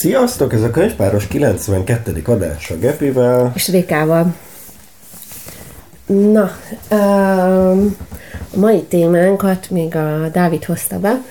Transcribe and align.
Sziasztok, 0.00 0.52
ez 0.52 0.62
a 0.62 0.70
könyvpáros 0.70 1.26
92. 1.26 2.22
adás 2.26 2.70
a 2.70 2.76
Gepivel. 2.78 3.52
És 3.54 3.68
Rékával. 3.68 4.34
Na, 6.06 6.50
um, 6.90 7.96
a 8.52 8.58
mai 8.58 8.82
témánkat 8.82 9.70
még 9.70 9.96
a 9.96 10.28
Dávid 10.32 10.64
hozta 10.64 10.98
be 10.98 11.22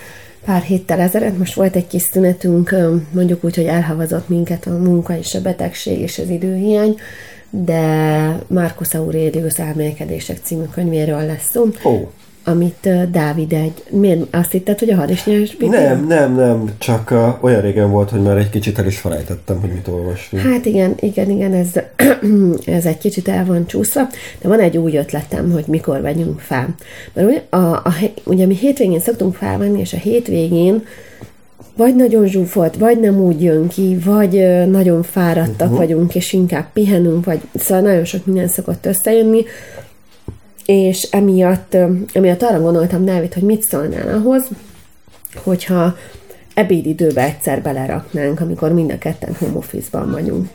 pár 0.46 0.62
héttel 0.62 1.00
ezelőtt. 1.00 1.38
Most 1.38 1.54
volt 1.54 1.76
egy 1.76 1.88
kis 1.88 2.02
szünetünk, 2.02 2.76
mondjuk 3.12 3.44
úgy, 3.44 3.56
hogy 3.56 3.66
elhavazott 3.66 4.28
minket 4.28 4.68
a 4.68 4.78
munka 4.78 5.18
és 5.18 5.36
a 5.36 5.42
betegség 5.42 6.00
és 6.00 6.20
az 6.20 6.30
időhiány, 6.30 6.96
de 7.50 7.82
Marcus 8.48 8.94
Aurelius 8.94 9.60
elmélkedések 9.60 10.38
című 10.44 10.66
könyvéről 10.74 11.26
lesz 11.26 11.50
szó. 11.52 11.66
Ó 11.84 12.08
amit 12.50 13.12
Dávid 13.12 13.54
egy... 13.54 13.84
Miért 13.90 14.36
azt 14.36 14.52
hitted, 14.52 14.80
hogy 14.80 14.90
a 14.90 14.96
hadisnyers 14.96 15.58
Nem, 15.58 16.08
nem, 16.08 16.36
nem, 16.36 16.72
csak 16.78 17.12
uh, 17.12 17.44
olyan 17.44 17.62
régen 17.62 17.92
volt, 17.92 18.10
hogy 18.10 18.22
már 18.22 18.38
egy 18.38 18.50
kicsit 18.50 18.80
el 18.80 18.86
is 18.86 19.00
felejtettem, 19.00 19.60
hogy 19.60 19.70
mit 19.70 19.88
olvasni. 19.88 20.40
Hát 20.40 20.66
igen, 20.66 20.96
igen, 21.00 21.30
igen, 21.30 21.54
ez, 21.54 21.68
ez 22.78 22.86
egy 22.86 22.98
kicsit 22.98 23.28
el 23.28 23.46
van 23.46 23.68
csúszva, 23.68 24.08
de 24.42 24.48
van 24.48 24.60
egy 24.60 24.78
új 24.78 24.98
ötletem, 24.98 25.52
hogy 25.52 25.64
mikor 25.68 26.02
vegyünk 26.02 26.40
fel. 26.40 26.76
Mert 27.14 27.28
ugye, 27.28 27.42
a, 27.50 27.58
a, 27.58 27.94
ugye 28.24 28.46
mi 28.46 28.56
hétvégén 28.56 29.00
szoktunk 29.00 29.36
felvenni, 29.36 29.80
és 29.80 29.94
a 29.94 29.98
hétvégén 29.98 30.84
vagy 31.76 31.96
nagyon 31.96 32.28
zsúfolt, 32.28 32.78
vagy 32.78 33.00
nem 33.00 33.20
úgy 33.20 33.44
jön 33.44 33.68
ki, 33.68 33.98
vagy 34.06 34.32
nagyon 34.70 35.04
fáradtak 35.04 35.68
uh-huh. 35.68 35.78
vagyunk, 35.78 36.16
és 36.16 36.34
inkább 36.34 36.66
pihenünk, 36.74 37.26
vagy 37.26 37.40
szóval 37.56 37.84
nagyon 37.84 38.06
sok 38.06 38.26
minden 38.26 38.48
szokott 38.48 38.86
összejönni, 38.86 39.46
és 40.70 41.04
emiatt, 41.12 41.78
emiatt 42.14 42.42
arra 42.42 42.62
gondoltam, 42.62 43.06
Dávid, 43.06 43.34
hogy 43.34 43.44
mit 43.44 43.64
szólnál 43.64 44.18
ahhoz, 44.18 44.48
hogyha 45.44 45.96
ebédidőbe 46.54 47.24
egyszer 47.24 47.62
beleraknánk, 47.62 48.40
amikor 48.40 48.74
mind 48.74 48.92
a 48.92 48.98
ketten 48.98 49.36
home 49.40 49.58
office-ban 49.58 50.12
vagyunk. 50.12 50.48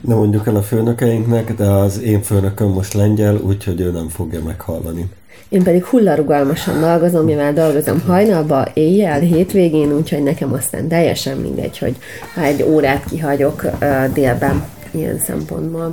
Nem 0.00 0.16
mondjuk 0.16 0.46
el 0.46 0.56
a 0.56 0.62
főnökeinknek, 0.62 1.54
de 1.54 1.64
az 1.64 2.00
én 2.00 2.22
főnököm 2.22 2.68
most 2.68 2.92
lengyel, 2.92 3.36
úgyhogy 3.36 3.80
ő 3.80 3.90
nem 3.90 4.08
fogja 4.08 4.42
meghallani. 4.42 5.06
Én 5.48 5.62
pedig 5.62 5.84
hullarugalmasan 5.84 6.80
dolgozom, 6.80 7.24
mivel 7.24 7.52
dolgozom 7.52 8.00
hajnalba, 8.00 8.66
éjjel, 8.74 9.20
hétvégén, 9.20 9.92
úgyhogy 9.92 10.22
nekem 10.22 10.52
aztán 10.52 10.88
teljesen 10.88 11.36
mindegy, 11.36 11.78
hogy 11.78 11.96
ha 12.34 12.42
egy 12.42 12.62
órát 12.62 13.04
kihagyok 13.10 13.62
uh, 13.64 14.12
délben 14.12 14.64
ilyen 14.90 15.18
szempontból. 15.18 15.92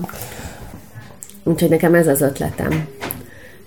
Úgyhogy 1.44 1.70
nekem 1.70 1.94
ez 1.94 2.08
az 2.08 2.22
ötletem. 2.22 2.88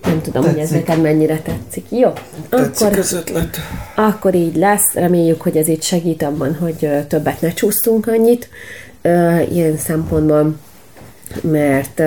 Nem 0.05 0.21
tudom, 0.21 0.43
tetszik. 0.43 0.59
hogy 0.59 0.67
ez 0.67 0.71
neked 0.71 1.01
mennyire 1.03 1.41
tetszik. 1.41 1.87
Jó. 1.91 2.13
Tetszik 2.49 2.87
akkor, 2.87 2.99
az 2.99 3.13
ötlet. 3.13 3.57
Akkor 3.97 4.35
így 4.35 4.57
lesz. 4.57 4.93
Reméljük, 4.95 5.43
hogy 5.43 5.57
ez 5.57 5.69
itt 5.69 5.83
segít 5.83 6.23
abban, 6.23 6.55
hogy 6.55 6.89
többet 7.09 7.41
ne 7.41 7.53
csúsztunk 7.53 8.07
annyit 8.07 8.49
ilyen 9.51 9.77
szempontból, 9.77 10.55
mert, 11.41 12.03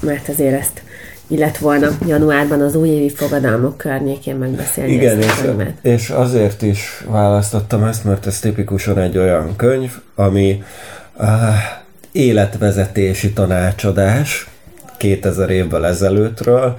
mert 0.00 0.28
azért 0.28 0.60
ezt 0.60 0.82
illet 1.26 1.58
volna 1.58 1.88
januárban 2.06 2.60
az 2.60 2.74
újévi 2.74 3.10
fogadalmok 3.10 3.76
környékén 3.76 4.36
megbeszélni 4.36 4.92
Igen, 4.92 5.22
ezt 5.22 5.44
a 5.44 5.62
és, 5.62 5.68
és 5.82 6.10
azért 6.10 6.62
is 6.62 7.04
választottam 7.08 7.84
ezt, 7.84 8.04
mert 8.04 8.26
ez 8.26 8.38
tipikusan 8.38 8.98
egy 8.98 9.18
olyan 9.18 9.56
könyv, 9.56 9.92
ami 10.14 10.62
uh, 11.16 11.28
életvezetési 12.12 13.32
tanácsadás, 13.32 14.48
2000 14.96 15.50
évvel 15.50 15.86
ezelőttről, 15.86 16.78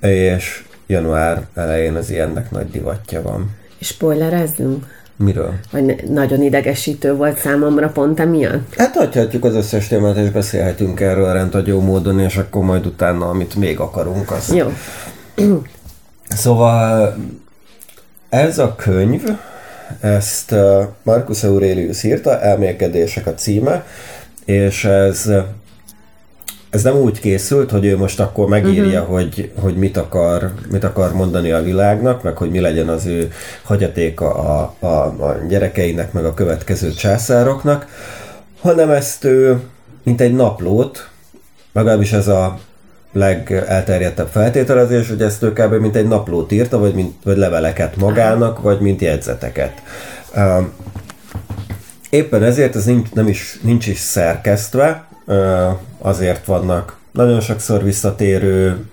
és 0.00 0.64
január 0.86 1.46
elején 1.54 1.94
az 1.94 2.10
ilyennek 2.10 2.50
nagy 2.50 2.70
divatja 2.70 3.22
van. 3.22 3.56
És 3.78 3.86
spoilerezzünk? 3.86 4.96
Miről? 5.16 5.54
Vagy 5.70 6.08
nagyon 6.08 6.42
idegesítő 6.42 7.14
volt 7.14 7.38
számomra 7.38 7.88
pont 7.88 8.20
emiatt? 8.20 8.74
Hát 8.76 8.94
hagyhatjuk 8.94 9.44
az 9.44 9.54
összes 9.54 9.86
témát, 9.86 10.16
és 10.16 10.30
beszélhetünk 10.30 11.00
erről 11.00 11.32
rendhagyó 11.32 11.80
módon, 11.80 12.20
és 12.20 12.36
akkor 12.36 12.64
majd 12.64 12.86
utána, 12.86 13.28
amit 13.28 13.54
még 13.54 13.80
akarunk, 13.80 14.30
azt... 14.30 14.54
Jó. 14.54 14.72
Szóval 16.28 17.16
ez 18.28 18.58
a 18.58 18.74
könyv, 18.74 19.22
ezt 20.00 20.54
Marcus 21.02 21.44
Aurelius 21.44 22.02
írta, 22.02 22.40
Elmélkedések 22.40 23.26
a 23.26 23.34
címe, 23.34 23.86
és 24.44 24.84
ez 24.84 25.30
ez 26.70 26.82
nem 26.82 26.96
úgy 26.96 27.20
készült, 27.20 27.70
hogy 27.70 27.84
ő 27.84 27.96
most 27.96 28.20
akkor 28.20 28.48
megírja, 28.48 29.00
uh-huh. 29.00 29.16
hogy, 29.16 29.50
hogy 29.60 29.76
mit, 29.76 29.96
akar, 29.96 30.52
mit 30.70 30.84
akar 30.84 31.12
mondani 31.12 31.52
a 31.52 31.62
világnak, 31.62 32.22
meg 32.22 32.36
hogy 32.36 32.50
mi 32.50 32.60
legyen 32.60 32.88
az 32.88 33.06
ő 33.06 33.32
hagyatéka 33.62 34.34
a, 34.34 34.74
a, 34.78 35.04
a 35.24 35.36
gyerekeinek, 35.48 36.12
meg 36.12 36.24
a 36.24 36.34
következő 36.34 36.92
császároknak, 36.92 37.86
hanem 38.60 38.90
ezt 38.90 39.24
ő, 39.24 39.60
mint 40.02 40.20
egy 40.20 40.34
naplót, 40.34 41.08
legalábbis 41.72 42.12
ez 42.12 42.28
a 42.28 42.58
legelterjedtebb 43.12 44.28
feltételezés, 44.28 45.08
hogy 45.08 45.22
ezt 45.22 45.42
ő 45.42 45.52
kb. 45.52 45.74
mint 45.74 45.96
egy 45.96 46.08
naplót 46.08 46.52
írta, 46.52 46.78
vagy, 46.78 46.94
mint, 46.94 47.14
vagy 47.24 47.36
leveleket 47.36 47.96
magának, 47.96 48.62
vagy 48.62 48.80
mint 48.80 49.00
jegyzeteket. 49.00 49.82
Éppen 52.10 52.42
ezért 52.42 52.76
ez 52.76 52.84
nincs, 52.84 53.10
nem 53.12 53.28
is, 53.28 53.58
nincs 53.62 53.86
is 53.86 53.98
szerkesztve, 53.98 55.06
azért 55.98 56.46
vannak 56.46 56.96
nagyon 57.12 57.40
sokszor 57.40 57.82
visszatérő, 57.82 58.86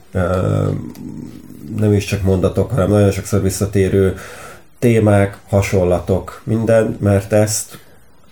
nem 1.78 1.94
is 1.94 2.06
csak 2.06 2.22
mondatok, 2.22 2.72
hanem 2.72 2.90
nagyon 2.90 3.12
sokszor 3.12 3.42
visszatérő 3.42 4.18
témák, 4.80 5.38
hasonlatok, 5.50 6.42
minden, 6.44 6.98
mert 7.00 7.34
ezt 7.34 7.80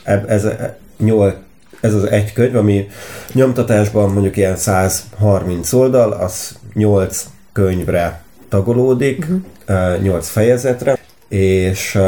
ez, 0.03 0.47
nyol, 0.97 1.35
ez 1.81 1.93
az 1.93 2.03
egy 2.03 2.33
könyv, 2.33 2.55
ami 2.55 2.87
nyomtatásban 3.33 4.11
mondjuk 4.11 4.37
ilyen 4.37 4.55
130 4.55 5.73
oldal, 5.73 6.11
az 6.11 6.57
8 6.73 7.25
könyvre 7.51 8.23
tagolódik, 8.49 9.27
uh-huh. 9.67 10.01
8 10.01 10.29
fejezetre, 10.29 10.97
és 11.27 11.99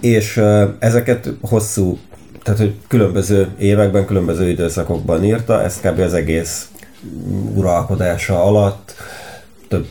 és 0.00 0.42
ezeket 0.78 1.28
hosszú 1.40 1.98
tehát, 2.46 2.60
hogy 2.60 2.74
különböző 2.88 3.48
években, 3.58 4.06
különböző 4.06 4.48
időszakokban 4.48 5.24
írta, 5.24 5.62
ezt 5.62 5.80
kb. 5.80 5.98
az 5.98 6.14
egész 6.14 6.68
uralkodása 7.54 8.44
alatt 8.44 8.94
több, 9.68 9.86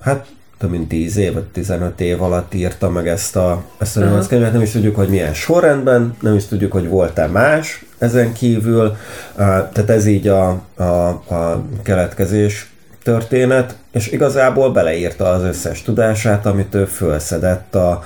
hát 0.00 0.26
több 0.58 0.70
mint 0.70 0.88
10 0.88 1.16
év, 1.16 1.32
vagy 1.32 1.44
15 1.44 2.00
év 2.00 2.22
alatt 2.22 2.54
írta 2.54 2.90
meg 2.90 3.08
ezt 3.08 3.36
a, 3.36 3.64
ezt 3.78 3.96
a 3.96 4.00
uh-huh. 4.00 4.26
könyvet. 4.26 4.52
Nem 4.52 4.62
is 4.62 4.70
tudjuk, 4.70 4.96
hogy 4.96 5.08
milyen 5.08 5.34
sorrendben, 5.34 6.16
nem 6.20 6.34
is 6.34 6.46
tudjuk, 6.46 6.72
hogy 6.72 6.88
volt-e 6.88 7.26
más 7.26 7.84
ezen 7.98 8.32
kívül. 8.32 8.96
Tehát 9.36 9.90
ez 9.90 10.06
így 10.06 10.28
a, 10.28 10.60
a, 10.76 10.82
a 10.84 11.64
keletkezés 11.82 12.70
történet, 13.02 13.76
és 13.92 14.08
igazából 14.08 14.72
beleírta 14.72 15.24
az 15.28 15.42
összes 15.42 15.82
tudását, 15.82 16.46
amit 16.46 16.74
ő 16.74 16.84
fölszedett 16.84 17.74
a, 17.74 18.04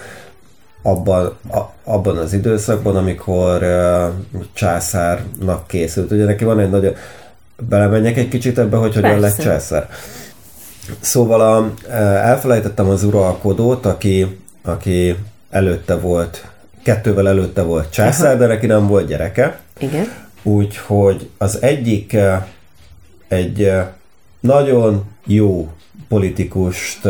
abban, 0.83 1.37
a, 1.51 1.59
abban 1.85 2.17
az 2.17 2.33
időszakban, 2.33 2.97
amikor 2.97 3.63
uh, 3.63 4.45
császárnak 4.53 5.67
készült. 5.67 6.11
Ugye 6.11 6.25
neki 6.25 6.45
van 6.45 6.61
egy 6.61 6.71
nagyon... 6.71 6.95
Belemenjek 7.69 8.17
egy 8.17 8.29
kicsit 8.29 8.59
ebbe, 8.59 8.77
hogy 8.77 8.95
hogyan 8.95 9.11
Persze. 9.11 9.27
lett 9.27 9.39
császár. 9.39 9.89
Szóval 11.01 11.41
a, 11.41 11.61
uh, 11.61 11.95
elfelejtettem 12.29 12.89
az 12.89 13.05
uralkodót, 13.05 13.87
aki, 13.87 14.39
aki 14.63 15.17
előtte 15.51 15.97
volt, 15.97 16.47
kettővel 16.83 17.29
előtte 17.29 17.63
volt 17.63 17.91
császár, 17.91 18.31
Aha. 18.31 18.39
de 18.39 18.47
neki 18.47 18.67
nem 18.67 18.87
volt 18.87 19.07
gyereke. 19.07 19.61
Igen. 19.79 20.07
Úgyhogy 20.43 21.31
az 21.39 21.63
egyik 21.63 22.17
egy 23.29 23.73
nagyon 24.41 25.05
jó 25.27 25.69
politikust 26.09 27.09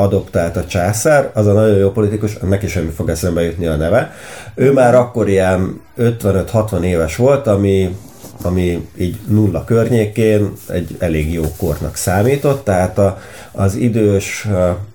adoptált 0.00 0.56
a 0.56 0.66
császár, 0.66 1.30
az 1.34 1.46
a 1.46 1.52
nagyon 1.52 1.76
jó 1.76 1.90
politikus, 1.90 2.38
neki 2.48 2.66
semmi 2.66 2.90
fog 2.90 3.08
eszembe 3.08 3.42
jutni 3.42 3.66
a 3.66 3.76
neve. 3.76 4.12
Ő 4.54 4.72
már 4.72 4.94
akkor 4.94 5.28
ilyen 5.28 5.80
55-60 5.98 6.82
éves 6.82 7.16
volt, 7.16 7.46
ami, 7.46 7.96
ami 8.42 8.88
így 8.98 9.16
nulla 9.28 9.64
környékén 9.64 10.52
egy 10.68 10.96
elég 10.98 11.32
jó 11.32 11.42
kornak 11.56 11.96
számított, 11.96 12.64
tehát 12.64 12.98
a, 12.98 13.18
az 13.52 13.74
idős 13.74 14.48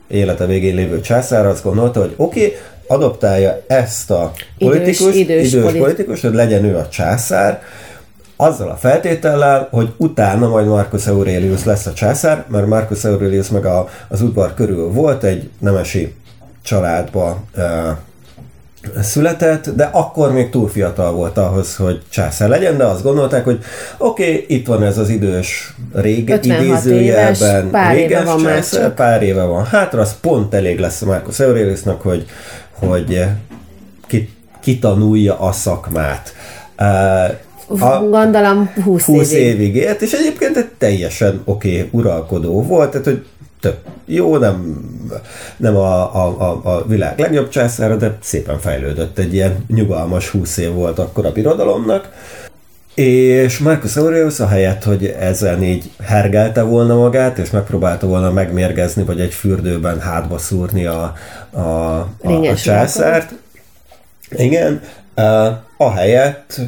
élete 0.07 0.45
végén 0.45 0.75
lévő 0.75 1.01
császár 1.01 1.45
azt 1.45 1.63
gondolta, 1.63 1.99
hogy 1.99 2.13
oké, 2.15 2.45
okay, 2.45 2.57
adoptálja 2.87 3.63
ezt 3.67 4.11
a 4.11 4.31
politikus, 4.57 5.15
idős, 5.15 5.15
idős, 5.15 5.53
idős 5.53 5.73
politikus, 5.77 6.21
hogy 6.21 6.33
legyen 6.33 6.65
ő 6.65 6.75
a 6.77 6.87
császár, 6.87 7.61
azzal 8.35 8.69
a 8.69 8.75
feltétellel, 8.75 9.67
hogy 9.71 9.93
utána 9.97 10.47
majd 10.47 10.67
Marcus 10.67 11.07
Aurelius 11.07 11.63
lesz 11.63 11.85
a 11.85 11.93
császár, 11.93 12.45
mert 12.47 12.67
Marcus 12.67 13.03
Aurelius 13.03 13.49
meg 13.49 13.65
a, 13.65 13.89
az 14.07 14.21
udvar 14.21 14.53
körül 14.53 14.91
volt, 14.91 15.23
egy 15.23 15.49
nemesi 15.59 16.15
családba 16.63 17.43
e, 17.55 17.97
született, 19.01 19.69
de 19.69 19.89
akkor 19.91 20.31
még 20.31 20.49
túl 20.49 20.69
fiatal 20.69 21.11
volt 21.11 21.37
ahhoz, 21.37 21.75
hogy 21.75 22.01
császár 22.09 22.49
legyen, 22.49 22.77
de 22.77 22.83
azt 22.83 23.03
gondolták, 23.03 23.43
hogy 23.43 23.59
oké, 23.97 24.23
okay, 24.23 24.45
itt 24.47 24.67
van 24.67 24.83
ez 24.83 24.97
az 24.97 25.09
idős 25.09 25.75
rége, 25.93 26.39
idézőjelben 26.41 27.69
pár 27.69 27.95
réges 27.95 28.21
éve 28.21 28.23
van 28.23 28.43
császár, 28.43 28.93
pár 28.93 29.23
éve 29.23 29.43
van 29.43 29.65
hátra, 29.65 30.01
az 30.01 30.15
pont 30.21 30.53
elég 30.53 30.79
lesz 30.79 31.01
Marcus 31.01 31.39
Aureliusnak, 31.39 32.01
hogy, 32.01 32.25
hogy 32.71 33.23
ki 34.07 34.29
kitanulja 34.61 35.39
a 35.39 35.51
szakmát. 35.51 36.33
A, 37.67 38.00
Gondolom 38.00 38.73
20, 38.83 39.06
20 39.06 39.31
évig. 39.31 39.45
évig 39.45 39.75
élt, 39.75 40.01
és 40.01 40.12
egyébként 40.12 40.57
egy 40.57 40.69
teljesen 40.77 41.41
oké 41.45 41.77
okay, 41.77 41.89
uralkodó 41.91 42.63
volt, 42.63 42.91
tehát 42.91 43.06
hogy 43.06 43.25
tök 43.59 43.77
jó, 44.06 44.38
nem, 44.38 44.85
nem 45.57 45.75
a, 45.75 46.15
a, 46.15 46.41
a, 46.41 46.62
a 46.63 46.85
világ 46.88 47.19
legjobb 47.19 47.50
császára, 47.50 47.95
de 47.95 48.17
szépen 48.21 48.59
fejlődött. 48.59 49.17
Egy 49.17 49.33
ilyen 49.33 49.65
nyugalmas 49.67 50.29
20 50.29 50.57
év 50.57 50.71
volt 50.71 51.00
akkor 51.00 51.25
a 51.25 51.31
birodalomnak. 51.31 52.09
És 52.95 53.57
Marcus 53.57 53.95
Aurelius 53.95 54.39
a 54.39 54.47
helyett, 54.47 54.83
hogy 54.83 55.06
ezen 55.06 55.63
így 55.63 55.91
hergelte 56.03 56.62
volna 56.62 56.95
magát, 56.95 57.38
és 57.38 57.50
megpróbálta 57.50 58.07
volna 58.07 58.31
megmérgezni, 58.31 59.03
vagy 59.03 59.19
egy 59.19 59.33
fürdőben 59.33 60.00
hátba 60.00 60.38
szúrni 60.38 60.85
a, 60.85 61.13
a, 61.51 61.59
a, 61.59 62.07
a 62.23 62.56
császárt. 62.56 63.33
Igen, 64.29 64.81
a 65.77 65.91
helyett 65.91 66.59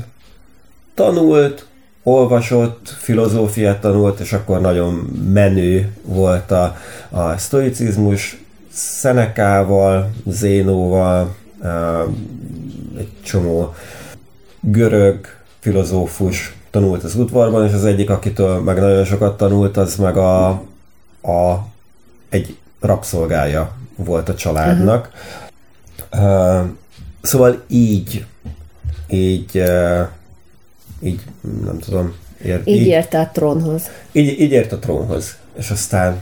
tanult, 0.97 1.65
olvasott, 2.03 2.95
filozófiát 2.99 3.81
tanult, 3.81 4.19
és 4.19 4.33
akkor 4.33 4.61
nagyon 4.61 4.93
menő 5.33 5.91
volt 6.03 6.51
a, 6.51 6.75
a 7.09 7.37
sztoicizmus, 7.37 8.41
Szenekával, 8.71 10.11
Zénóval, 10.25 11.35
egy 12.97 13.09
csomó 13.23 13.73
görög 14.59 15.19
filozófus 15.59 16.55
tanult 16.69 17.03
az 17.03 17.15
udvarban, 17.15 17.67
és 17.67 17.73
az 17.73 17.85
egyik, 17.85 18.09
akitől 18.09 18.59
meg 18.59 18.79
nagyon 18.79 19.05
sokat 19.05 19.37
tanult, 19.37 19.77
az 19.77 19.95
meg 19.95 20.17
a, 20.17 20.47
a 21.21 21.67
egy 22.29 22.57
rabszolgája 22.79 23.75
volt 23.95 24.29
a 24.29 24.35
családnak. 24.35 25.09
Uh-huh. 26.11 26.61
Uh, 26.61 26.65
szóval 27.21 27.61
így, 27.67 28.25
így 29.09 29.63
így 31.01 31.19
nem 31.65 31.79
tudom. 31.79 32.13
Ér, 32.45 32.61
így, 32.65 32.81
így 32.81 32.87
érte 32.87 33.19
a 33.19 33.29
trónhoz. 33.33 33.81
Így, 34.11 34.39
így 34.39 34.51
ért 34.51 34.71
a 34.71 34.79
trónhoz. 34.79 35.37
És 35.57 35.69
aztán 35.69 36.17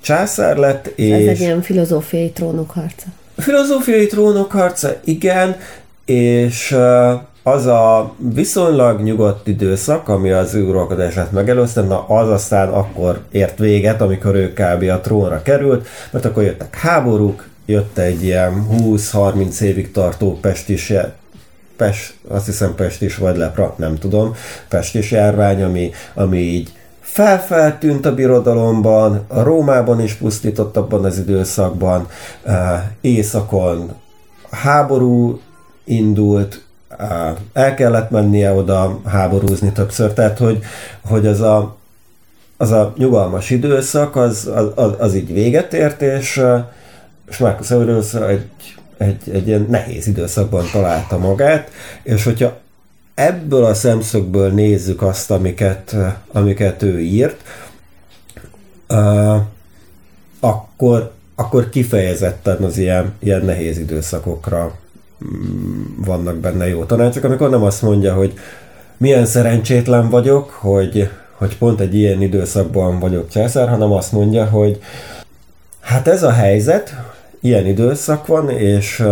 császár 0.00 0.56
lett, 0.56 0.86
és... 0.86 1.10
Ez 1.10 1.26
egy 1.26 1.40
ilyen 1.40 1.62
filozófiai 1.62 2.30
trónok 2.30 2.70
harca. 2.70 3.06
Filozófiai 3.36 4.06
trónok 4.06 4.50
harca, 4.50 4.96
igen, 5.04 5.56
és 6.04 6.76
az 7.42 7.66
a 7.66 8.14
viszonylag 8.34 9.00
nyugodt 9.00 9.46
időszak, 9.46 10.08
ami 10.08 10.30
az 10.30 10.54
ő 10.54 10.64
uralkodását 10.64 11.32
megelőzte, 11.32 11.80
na 11.80 12.06
az 12.08 12.28
aztán 12.28 12.68
akkor 12.68 13.20
ért 13.30 13.58
véget, 13.58 14.00
amikor 14.00 14.34
ő 14.34 14.52
kb. 14.52 14.82
a 14.82 15.00
trónra 15.00 15.42
került, 15.42 15.86
mert 16.10 16.24
akkor 16.24 16.42
jöttek 16.42 16.76
háborúk, 16.76 17.48
jött 17.66 17.98
egy 17.98 18.24
ilyen 18.24 18.66
20-30 18.72 19.60
évig 19.60 19.92
tartó 19.92 20.38
pestis 20.40 20.92
Pest, 21.82 22.14
azt 22.28 22.46
hiszem 22.46 22.74
Pest 22.74 23.02
is, 23.02 23.16
vagy 23.16 23.36
lepra, 23.36 23.74
nem 23.76 23.98
tudom, 23.98 24.34
pestis 24.68 25.10
járvány, 25.10 25.62
ami, 25.62 25.90
ami 26.14 26.38
így 26.38 26.72
felfeltűnt 27.00 28.06
a 28.06 28.14
birodalomban, 28.14 29.24
a 29.28 29.42
Rómában 29.42 30.00
is 30.00 30.14
pusztított 30.14 30.76
abban 30.76 31.04
az 31.04 31.18
időszakban, 31.18 32.08
északon 33.00 33.92
háború 34.50 35.40
indult, 35.84 36.64
el 37.52 37.74
kellett 37.74 38.10
mennie 38.10 38.52
oda 38.52 39.00
háborúzni 39.04 39.72
többször, 39.72 40.12
tehát 40.12 40.38
hogy, 40.38 40.62
hogy 41.04 41.26
az 41.26 41.40
a, 41.40 41.76
az 42.56 42.70
a 42.70 42.92
nyugalmas 42.96 43.50
időszak, 43.50 44.16
az, 44.16 44.50
az, 44.74 44.90
az 44.98 45.14
így 45.14 45.32
véget 45.32 45.74
ért, 45.74 46.02
és, 46.02 46.42
és 47.28 47.38
Marcus 47.38 47.70
Aurelius 47.70 48.14
egy 48.14 48.74
egy, 48.98 49.30
egy 49.32 49.46
ilyen 49.46 49.66
nehéz 49.70 50.06
időszakban 50.06 50.64
találta 50.72 51.18
magát, 51.18 51.70
és 52.02 52.24
hogyha 52.24 52.60
ebből 53.14 53.64
a 53.64 53.74
szemszögből 53.74 54.50
nézzük 54.50 55.02
azt, 55.02 55.30
amiket, 55.30 55.96
amiket 56.32 56.82
ő 56.82 57.00
írt, 57.00 57.40
uh, 58.88 59.36
akkor, 60.40 61.12
akkor 61.34 61.68
kifejezetten 61.68 62.62
az 62.62 62.78
ilyen, 62.78 63.12
ilyen 63.18 63.44
nehéz 63.44 63.78
időszakokra 63.78 64.74
mm, 65.24 65.82
vannak 65.96 66.36
benne 66.36 66.68
jó 66.68 66.84
tanácsok, 66.84 67.24
amikor 67.24 67.50
nem 67.50 67.62
azt 67.62 67.82
mondja, 67.82 68.14
hogy 68.14 68.34
milyen 68.96 69.26
szerencsétlen 69.26 70.08
vagyok, 70.08 70.50
hogy, 70.50 71.08
hogy 71.32 71.58
pont 71.58 71.80
egy 71.80 71.94
ilyen 71.94 72.22
időszakban 72.22 72.98
vagyok 72.98 73.28
császár, 73.28 73.68
hanem 73.68 73.92
azt 73.92 74.12
mondja, 74.12 74.44
hogy 74.44 74.80
hát 75.80 76.08
ez 76.08 76.22
a 76.22 76.30
helyzet, 76.30 76.94
ilyen 77.42 77.66
időszak 77.66 78.26
van, 78.26 78.50
és 78.50 79.04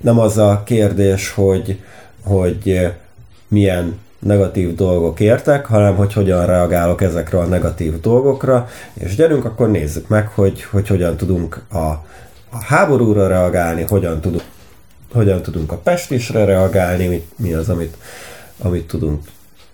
nem 0.00 0.18
az 0.18 0.38
a 0.38 0.62
kérdés, 0.64 1.30
hogy, 1.30 1.78
hogy 2.22 2.92
milyen 3.48 3.98
negatív 4.18 4.74
dolgok 4.74 5.20
értek, 5.20 5.66
hanem 5.66 5.96
hogy 5.96 6.12
hogyan 6.12 6.46
reagálok 6.46 7.02
ezekre 7.02 7.38
a 7.38 7.44
negatív 7.44 8.00
dolgokra, 8.00 8.68
és 8.92 9.14
gyerünk, 9.14 9.44
akkor 9.44 9.70
nézzük 9.70 10.08
meg, 10.08 10.28
hogy, 10.28 10.62
hogy 10.62 10.88
hogyan 10.88 11.16
tudunk 11.16 11.62
a, 11.72 11.78
a 12.50 12.62
háborúra 12.64 13.26
reagálni, 13.26 13.84
hogyan 13.88 14.20
tudunk, 14.20 14.42
hogyan 15.12 15.42
tudunk 15.42 15.72
a 15.72 15.76
pestisre 15.76 16.44
reagálni, 16.44 17.06
mi, 17.06 17.26
mi 17.36 17.52
az, 17.52 17.68
amit, 17.68 17.96
amit 18.58 18.86
tudunk 18.86 19.22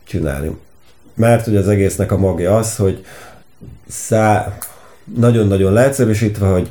csinálni. 0.04 0.56
Mert 1.14 1.46
ugye 1.46 1.58
az 1.58 1.68
egésznek 1.68 2.12
a 2.12 2.18
magja 2.18 2.56
az, 2.56 2.76
hogy 2.76 3.04
szá, 3.88 4.58
nagyon-nagyon 5.14 5.72
leegyszerűsítve, 5.72 6.46
hogy 6.46 6.70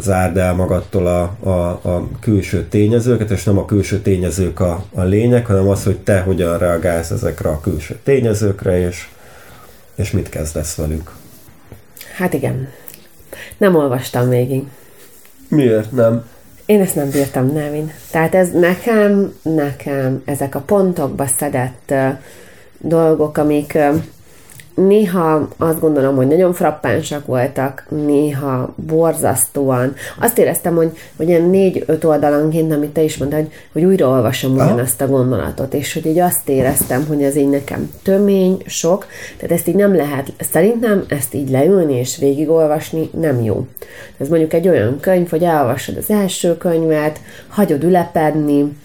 zárd 0.00 0.36
el 0.36 0.54
magadtól 0.54 1.06
a, 1.06 1.48
a, 1.48 1.68
a 1.82 2.08
külső 2.20 2.66
tényezőket, 2.68 3.30
és 3.30 3.44
nem 3.44 3.58
a 3.58 3.64
külső 3.64 4.00
tényezők 4.00 4.60
a, 4.60 4.84
a 4.94 5.02
lényeg, 5.02 5.46
hanem 5.46 5.68
az, 5.68 5.84
hogy 5.84 5.98
te 5.98 6.20
hogyan 6.20 6.58
reagálsz 6.58 7.10
ezekre 7.10 7.48
a 7.48 7.60
külső 7.60 7.98
tényezőkre, 8.02 8.78
és, 8.86 9.08
és 9.94 10.10
mit 10.10 10.28
kezdesz 10.28 10.74
velük. 10.74 11.12
Hát 12.16 12.34
igen. 12.34 12.68
Nem 13.56 13.74
olvastam 13.74 14.28
végig. 14.28 14.62
Miért 15.48 15.92
nem? 15.92 16.24
Én 16.66 16.80
ezt 16.80 16.94
nem 16.94 17.10
bírtam, 17.10 17.52
Nevin. 17.52 17.92
Tehát 18.10 18.34
ez 18.34 18.50
nekem, 18.50 19.34
nekem 19.42 20.22
ezek 20.24 20.54
a 20.54 20.60
pontokba 20.60 21.26
szedett 21.26 21.90
uh, 21.90 22.08
dolgok, 22.78 23.38
amik 23.38 23.72
uh, 23.74 24.02
néha 24.76 25.48
azt 25.56 25.80
gondolom, 25.80 26.16
hogy 26.16 26.26
nagyon 26.26 26.52
frappánsak 26.52 27.26
voltak, 27.26 27.86
néha 27.88 28.74
borzasztóan. 28.86 29.94
Azt 30.20 30.38
éreztem, 30.38 30.74
hogy, 30.74 30.90
hogy 31.16 31.28
ilyen 31.28 31.48
négy-öt 31.48 32.04
oldalanként, 32.04 32.72
amit 32.72 32.90
te 32.90 33.02
is 33.02 33.16
mondtad, 33.16 33.40
hogy, 33.40 33.50
hogy 33.72 33.84
újraolvasom 33.84 34.52
ugyanazt 34.52 35.00
a 35.00 35.06
gondolatot, 35.06 35.74
és 35.74 35.92
hogy 35.92 36.06
így 36.06 36.18
azt 36.18 36.48
éreztem, 36.48 37.06
hogy 37.06 37.22
ez 37.22 37.36
így 37.36 37.50
nekem 37.50 37.90
tömény, 38.02 38.62
sok, 38.66 39.06
tehát 39.36 39.56
ezt 39.56 39.68
így 39.68 39.74
nem 39.74 39.96
lehet, 39.96 40.32
szerintem 40.50 41.04
ezt 41.08 41.34
így 41.34 41.50
leülni 41.50 41.94
és 41.94 42.16
végigolvasni 42.16 43.10
nem 43.20 43.42
jó. 43.42 43.66
Ez 44.16 44.28
mondjuk 44.28 44.52
egy 44.52 44.68
olyan 44.68 45.00
könyv, 45.00 45.30
hogy 45.30 45.42
elolvasod 45.42 45.96
az 45.96 46.10
első 46.10 46.56
könyvet, 46.56 47.20
hagyod 47.48 47.84
ülepedni, 47.84 48.76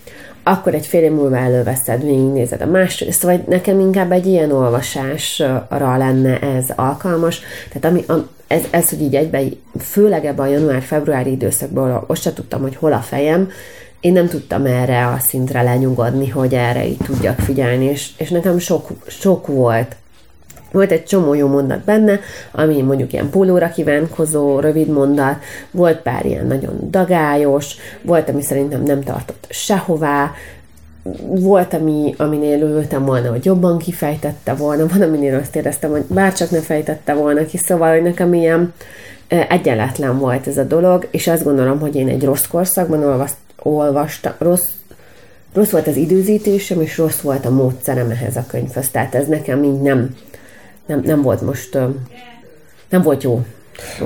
akkor 0.43 0.73
egy 0.73 0.85
fél 0.85 1.03
év 1.03 1.11
múlva 1.11 1.37
előveszed, 1.37 2.03
végignézed 2.03 2.61
a 2.61 2.65
második, 2.65 3.13
szóval 3.13 3.43
nekem 3.47 3.79
inkább 3.79 4.11
egy 4.11 4.25
ilyen 4.25 4.51
olvasásra 4.51 5.97
lenne 5.97 6.39
ez 6.39 6.65
alkalmas, 6.75 7.41
tehát 7.71 7.85
ami, 7.85 8.03
a, 8.07 8.27
ez, 8.47 8.63
ez, 8.69 8.89
hogy 8.89 9.01
így 9.01 9.15
egybe, 9.15 9.41
főleg 9.79 10.25
ebben 10.25 10.45
a 10.45 10.49
január-februári 10.49 11.31
időszakban, 11.31 12.03
most 12.07 12.21
se 12.21 12.33
tudtam, 12.33 12.61
hogy 12.61 12.75
hol 12.75 12.93
a 12.93 12.99
fejem, 12.99 13.49
én 13.99 14.13
nem 14.13 14.27
tudtam 14.27 14.65
erre 14.65 15.07
a 15.07 15.19
szintre 15.19 15.61
lenyugodni, 15.61 16.29
hogy 16.29 16.53
erre 16.53 16.87
így 16.87 16.97
tudjak 16.97 17.39
figyelni, 17.39 17.85
és, 17.85 18.09
és 18.17 18.29
nekem 18.29 18.59
sok, 18.59 18.89
sok 19.07 19.47
volt 19.47 19.95
volt 20.71 20.91
egy 20.91 21.05
csomó 21.05 21.33
jó 21.33 21.47
mondat 21.47 21.79
benne, 21.79 22.19
ami 22.51 22.81
mondjuk 22.81 23.13
ilyen 23.13 23.29
pólóra 23.29 23.69
kívánkozó, 23.69 24.59
rövid 24.59 24.87
mondat, 24.87 25.35
volt 25.71 26.01
pár 26.01 26.25
ilyen 26.25 26.47
nagyon 26.47 26.87
dagályos, 26.89 27.75
volt, 28.01 28.29
ami 28.29 28.41
szerintem 28.41 28.83
nem 28.83 29.03
tartott 29.03 29.47
sehová, 29.49 30.31
volt, 31.25 31.73
ami, 31.73 32.13
aminél 32.17 32.61
ültem 32.61 33.05
volna, 33.05 33.29
hogy 33.29 33.45
jobban 33.45 33.77
kifejtette 33.77 34.53
volna, 34.53 34.87
van, 34.87 35.01
aminél 35.01 35.35
azt 35.35 35.55
éreztem, 35.55 35.91
hogy 35.91 36.03
bárcsak 36.07 36.49
ne 36.49 36.59
fejtette 36.59 37.13
volna 37.13 37.45
ki, 37.45 37.57
szóval, 37.57 37.91
hogy 37.91 38.01
nekem 38.01 38.33
ilyen 38.33 38.73
egyenletlen 39.27 40.19
volt 40.19 40.47
ez 40.47 40.57
a 40.57 40.63
dolog, 40.63 41.07
és 41.11 41.27
azt 41.27 41.43
gondolom, 41.43 41.79
hogy 41.79 41.95
én 41.95 42.07
egy 42.07 42.23
rossz 42.23 42.45
korszakban 42.45 43.03
olvast, 43.03 43.35
olvastam, 43.59 44.33
rossz, 44.37 44.69
rossz 45.53 45.69
volt 45.69 45.87
az 45.87 45.95
időzítésem, 45.95 46.81
és 46.81 46.97
rossz 46.97 47.19
volt 47.19 47.45
a 47.45 47.49
módszerem 47.49 48.09
ehhez 48.09 48.35
a 48.35 48.45
könyvhöz, 48.47 48.89
tehát 48.89 49.15
ez 49.15 49.27
nekem 49.27 49.63
így 49.63 49.81
nem, 49.81 50.15
nem, 50.85 51.01
nem 51.03 51.21
volt 51.21 51.41
most, 51.41 51.77
nem 52.89 53.01
volt 53.01 53.23
jó. 53.23 53.45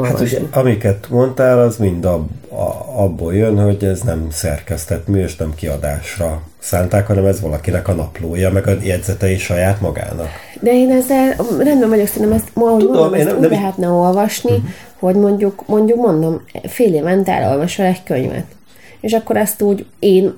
Hát 0.03 0.19
ugye, 0.19 0.39
amiket 0.51 1.09
mondtál, 1.09 1.59
az 1.59 1.77
mind 1.77 2.05
ab, 2.05 2.29
a, 2.49 3.01
abból 3.03 3.35
jön, 3.35 3.63
hogy 3.63 3.83
ez 3.83 4.01
nem 4.01 4.27
szerkesztett 4.31 5.07
mű, 5.07 5.21
és 5.21 5.35
nem 5.35 5.53
kiadásra 5.55 6.41
szánták, 6.59 7.07
hanem 7.07 7.25
ez 7.25 7.41
valakinek 7.41 7.87
a 7.87 7.93
naplója, 7.93 8.51
meg 8.51 8.67
a 8.67 8.71
jegyzetei 8.81 9.37
saját 9.37 9.81
magának. 9.81 10.27
De 10.59 10.71
én 10.71 10.91
ezzel 10.91 11.35
rendben 11.57 11.89
vagyok, 11.89 12.07
szerintem 12.07 12.37
ezt, 12.37 12.47
ahogy 12.53 12.79
Tudom, 12.79 12.95
mondom, 12.95 13.13
ezt 13.13 13.25
nem, 13.25 13.35
úgy 13.35 13.41
nem 13.41 13.51
lehetne 13.51 13.89
olvasni, 13.89 14.51
uh-huh. 14.51 14.69
hogy 14.99 15.15
mondjuk, 15.15 15.67
mondjuk 15.67 15.97
mondom, 15.97 16.41
fél 16.63 16.93
évente 16.93 17.31
elolvasol 17.31 17.85
egy 17.85 18.03
könyvet. 18.03 18.45
És 18.99 19.13
akkor 19.13 19.37
ezt 19.37 19.61
úgy 19.61 19.85
én 19.99 20.33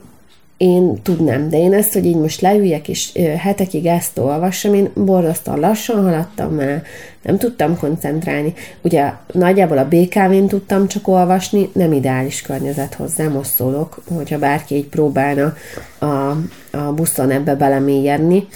én 0.57 1.01
tudnám, 1.01 1.49
de 1.49 1.57
én 1.57 1.73
ezt, 1.73 1.93
hogy 1.93 2.05
így 2.05 2.15
most 2.15 2.41
leüljek 2.41 2.87
és 2.87 3.11
hetekig 3.37 3.85
ezt 3.85 4.17
olvassam, 4.17 4.73
én 4.73 4.89
borzasztóan 4.95 5.59
lassan 5.59 6.03
haladtam 6.03 6.53
már, 6.53 6.83
nem 7.21 7.37
tudtam 7.37 7.77
koncentrálni. 7.77 8.53
Ugye 8.81 9.11
nagyjából 9.31 9.77
a 9.77 9.87
BKV-n 9.87 10.47
tudtam 10.47 10.87
csak 10.87 11.07
olvasni, 11.07 11.69
nem 11.73 11.93
ideális 11.93 12.41
környezet 12.41 12.93
hozzá, 12.93 13.27
most 13.27 13.49
szólok, 13.49 14.01
hogyha 14.15 14.39
bárki 14.39 14.75
így 14.75 14.87
próbálna 14.87 15.53
a, 15.99 16.05
a 16.77 16.93
buszon 16.95 17.31
ebbe 17.31 17.55
belemélyedni. 17.55 18.47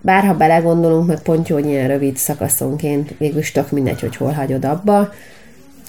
Bár 0.00 0.24
ha 0.24 0.34
belegondolunk, 0.34 1.06
meg 1.06 1.22
pont 1.22 1.48
jó, 1.48 1.56
hogy 1.56 1.66
ilyen 1.66 1.88
rövid 1.88 2.16
szakaszonként 2.16 3.14
végül 3.18 3.42
tök 3.52 3.70
mindegy, 3.70 4.00
hogy 4.00 4.16
hol 4.16 4.32
hagyod 4.32 4.64
abba, 4.64 5.12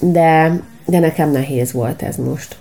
de, 0.01 0.61
de 0.85 0.99
nekem 0.99 1.31
nehéz 1.31 1.71
volt 1.71 2.01
ez 2.01 2.15
most. 2.15 2.57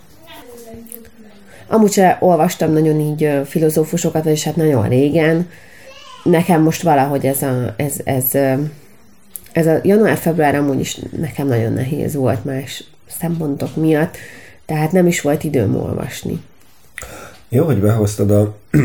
Amúgy 1.71 1.91
se 1.91 2.17
olvastam 2.19 2.71
nagyon 2.71 2.99
így 2.99 3.41
filozófusokat, 3.45 4.23
vagyis 4.23 4.43
hát 4.43 4.55
nagyon 4.55 4.87
régen. 4.87 5.49
Nekem 6.23 6.61
most 6.61 6.81
valahogy 6.81 7.25
ez 7.25 7.41
a, 7.41 7.73
ez, 7.75 7.95
ez, 8.03 8.33
ez 9.51 9.67
a 9.67 9.79
január-február 9.83 10.55
amúgy 10.55 10.79
is 10.79 10.99
nekem 11.17 11.47
nagyon 11.47 11.73
nehéz 11.73 12.15
volt 12.15 12.45
más 12.45 12.83
szempontok 13.19 13.75
miatt, 13.75 14.17
tehát 14.65 14.91
nem 14.91 15.07
is 15.07 15.21
volt 15.21 15.43
időm 15.43 15.75
olvasni. 15.75 16.43
Jó, 17.49 17.65
hogy 17.65 17.79
behoztad 17.79 18.31
a 18.31 18.57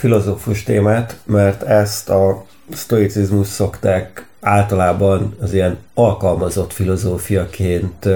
filozófus 0.00 0.62
témát, 0.62 1.16
mert 1.24 1.62
ezt 1.62 2.08
a 2.08 2.44
stoicizmus 2.72 3.46
szokták 3.46 4.26
általában 4.40 5.36
az 5.40 5.52
ilyen 5.52 5.78
alkalmazott 5.94 6.72
filozófiaként 6.72 8.08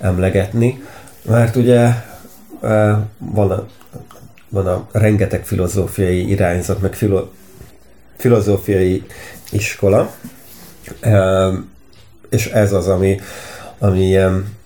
emlegetni, 0.00 0.82
mert 1.22 1.56
ugye 1.56 2.06
van 3.18 3.50
a, 3.50 3.66
van 4.48 4.66
a 4.66 4.88
rengeteg 4.92 5.44
filozófiai 5.44 6.30
irányzat, 6.30 6.80
meg 6.80 6.94
filo, 6.94 7.26
filozófiai 8.16 9.06
iskola, 9.50 10.10
és 12.30 12.46
ez 12.46 12.72
az, 12.72 12.88
ami, 12.88 13.20
ami 13.78 14.06
ilyen 14.06 14.56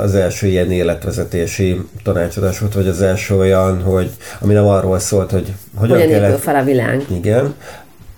az 0.00 0.14
első 0.14 0.46
ilyen 0.46 0.70
életvezetési 0.70 1.80
tanácsadás 2.02 2.58
volt, 2.58 2.74
vagy 2.74 2.88
az 2.88 3.02
első 3.02 3.36
olyan, 3.36 3.82
hogy 3.82 4.10
ami 4.40 4.52
nem 4.52 4.66
arról 4.66 4.98
szólt, 4.98 5.30
hogy 5.30 5.52
hogyan, 5.74 5.96
hogyan 5.98 6.20
kellett... 6.20 6.40
fel 6.40 6.56
a 6.56 6.64
világ. 6.64 7.04
Igen, 7.10 7.54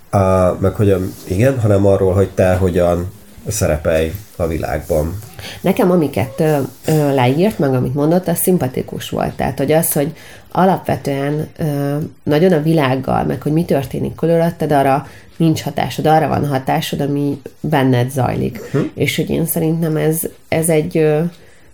a, 0.09 0.55
meg 0.59 0.73
hogyan, 0.75 1.13
igen, 1.27 1.59
hanem 1.59 1.85
arról, 1.85 2.13
hogy 2.13 2.29
te 2.29 2.55
hogyan 2.55 3.11
szerepelj 3.47 4.13
a 4.41 4.47
világban. 4.47 5.19
Nekem 5.61 5.91
amiket 5.91 6.39
ö, 6.39 6.57
ö, 6.85 7.13
leírt, 7.13 7.59
meg 7.59 7.73
amit 7.73 7.93
mondott, 7.93 8.27
az 8.27 8.37
szimpatikus 8.37 9.09
volt. 9.09 9.33
Tehát, 9.33 9.57
hogy 9.57 9.71
az, 9.71 9.91
hogy 9.91 10.13
alapvetően 10.51 11.47
ö, 11.57 11.97
nagyon 12.23 12.51
a 12.51 12.61
világgal, 12.61 13.23
meg 13.23 13.41
hogy 13.41 13.51
mi 13.51 13.65
történik 13.65 14.15
körülötted, 14.15 14.71
arra 14.71 15.07
nincs 15.37 15.61
hatásod, 15.61 16.05
arra 16.05 16.27
van 16.27 16.47
hatásod, 16.47 17.01
ami 17.01 17.41
benned 17.59 18.11
zajlik. 18.11 18.59
Hm. 18.71 18.77
És 18.93 19.15
hogy 19.15 19.29
én 19.29 19.45
szerintem 19.45 19.95
ez, 19.95 20.21
ez 20.47 20.69
egy 20.69 20.97
ö, 20.97 21.21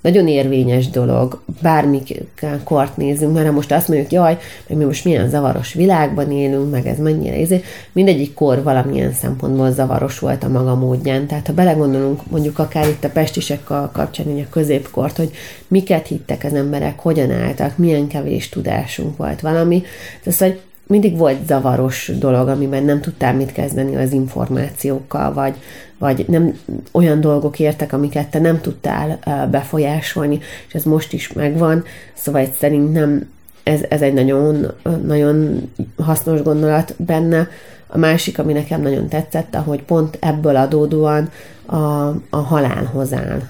nagyon 0.01 0.27
érvényes 0.27 0.89
dolog, 0.89 1.41
bármikort 1.61 2.97
nézzünk, 2.97 3.33
mert 3.33 3.45
ha 3.45 3.51
most 3.51 3.71
azt 3.71 3.87
mondjuk, 3.87 4.11
jaj, 4.11 4.37
meg 4.67 4.77
mi 4.77 4.83
most 4.83 5.05
milyen 5.05 5.29
zavaros 5.29 5.73
világban 5.73 6.31
élünk, 6.31 6.71
meg 6.71 6.87
ez 6.87 6.97
mennyire 6.97 7.37
izé, 7.37 7.63
mindegyik 7.91 8.33
kor 8.33 8.63
valamilyen 8.63 9.13
szempontból 9.13 9.71
zavaros 9.71 10.19
volt 10.19 10.43
a 10.43 10.49
maga 10.49 10.75
módján. 10.75 11.27
Tehát 11.27 11.47
ha 11.47 11.53
belegondolunk 11.53 12.21
mondjuk 12.29 12.59
akár 12.59 12.87
itt 12.87 13.03
a 13.03 13.09
pestisek 13.09 13.63
kapcsán, 13.63 14.25
a 14.27 14.49
középkort, 14.49 15.17
hogy 15.17 15.31
miket 15.67 16.07
hittek 16.07 16.43
az 16.43 16.53
emberek, 16.53 16.99
hogyan 16.99 17.31
álltak, 17.31 17.77
milyen 17.77 18.07
kevés 18.07 18.49
tudásunk 18.49 19.17
volt 19.17 19.41
valami, 19.41 19.83
tehát 20.23 20.39
hogy 20.39 20.59
mindig 20.87 21.17
volt 21.17 21.45
zavaros 21.47 22.11
dolog, 22.19 22.47
amiben 22.47 22.83
nem 22.83 23.01
tudtál 23.01 23.33
mit 23.33 23.51
kezdeni 23.51 23.95
az 23.95 24.11
információkkal, 24.11 25.33
vagy, 25.33 25.55
vagy 25.97 26.25
nem 26.27 26.59
olyan 26.91 27.21
dolgok 27.21 27.59
értek, 27.59 27.93
amiket 27.93 28.27
te 28.27 28.39
nem 28.39 28.61
tudtál 28.61 29.19
befolyásolni, 29.51 30.39
és 30.67 30.73
ez 30.73 30.83
most 30.83 31.13
is 31.13 31.33
megvan, 31.33 31.83
szóval 32.13 32.47
szerintem 32.59 33.29
ez, 33.63 33.81
ez 33.89 34.01
egy 34.01 34.13
nagyon, 34.13 34.71
nagyon 35.05 35.69
hasznos 36.03 36.41
gondolat 36.41 36.93
benne. 36.97 37.47
A 37.87 37.97
másik, 37.97 38.39
ami 38.39 38.53
nekem 38.53 38.81
nagyon 38.81 39.07
tetszett, 39.07 39.55
ahogy 39.55 39.83
pont 39.83 40.17
ebből 40.21 40.55
adódóan 40.55 41.29
a, 41.65 41.75
a 42.29 42.37
halálhoz 42.37 43.13
áll. 43.13 43.41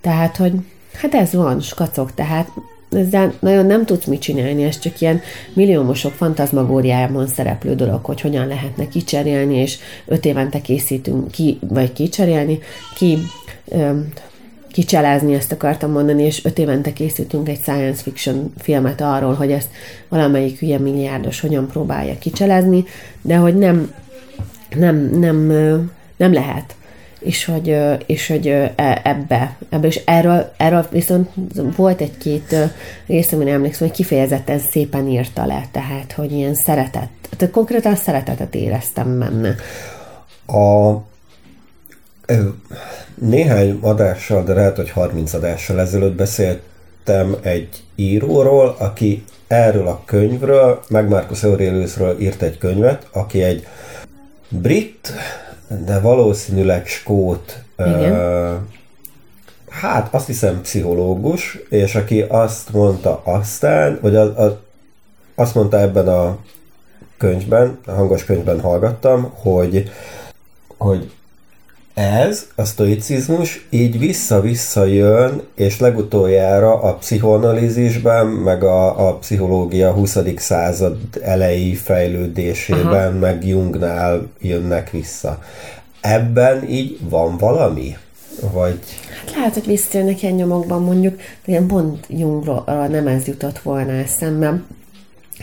Tehát, 0.00 0.36
hogy 0.36 0.52
hát 0.94 1.14
ez 1.14 1.32
van, 1.32 1.60
skacok, 1.60 2.14
tehát 2.14 2.48
ezzel 2.92 3.32
nagyon 3.38 3.66
nem 3.66 3.84
tudsz 3.84 4.04
mit 4.04 4.20
csinálni, 4.20 4.62
ez 4.62 4.78
csak 4.78 5.00
ilyen 5.00 5.20
milliómosok 5.52 6.12
fantazmagóriában 6.12 7.26
szereplő 7.26 7.74
dolog, 7.74 8.04
hogy 8.04 8.20
hogyan 8.20 8.46
lehetne 8.46 8.88
kicserélni, 8.88 9.56
és 9.56 9.78
öt 10.06 10.24
évente 10.24 10.60
készítünk 10.60 11.30
ki, 11.30 11.58
vagy 11.68 11.92
kicserélni, 11.92 12.58
ki 12.94 13.18
öm, 13.68 14.08
kicselázni, 14.72 15.34
ezt 15.34 15.52
akartam 15.52 15.90
mondani, 15.90 16.22
és 16.22 16.44
öt 16.44 16.58
évente 16.58 16.92
készítünk 16.92 17.48
egy 17.48 17.60
science 17.60 18.02
fiction 18.02 18.52
filmet 18.58 19.00
arról, 19.00 19.34
hogy 19.34 19.52
ezt 19.52 19.68
valamelyik 20.08 20.58
hülye 20.58 20.78
milliárdos 20.78 21.40
hogyan 21.40 21.66
próbálja 21.66 22.18
kicselázni, 22.18 22.84
de 23.22 23.36
hogy 23.36 23.58
nem, 23.58 23.94
nem, 24.76 24.96
nem, 25.18 25.36
nem 26.16 26.32
lehet 26.32 26.74
és 27.24 27.44
hogy, 27.44 27.76
és 28.06 28.26
hogy 28.26 28.46
e, 28.48 29.00
ebbe, 29.04 29.56
ebbe, 29.70 29.86
és 29.86 30.00
erről, 30.04 30.52
erről 30.56 30.86
viszont 30.90 31.28
volt 31.76 32.00
egy-két 32.00 32.54
rész, 33.06 33.32
amin 33.32 33.48
emlékszem, 33.48 33.86
hogy 33.86 33.96
kifejezetten 33.96 34.58
szépen 34.58 35.08
írta 35.08 35.46
le, 35.46 35.64
tehát, 35.72 36.12
hogy 36.12 36.32
ilyen 36.32 36.54
szeretet, 36.54 37.08
tehát 37.36 37.54
konkrétan 37.54 37.96
szeretetet 37.96 38.54
éreztem 38.54 39.18
benne. 39.18 39.54
A 40.46 40.96
néhány 43.14 43.78
adással, 43.80 44.44
de 44.44 44.52
lehet, 44.52 44.76
hogy 44.76 44.90
30 44.90 45.32
adással 45.32 45.80
ezelőtt 45.80 46.14
beszéltem 46.14 47.36
egy 47.42 47.68
íróról, 47.94 48.76
aki 48.78 49.24
erről 49.46 49.86
a 49.86 50.02
könyvről, 50.04 50.80
meg 50.88 51.08
Marcus 51.08 51.42
Aureliusról 51.42 52.16
írt 52.20 52.42
egy 52.42 52.58
könyvet, 52.58 53.06
aki 53.12 53.42
egy 53.42 53.66
brit 54.52 55.12
de 55.84 56.00
valószínűleg 56.00 56.86
skót, 56.86 57.62
Igen. 57.78 58.66
Hát 59.68 60.14
azt 60.14 60.26
hiszem 60.26 60.60
pszichológus, 60.60 61.58
és 61.68 61.94
aki 61.94 62.20
azt 62.20 62.72
mondta 62.72 63.22
aztán, 63.24 63.98
vagy 64.02 64.16
a, 64.16 64.44
a, 64.44 64.60
azt 65.34 65.54
mondta 65.54 65.80
ebben 65.80 66.08
a 66.08 66.38
könyvben, 67.16 67.78
a 67.86 67.90
hangos 67.90 68.24
könyvben 68.24 68.60
hallgattam, 68.60 69.30
hogy, 69.34 69.90
hogy 70.76 71.10
ez, 71.94 72.46
a 72.54 72.64
stoicizmus 72.64 73.66
így 73.70 73.98
vissza-vissza 73.98 74.84
jön, 74.84 75.42
és 75.54 75.80
legutoljára 75.80 76.80
a 76.80 76.94
pszichoanalízisben, 76.94 78.26
meg 78.26 78.64
a, 78.64 79.08
a 79.08 79.14
pszichológia 79.14 79.92
20. 79.92 80.18
század 80.36 80.98
elejé 81.22 81.72
fejlődésében, 81.72 83.08
Aha. 83.08 83.18
meg 83.18 83.46
Jungnál 83.46 84.28
jönnek 84.40 84.90
vissza. 84.90 85.42
Ebben 86.00 86.68
így 86.68 86.98
van 87.08 87.36
valami? 87.36 87.96
Vagy... 88.52 88.78
Hát 89.24 89.34
lehet, 89.34 89.54
hogy 89.54 89.66
visszajönnek 89.66 90.22
ilyen 90.22 90.34
nyomokban 90.34 90.82
mondjuk, 90.82 91.16
de 91.16 91.24
ilyen 91.44 91.66
pont 91.66 92.06
Jungról 92.08 92.88
nem 92.88 93.06
ez 93.06 93.26
jutott 93.26 93.58
volna 93.58 93.92
eszembe. 93.92 94.62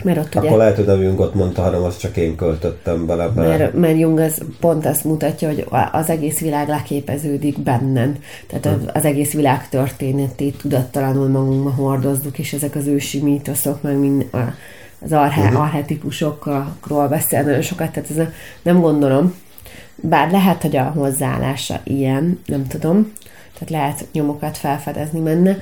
Mert 0.04 0.18
ott 0.18 0.36
Akkor 0.36 0.48
ugye, 0.48 0.58
lehet, 0.58 0.76
hogy 0.76 0.86
nem 0.86 1.02
Jungot 1.02 1.34
mondta, 1.34 1.62
hanem 1.62 1.84
azt 1.84 2.00
csak 2.00 2.18
én 2.18 2.36
költöttem 2.36 3.06
bele. 3.06 3.28
bele. 3.28 3.58
Mert, 3.58 3.74
mert 3.74 4.00
Jung 4.00 4.20
az 4.20 4.42
pont 4.60 4.86
azt 4.86 5.04
mutatja, 5.04 5.48
hogy 5.48 5.66
az 5.92 6.10
egész 6.10 6.40
világ 6.40 6.68
leképeződik 6.68 7.60
bennen. 7.60 8.18
Tehát 8.48 8.66
az, 8.66 8.90
az 8.94 9.06
egész 9.06 9.34
világ 9.34 9.70
történetét 9.70 10.58
tudattalanul 10.58 11.28
magunkban 11.28 11.74
hordozzuk, 11.74 12.40
és 12.40 12.54
ezek 12.54 12.76
az 12.76 12.88
ősi 12.88 13.22
mítoszok, 13.22 13.82
meg 13.82 13.98
mind, 13.98 14.26
az 15.02 15.12
arhe, 15.12 15.42
uh-huh. 15.42 15.62
arhetipusokról 15.62 17.08
beszél 17.08 17.42
nagyon 17.42 17.62
sokat, 17.62 17.92
tehát 17.92 18.10
ez 18.10 18.18
a, 18.18 18.32
nem 18.62 18.82
gondolom, 18.82 19.36
bár 19.96 20.32
lehet, 20.32 20.62
hogy 20.62 20.76
a 20.76 20.84
hozzáállása 20.84 21.82
ilyen, 21.84 22.40
nem 22.46 22.68
tudom, 22.68 23.14
tehát 23.54 23.70
lehet 23.70 24.08
nyomokat 24.12 24.58
felfedezni 24.58 25.20
benne, 25.20 25.58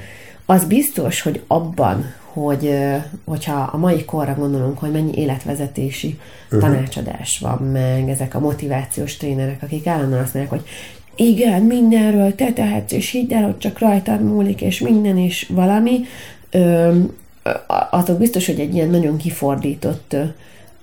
az 0.45 0.65
biztos, 0.65 1.21
hogy 1.21 1.41
abban, 1.47 2.13
hogy, 2.37 2.73
hogyha 3.25 3.69
a 3.73 3.77
mai 3.77 4.05
korra 4.05 4.35
gondolunk, 4.35 4.79
hogy 4.79 4.91
mennyi 4.91 5.17
életvezetési 5.17 6.19
uh-huh. 6.45 6.59
tanácsadás 6.59 7.39
van, 7.39 7.57
meg 7.57 8.09
ezek 8.09 8.35
a 8.35 8.39
motivációs 8.39 9.17
trénerek, 9.17 9.63
akik 9.63 9.87
állandóan 9.87 10.23
azt 10.23 10.33
mondják, 10.33 10.59
hogy 10.59 10.69
igen, 11.15 11.61
mindenről 11.61 12.35
te 12.35 12.53
tehetsz, 12.53 12.91
és 12.91 13.11
hidd 13.11 13.33
el, 13.33 13.43
hogy 13.43 13.57
csak 13.57 13.79
rajtad 13.79 14.23
múlik, 14.23 14.61
és 14.61 14.79
minden 14.79 15.17
is 15.17 15.47
valami, 15.49 15.99
ö, 16.51 16.95
azok 17.89 18.17
biztos, 18.17 18.45
hogy 18.45 18.59
egy 18.59 18.73
ilyen 18.73 18.89
nagyon 18.89 19.17
kifordított 19.17 20.15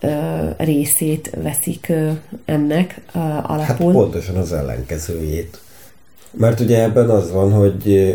ö, 0.00 0.10
részét 0.56 1.30
veszik 1.42 1.88
ö, 1.88 2.10
ennek 2.44 3.00
ö, 3.14 3.18
alapul. 3.18 3.64
Hát 3.64 3.76
pontosan 3.76 4.36
az 4.36 4.52
ellenkezőjét. 4.52 5.63
Mert 6.36 6.60
ugye 6.60 6.82
ebben 6.82 7.10
az 7.10 7.32
van, 7.32 7.52
hogy 7.52 8.14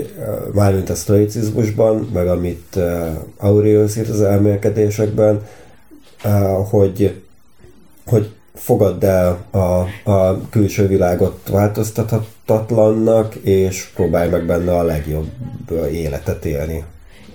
mármint 0.54 0.90
a 0.90 0.96
sztoicizmusban, 0.96 2.10
meg 2.14 2.28
amit 2.28 2.80
Aurelius 3.38 3.96
írt 3.96 4.10
az 4.10 4.22
elmélkedésekben, 4.22 5.42
hogy, 6.70 7.22
hogy 8.06 8.30
fogadd 8.54 9.06
el 9.06 9.46
a, 9.52 10.10
a 10.12 10.42
külső 10.50 10.88
világot 10.88 11.50
változtathatatlannak, 11.50 13.36
és 13.36 13.90
próbálj 13.96 14.30
meg 14.30 14.46
benne 14.46 14.78
a 14.78 14.84
legjobb 14.84 15.30
életet 15.92 16.46
élni. 16.46 16.84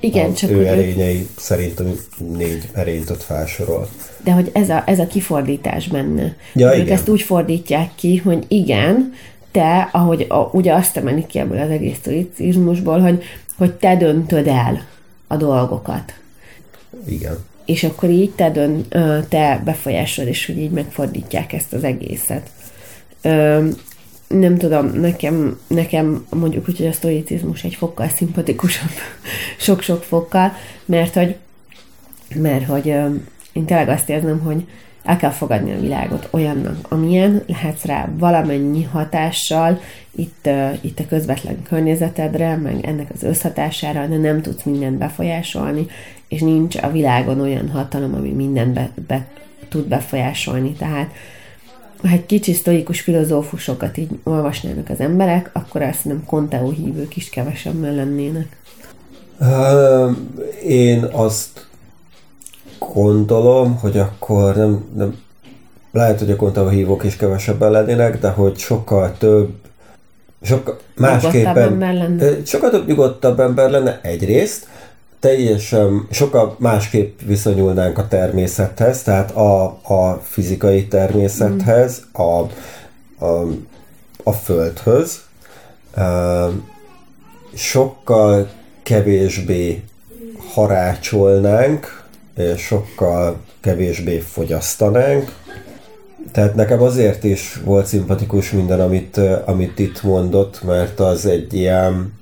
Igen, 0.01 0.31
a 0.31 0.35
csak 0.35 0.51
ő 0.51 0.67
erényei 0.67 1.29
szerintem 1.37 1.95
négy 2.37 2.69
erényt 2.73 3.11
ott 3.11 3.23
felsorol. 3.23 3.89
De 4.25 4.33
hogy 4.33 4.51
ez 4.53 4.69
a, 4.69 4.83
ez 4.87 4.99
a 4.99 5.07
kifordítás 5.07 5.89
benne. 5.89 6.37
Ja, 6.55 6.77
ők 6.77 6.83
igen. 6.83 6.97
ezt 6.97 7.09
úgy 7.09 7.23
fordítják 7.23 7.91
ki, 7.95 8.17
hogy 8.17 8.45
igen, 8.49 9.13
te, 9.55 9.89
ahogy 9.93 10.27
a, 10.29 10.37
ugye 10.37 10.73
azt 10.73 10.97
emelik 10.97 11.27
ki 11.27 11.39
ebből 11.39 11.61
az 11.61 11.71
egész 11.71 11.97
stoicizmusból, 11.97 13.01
hogy, 13.01 13.23
hogy 13.57 13.73
te 13.73 13.97
döntöd 13.97 14.47
el 14.47 14.87
a 15.27 15.37
dolgokat. 15.37 16.15
Igen. 17.07 17.39
És 17.65 17.85
akkor 17.85 18.09
így 18.09 18.31
te, 18.31 18.51
dön, 18.51 18.87
te 19.29 19.63
befolyásolod, 19.65 20.31
és 20.31 20.47
hogy 20.47 20.59
így 20.59 20.71
megfordítják 20.71 21.53
ezt 21.53 21.73
az 21.73 21.85
egészet. 21.85 22.51
Ö, 23.23 23.69
nem 24.29 24.59
tudom, 24.59 24.87
nekem, 24.87 25.61
nekem 25.67 26.27
mondjuk 26.31 26.69
úgy, 26.69 26.77
hogy 26.77 26.87
a 26.87 26.93
sztoicizmus 26.93 27.65
egy 27.65 27.75
fokkal 27.75 28.09
szimpatikusabb, 28.09 28.91
sok-sok 29.59 30.03
fokkal, 30.03 30.53
mert 30.85 31.15
hogy, 31.15 31.37
mert 32.35 32.67
hogy 32.67 32.87
én 33.53 33.65
tényleg 33.65 33.89
azt 33.89 34.09
érzem, 34.09 34.41
hogy 34.41 34.65
el 35.05 35.17
kell 35.17 35.31
fogadni 35.31 35.73
a 35.73 35.81
világot 35.81 36.29
olyannak, 36.31 36.77
amilyen, 36.89 37.43
lehetsz 37.47 37.85
rá 37.85 38.09
valamennyi 38.19 38.83
hatással, 38.83 39.81
itt, 40.17 40.49
itt 40.81 40.99
a 40.99 41.07
közvetlen 41.09 41.63
környezetedre, 41.63 42.57
meg 42.57 42.85
ennek 42.87 43.11
az 43.15 43.23
összhatására, 43.23 44.07
de 44.07 44.17
nem 44.17 44.43
tudsz 44.43 44.63
mindent 44.63 44.99
befolyásolni, 44.99 45.87
és 46.29 46.41
nincs 46.41 46.77
a 46.77 46.91
világon 46.91 47.41
olyan 47.41 47.69
hatalom, 47.69 48.15
ami 48.15 48.31
mindent 48.31 48.73
be, 48.73 48.91
be 49.07 49.27
tud 49.69 49.89
befolyásolni. 49.89 50.73
Tehát 50.73 51.11
ha 52.03 52.09
egy 52.09 52.27
kicsi 52.27 52.53
sztoikus 52.53 53.01
filozófusokat 53.01 53.97
így 53.97 54.19
olvasnának 54.23 54.89
az 54.89 55.01
emberek, 55.01 55.51
akkor 55.53 55.83
azt 55.83 56.05
nem 56.05 56.25
konteó 56.27 56.71
hívők 56.71 57.17
is 57.17 57.31
kevesebben 57.31 57.95
lennének. 57.95 58.57
Én 60.67 61.05
azt 61.13 61.67
gondolom, 62.93 63.79
hogy 63.79 63.99
akkor 63.99 64.57
nem, 64.57 64.85
nem 64.97 65.19
lehet, 65.93 66.19
hogy 66.19 66.31
a 66.31 66.37
kontába 66.37 66.69
hívók 66.69 67.05
is 67.05 67.17
kevesebben 67.17 67.71
lennének, 67.71 68.21
de 68.21 68.29
hogy 68.29 68.59
sokkal 68.59 69.15
több, 69.19 69.51
sokkal 70.43 70.79
másképpen, 70.97 72.43
sokkal 72.45 72.71
több 72.71 72.87
nyugodtabb 72.87 73.41
ember 73.41 73.71
lenne 73.71 74.01
egyrészt, 74.03 74.67
teljesen 75.21 76.07
sokkal 76.11 76.57
másképp 76.59 77.21
viszonyulnánk 77.27 77.99
a 77.99 78.09
természethez, 78.09 79.03
tehát 79.03 79.31
a, 79.31 79.65
a 79.83 80.21
fizikai 80.23 80.87
természethez, 80.87 82.03
a, 82.13 82.23
a, 83.25 83.47
a 84.23 84.33
földhöz, 84.33 85.21
sokkal 87.55 88.49
kevésbé 88.83 89.83
harácsolnánk, 90.55 92.04
sokkal 92.57 93.37
kevésbé 93.61 94.19
fogyasztanánk. 94.19 95.33
Tehát 96.33 96.55
nekem 96.55 96.83
azért 96.83 97.25
is 97.25 97.61
volt 97.65 97.87
szimpatikus 97.87 98.51
minden, 98.51 98.81
amit, 98.81 99.21
amit 99.45 99.79
itt 99.79 100.03
mondott, 100.03 100.63
mert 100.63 101.01
az 101.01 101.27
egy 101.27 101.55
ilyen, 101.55 102.13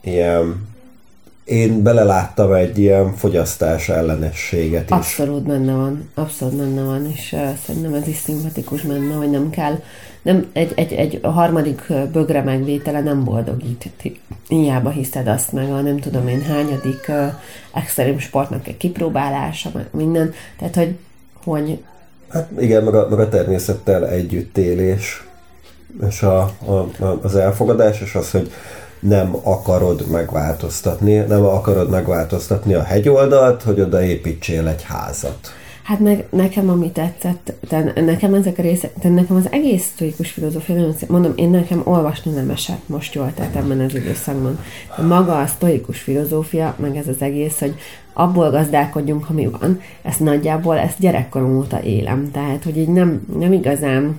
ilyen 0.00 0.72
én 1.44 1.82
beleláttam 1.82 2.52
egy 2.52 2.78
ilyen 2.78 3.14
fogyasztás 3.14 3.88
ellenességet 3.88 4.90
is. 4.90 4.96
Abszolút 4.96 5.42
benne 5.42 5.72
van, 5.72 6.10
abszolút 6.14 6.56
benne 6.56 6.82
van, 6.82 7.10
és 7.10 7.32
uh, 7.32 7.54
szerintem 7.66 7.94
ez 7.94 8.08
is 8.08 8.16
szimpatikus 8.16 8.82
benne, 8.82 9.14
hogy 9.14 9.30
nem 9.30 9.50
kell, 9.50 9.78
nem, 10.24 10.50
egy, 10.52 10.72
egy, 10.74 10.92
egy 10.92 11.20
harmadik 11.22 11.92
bögre 12.12 12.42
megvétele 12.42 13.00
nem 13.00 13.24
boldogít. 13.24 13.90
Hiába 14.48 14.90
hiszed 14.90 15.26
azt 15.26 15.52
meg 15.52 15.70
a 15.70 15.80
nem 15.80 15.98
tudom 15.98 16.28
én 16.28 16.42
hányadik 16.42 17.06
uh, 17.08 17.32
extrém 17.72 18.18
sportnak 18.18 18.68
egy 18.68 18.76
kipróbálása, 18.76 19.70
meg 19.74 19.86
minden. 19.90 20.32
Tehát, 20.58 20.74
hogy, 20.74 20.96
hogy 21.44 21.78
Hát 22.28 22.50
igen, 22.58 22.82
meg 22.82 22.94
a, 22.94 23.08
meg 23.08 23.18
a 23.18 23.28
természettel 23.28 24.08
együttélés, 24.08 25.24
és 26.08 26.22
a, 26.22 26.38
a, 26.64 26.72
a, 26.72 27.18
az 27.22 27.36
elfogadás, 27.36 28.00
és 28.00 28.14
az, 28.14 28.30
hogy 28.30 28.52
nem 29.00 29.36
akarod 29.42 30.06
megváltoztatni, 30.10 31.16
nem 31.16 31.44
akarod 31.44 31.90
megváltoztatni 31.90 32.74
a 32.74 32.82
hegyoldalt, 32.82 33.62
hogy 33.62 33.80
oda 33.80 34.02
építsél 34.02 34.68
egy 34.68 34.82
házat. 34.82 35.54
Hát 35.84 35.98
meg, 35.98 36.26
nekem, 36.30 36.68
ami 36.68 36.90
tetszett, 36.90 37.52
de 37.68 37.92
nekem 38.00 38.34
ezek 38.34 38.58
a 38.58 38.62
részek, 38.62 38.92
de 39.02 39.08
nekem 39.08 39.36
az 39.36 39.48
egész 39.50 39.84
sztoikus 39.84 40.30
filozófia. 40.30 40.94
Mondom, 41.08 41.32
én 41.36 41.50
nekem 41.50 41.80
olvasni 41.84 42.32
nem 42.32 42.50
esett 42.50 42.88
most 42.88 43.14
jól, 43.14 43.32
tehát 43.34 43.56
ebben 43.56 43.80
az 43.80 43.94
időszakban. 43.94 44.58
De 44.96 45.02
maga 45.02 45.38
a 45.38 45.46
sztoikus 45.46 46.00
filozófia, 46.00 46.74
meg 46.78 46.96
ez 46.96 47.08
az 47.08 47.22
egész, 47.22 47.58
hogy 47.58 47.74
abból 48.12 48.50
gazdálkodjunk, 48.50 49.30
ami 49.30 49.46
van, 49.60 49.80
ezt 50.02 50.20
nagyjából, 50.20 50.78
ezt 50.78 50.98
gyerekkorom 50.98 51.56
óta 51.56 51.82
élem. 51.82 52.30
Tehát, 52.30 52.64
hogy 52.64 52.76
így 52.76 52.88
nem, 52.88 53.26
nem 53.38 53.52
igazán 53.52 54.18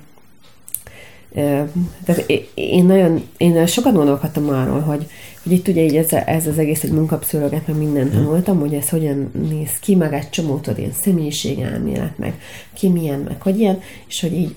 tehát 2.06 2.26
én 2.54 2.86
nagyon, 2.86 3.24
én 3.38 3.66
sokat 3.66 3.94
gondolkodtam 3.94 4.50
arról, 4.50 4.80
hogy, 4.80 5.08
hogy 5.46 5.54
itt 5.54 5.68
ugye 5.68 5.82
így 5.82 5.96
ez, 5.96 6.14
ez 6.14 6.48
az 6.48 6.58
egész, 6.58 6.82
hogy 6.82 6.92
munkapszichológiát, 6.92 7.68
meg 7.68 7.78
mindent 7.78 8.12
tanultam, 8.12 8.60
hogy 8.60 8.74
ez 8.74 8.90
hogyan 8.90 9.32
néz 9.50 9.80
ki, 9.80 9.96
meg 9.96 10.14
egy 10.14 10.30
csomó 10.30 10.58
tudod, 10.58 10.80
ilyen 10.80 10.92
személyiségelmélet, 11.02 12.18
meg 12.18 12.34
ki 12.74 12.90
milyen, 12.90 13.20
meg 13.20 13.42
hogy 13.42 13.60
ilyen, 13.60 13.80
és 14.08 14.22
hogy 14.22 14.34
így 14.34 14.56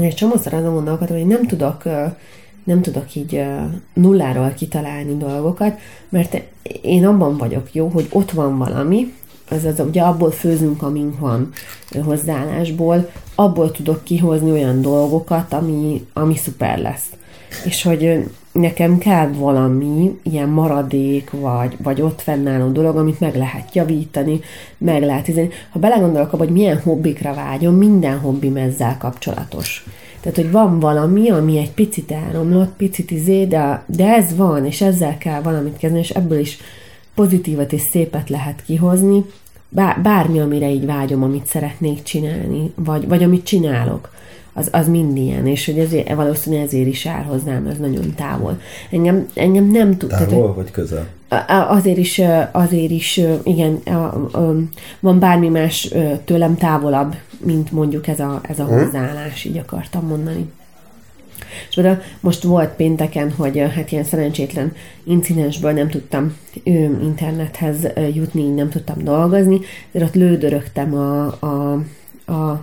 egy 0.00 0.14
csomószor 0.14 0.54
azon 0.54 0.74
gondolkodtam, 0.74 1.16
hogy 1.16 1.26
nem 1.26 1.46
tudok, 1.46 1.82
nem 2.64 2.82
tudok 2.82 3.14
így 3.14 3.44
nulláról 3.94 4.52
kitalálni 4.56 5.16
dolgokat, 5.16 5.78
mert 6.08 6.42
én 6.82 7.06
abban 7.06 7.36
vagyok 7.36 7.74
jó, 7.74 7.88
hogy 7.88 8.06
ott 8.10 8.30
van 8.30 8.58
valami, 8.58 9.12
azaz 9.50 9.80
ugye 9.80 10.02
abból 10.02 10.30
főzünk, 10.30 10.82
amink 10.82 11.18
van 11.18 11.52
hozzáállásból, 12.02 13.10
abból 13.34 13.70
tudok 13.70 14.04
kihozni 14.04 14.50
olyan 14.50 14.80
dolgokat, 14.80 15.52
ami, 15.52 16.06
ami 16.12 16.36
szuper 16.36 16.78
lesz. 16.78 17.06
És 17.64 17.82
hogy 17.82 18.24
nekem 18.54 18.98
kell 18.98 19.28
valami 19.28 20.18
ilyen 20.22 20.48
maradék, 20.48 21.30
vagy, 21.30 21.76
vagy 21.82 22.00
ott 22.00 22.20
fennálló 22.20 22.68
dolog, 22.68 22.96
amit 22.96 23.20
meg 23.20 23.36
lehet 23.36 23.74
javítani, 23.74 24.40
meg 24.78 25.02
lehet 25.02 25.28
izeni. 25.28 25.48
Ha 25.70 25.78
belegondolok 25.78 26.32
abba, 26.32 26.44
hogy 26.44 26.52
milyen 26.52 26.80
hobbikra 26.80 27.34
vágyom, 27.34 27.74
minden 27.74 28.18
hobbim 28.18 28.56
ezzel 28.56 28.96
kapcsolatos. 28.98 29.84
Tehát, 30.20 30.36
hogy 30.38 30.50
van 30.50 30.80
valami, 30.80 31.30
ami 31.30 31.58
egy 31.58 31.72
picit 31.72 32.10
elromlott, 32.10 32.76
picit 32.76 33.10
izé, 33.10 33.44
de, 33.44 33.82
de 33.86 34.14
ez 34.14 34.36
van, 34.36 34.66
és 34.66 34.80
ezzel 34.80 35.18
kell 35.18 35.40
valamit 35.40 35.76
kezdeni, 35.76 36.02
és 36.02 36.10
ebből 36.10 36.38
is 36.38 36.58
pozitívat 37.14 37.72
és 37.72 37.80
szépet 37.80 38.30
lehet 38.30 38.62
kihozni, 38.66 39.24
Bár, 39.68 40.00
bármi, 40.02 40.40
amire 40.40 40.70
így 40.70 40.86
vágyom, 40.86 41.22
amit 41.22 41.46
szeretnék 41.46 42.02
csinálni, 42.02 42.72
vagy, 42.74 43.08
vagy 43.08 43.22
amit 43.22 43.44
csinálok, 43.44 44.10
az, 44.54 44.68
az 44.72 44.88
mind 44.88 45.16
ilyen, 45.16 45.46
és 45.46 45.66
hogy 45.66 45.78
ezért, 45.78 46.14
valószínűleg 46.14 46.64
ezért 46.64 46.86
is 46.86 47.06
áll 47.06 47.22
hozzám, 47.22 47.66
ez 47.66 47.78
nagyon 47.78 48.14
távol. 48.16 48.60
Engem, 48.90 49.28
engem 49.34 49.70
nem 49.70 49.96
tud... 49.96 50.08
tehát, 50.08 50.28
Távol 50.28 50.54
vagy 50.54 50.70
közel? 50.70 51.06
azért 51.68 51.98
is, 51.98 52.20
azért 52.52 52.90
is, 52.90 53.20
igen, 53.42 53.82
van 55.00 55.18
bármi 55.18 55.48
más 55.48 55.94
tőlem 56.24 56.56
távolabb, 56.56 57.14
mint 57.44 57.72
mondjuk 57.72 58.06
ez 58.06 58.20
a, 58.20 58.40
ez 58.48 58.58
a 58.58 58.64
hozzáállás, 58.64 59.44
így 59.44 59.58
akartam 59.58 60.06
mondani. 60.06 60.50
És 61.68 61.74
például 61.74 61.98
most 62.20 62.42
volt 62.42 62.70
pénteken, 62.70 63.32
hogy 63.32 63.58
hát 63.74 63.92
ilyen 63.92 64.04
szerencsétlen 64.04 64.72
incidensből 65.04 65.72
nem 65.72 65.88
tudtam 65.88 66.36
ö, 66.64 66.70
internethez 67.02 67.76
jutni, 68.14 68.48
nem 68.48 68.68
tudtam 68.68 69.04
dolgozni, 69.04 69.60
de 69.90 70.04
ott 70.04 70.14
lődörögtem 70.14 70.94
a, 70.94 71.26
a, 71.26 71.72
a 72.32 72.62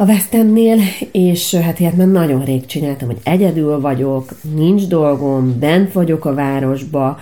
a 0.00 0.04
West 0.04 0.34
Endnél, 0.34 0.78
és 1.12 1.54
hát 1.54 1.80
ilyet 1.80 1.96
már 1.96 2.06
nagyon 2.06 2.44
rég 2.44 2.66
csináltam, 2.66 3.08
hogy 3.08 3.18
egyedül 3.22 3.80
vagyok, 3.80 4.30
nincs 4.54 4.86
dolgom, 4.86 5.58
bent 5.58 5.92
vagyok 5.92 6.24
a 6.24 6.34
városba, 6.34 7.20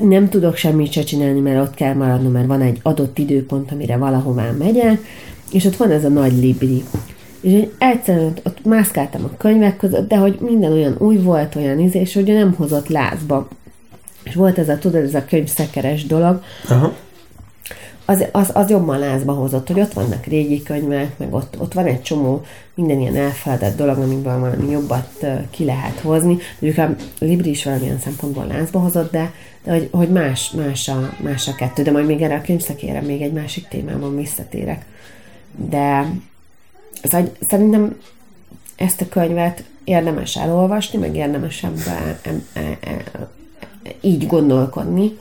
nem 0.00 0.28
tudok 0.28 0.56
semmit 0.56 0.92
se 0.92 1.02
csinálni, 1.02 1.40
mert 1.40 1.60
ott 1.60 1.74
kell 1.74 1.94
maradnom, 1.94 2.32
mert 2.32 2.46
van 2.46 2.60
egy 2.60 2.78
adott 2.82 3.18
időpont, 3.18 3.72
amire 3.72 3.96
valahová 3.96 4.50
megyek, 4.58 5.00
és 5.52 5.64
ott 5.64 5.76
van 5.76 5.90
ez 5.90 6.04
a 6.04 6.08
nagy 6.08 6.32
libri. 6.32 6.84
És 7.40 7.52
én 7.52 7.70
egyszerűen 7.78 8.26
ott, 8.26 8.40
ott 8.46 8.64
mászkáltam 8.64 9.24
a 9.24 9.36
könyvek 9.36 9.76
között, 9.76 10.08
de 10.08 10.16
hogy 10.16 10.38
minden 10.40 10.72
olyan 10.72 10.96
új 10.98 11.16
volt, 11.16 11.56
olyan 11.56 11.80
íz, 11.80 11.94
és 11.94 12.14
hogy 12.14 12.26
nem 12.26 12.54
hozott 12.56 12.88
lázba. 12.88 13.48
És 14.22 14.34
volt 14.34 14.58
ez 14.58 14.68
a, 14.68 14.78
tudod, 14.78 15.02
ez 15.02 15.14
a 15.14 15.24
könyvszekeres 15.24 16.06
dolog, 16.06 16.42
Aha. 16.68 16.92
Az, 18.04 18.24
az, 18.32 18.50
az 18.54 18.70
jobban 18.70 18.98
lázba 18.98 19.32
hozott, 19.32 19.66
hogy 19.66 19.80
ott 19.80 19.92
vannak 19.92 20.24
régi 20.24 20.62
könyvek, 20.62 21.18
meg 21.18 21.34
ott, 21.34 21.56
ott 21.58 21.72
van 21.72 21.86
egy 21.86 22.02
csomó 22.02 22.42
minden 22.74 23.00
ilyen 23.00 23.16
elfeledett 23.16 23.76
dolog, 23.76 23.98
amiből 23.98 24.38
valami 24.38 24.70
jobbat 24.70 25.26
ki 25.50 25.64
lehet 25.64 26.00
hozni. 26.00 26.38
Mondjuk 26.58 26.86
a 26.86 26.94
Libri 27.18 27.50
is 27.50 27.64
valamilyen 27.64 27.98
szempontból 27.98 28.46
lázba 28.46 28.78
hozott, 28.78 29.12
de, 29.12 29.32
de 29.64 29.72
hogy, 29.72 29.88
hogy 29.92 30.08
más, 30.08 30.50
más, 30.50 30.88
a, 30.88 31.12
más 31.22 31.48
a 31.48 31.54
kettő. 31.54 31.82
De 31.82 31.90
majd 31.90 32.06
még 32.06 32.22
erre 32.22 32.34
a 32.34 32.40
könyvszakére 32.40 33.00
még 33.00 33.22
egy 33.22 33.32
másik 33.32 33.68
témában 33.68 34.16
visszatérek. 34.16 34.84
De 35.68 36.06
szóval 37.02 37.30
szerintem 37.48 37.96
ezt 38.76 39.00
a 39.00 39.08
könyvet 39.08 39.64
érdemes 39.84 40.36
elolvasni, 40.36 40.98
meg 40.98 41.16
érdemes 41.16 41.62
ebben 41.62 42.44
e, 42.52 42.60
e, 42.60 42.78
e, 42.80 43.28
így 44.00 44.26
gondolkodni. 44.26 45.18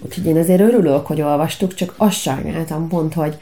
Úgyhogy 0.00 0.26
én 0.26 0.36
azért 0.36 0.60
örülök, 0.60 1.06
hogy 1.06 1.22
olvastuk, 1.22 1.74
csak 1.74 1.94
azt 1.96 2.20
sajnáltam 2.20 2.88
pont, 2.88 3.14
hogy, 3.14 3.38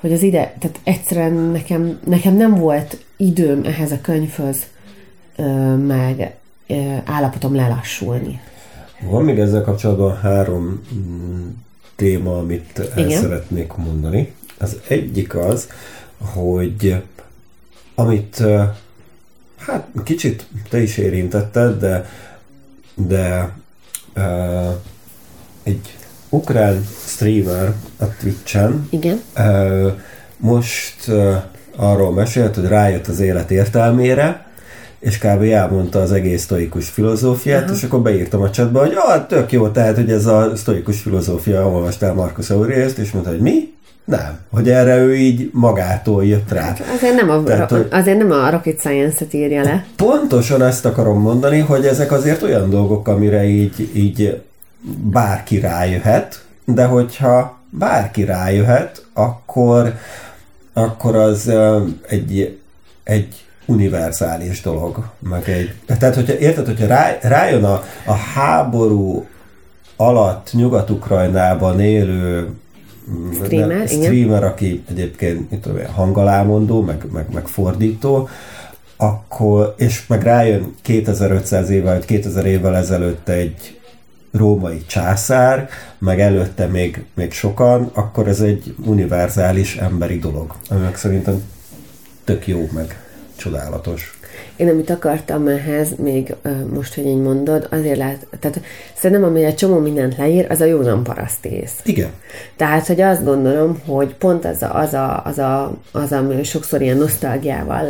hogy 0.00 0.12
az 0.12 0.22
ide, 0.22 0.54
tehát 0.58 0.80
egyszerűen 0.84 1.32
nekem, 1.32 2.00
nekem 2.06 2.36
nem 2.36 2.54
volt 2.54 3.04
időm 3.16 3.64
ehhez 3.64 3.92
a 3.92 4.00
könyvhöz, 4.00 4.66
meg 5.86 6.34
állapotom 7.04 7.54
lelassulni. 7.54 8.40
Van 9.00 9.24
még 9.24 9.38
ezzel 9.38 9.62
kapcsolatban 9.62 10.16
három 10.16 10.82
mm, 10.94 11.48
téma, 11.96 12.38
amit 12.38 12.78
el 12.78 13.06
Igen. 13.06 13.20
szeretnék 13.20 13.72
mondani. 13.72 14.32
Az 14.58 14.76
egyik 14.88 15.34
az, 15.34 15.68
hogy 16.18 17.02
amit 17.94 18.42
hát 19.56 19.88
kicsit 20.04 20.46
te 20.68 20.82
is 20.82 20.96
érintetted, 20.96 21.78
de, 21.78 22.08
de 22.94 23.54
uh, 24.16 24.74
egy 25.62 25.96
ukrán 26.28 26.86
streamer 27.06 27.72
a 27.98 28.04
Twitch-en 28.20 28.88
Igen. 28.90 29.20
Most 30.36 31.10
arról 31.76 32.12
mesélt, 32.12 32.54
hogy 32.54 32.66
rájött 32.66 33.06
az 33.06 33.20
élet 33.20 33.50
értelmére, 33.50 34.44
és 35.00 35.18
kb. 35.18 35.42
elmondta 35.42 36.00
az 36.00 36.12
egész 36.12 36.42
sztoikus 36.42 36.88
filozófiát, 36.88 37.64
Aha. 37.64 37.72
és 37.72 37.82
akkor 37.82 38.00
beírtam 38.00 38.42
a 38.42 38.50
chatba, 38.50 38.80
hogy 38.80 38.92
ah, 38.94 39.26
tök 39.26 39.52
jó, 39.52 39.68
tehát, 39.68 39.94
hogy 39.94 40.10
ez 40.10 40.26
a 40.26 40.52
sztoikus 40.56 41.00
filozófia, 41.00 41.68
olvastál 41.68 42.14
Marcus 42.14 42.50
Aurelius-t, 42.50 42.98
és 42.98 43.10
mondta, 43.10 43.30
hogy 43.30 43.40
mi? 43.40 43.72
Nem. 44.04 44.38
Hogy 44.50 44.68
erre 44.68 44.96
ő 44.96 45.16
így 45.16 45.50
magától 45.52 46.24
jött 46.24 46.52
rá. 46.52 46.60
Hát 46.60 46.82
azért 46.96 47.14
nem 47.14 47.30
a, 47.30 47.42
Tehát, 47.42 47.70
hogy 47.70 47.86
azért 47.90 48.18
nem 48.18 48.30
a 48.30 48.50
rocket 48.50 48.78
science-et 48.78 49.34
írja 49.34 49.62
le. 49.62 49.86
Pontosan 49.96 50.62
ezt 50.62 50.84
akarom 50.84 51.20
mondani, 51.20 51.58
hogy 51.58 51.84
ezek 51.84 52.12
azért 52.12 52.42
olyan 52.42 52.70
dolgok, 52.70 53.08
amire 53.08 53.44
így, 53.44 53.90
így 53.94 54.40
bárki 55.10 55.58
rájöhet, 55.58 56.44
de 56.64 56.84
hogyha 56.84 57.58
bárki 57.70 58.24
rájöhet, 58.24 59.06
akkor, 59.12 59.94
akkor 60.72 61.16
az 61.16 61.52
egy, 62.08 62.58
egy 63.02 63.44
univerzális 63.66 64.60
dolog. 64.60 65.10
Meg 65.18 65.48
egy, 65.48 65.74
tehát, 65.98 66.14
hogyha 66.14 66.38
érted, 66.38 66.66
hogyha 66.66 66.86
rá, 66.86 67.18
rájön 67.22 67.64
a, 67.64 67.82
a 68.06 68.12
háború 68.12 69.26
alatt 69.96 70.52
Nyugat-Ukrajnában 70.52 71.80
élő 71.80 72.48
streamer, 73.32 73.88
streamer 73.88 74.44
aki 74.44 74.84
egyébként 74.88 75.50
mit 75.50 75.60
tudom, 75.60 75.78
hangalámondó, 75.94 76.82
meg, 76.82 77.04
meg, 77.12 77.26
meg 77.32 77.46
fordító, 77.46 78.28
akkor, 78.96 79.74
és 79.76 80.06
meg 80.06 80.22
rájön 80.22 80.74
2500 80.82 81.70
évvel, 81.70 81.94
vagy 81.94 82.04
2000 82.04 82.46
évvel 82.46 82.76
ezelőtt 82.76 83.28
egy 83.28 83.79
római 84.32 84.84
császár, 84.86 85.68
meg 85.98 86.20
előtte 86.20 86.66
még, 86.66 87.04
még 87.14 87.32
sokan, 87.32 87.90
akkor 87.94 88.28
ez 88.28 88.40
egy 88.40 88.74
univerzális 88.84 89.76
emberi 89.76 90.18
dolog, 90.18 90.54
ami 90.68 90.88
szerintem 90.94 91.42
tök 92.24 92.46
jó, 92.46 92.68
meg 92.72 93.04
csodálatos. 93.36 94.19
Én 94.60 94.68
amit 94.68 94.90
akartam 94.90 95.48
ehhez, 95.48 95.88
még 95.96 96.34
most, 96.74 96.94
hogy 96.94 97.06
így 97.06 97.22
mondod, 97.22 97.66
azért 97.70 97.98
lát, 97.98 98.26
tehát 98.40 98.60
szerintem, 98.94 99.26
ami 99.26 99.44
egy 99.44 99.54
csomó 99.54 99.78
mindent 99.78 100.16
leír, 100.16 100.46
az 100.48 100.60
a 100.60 100.64
józan 100.64 101.02
parasztész. 101.02 101.72
Igen. 101.84 102.10
Tehát, 102.56 102.86
hogy 102.86 103.00
azt 103.00 103.24
gondolom, 103.24 103.82
hogy 103.86 104.14
pont 104.14 104.44
az 104.44 104.62
a, 104.62 104.74
az 104.74 104.92
a, 104.94 105.22
az 105.24 105.38
a, 105.38 105.78
az 105.92 106.12
a 106.12 106.44
sokszor 106.44 106.82
ilyen 106.82 106.96
nosztalgiával 106.96 107.84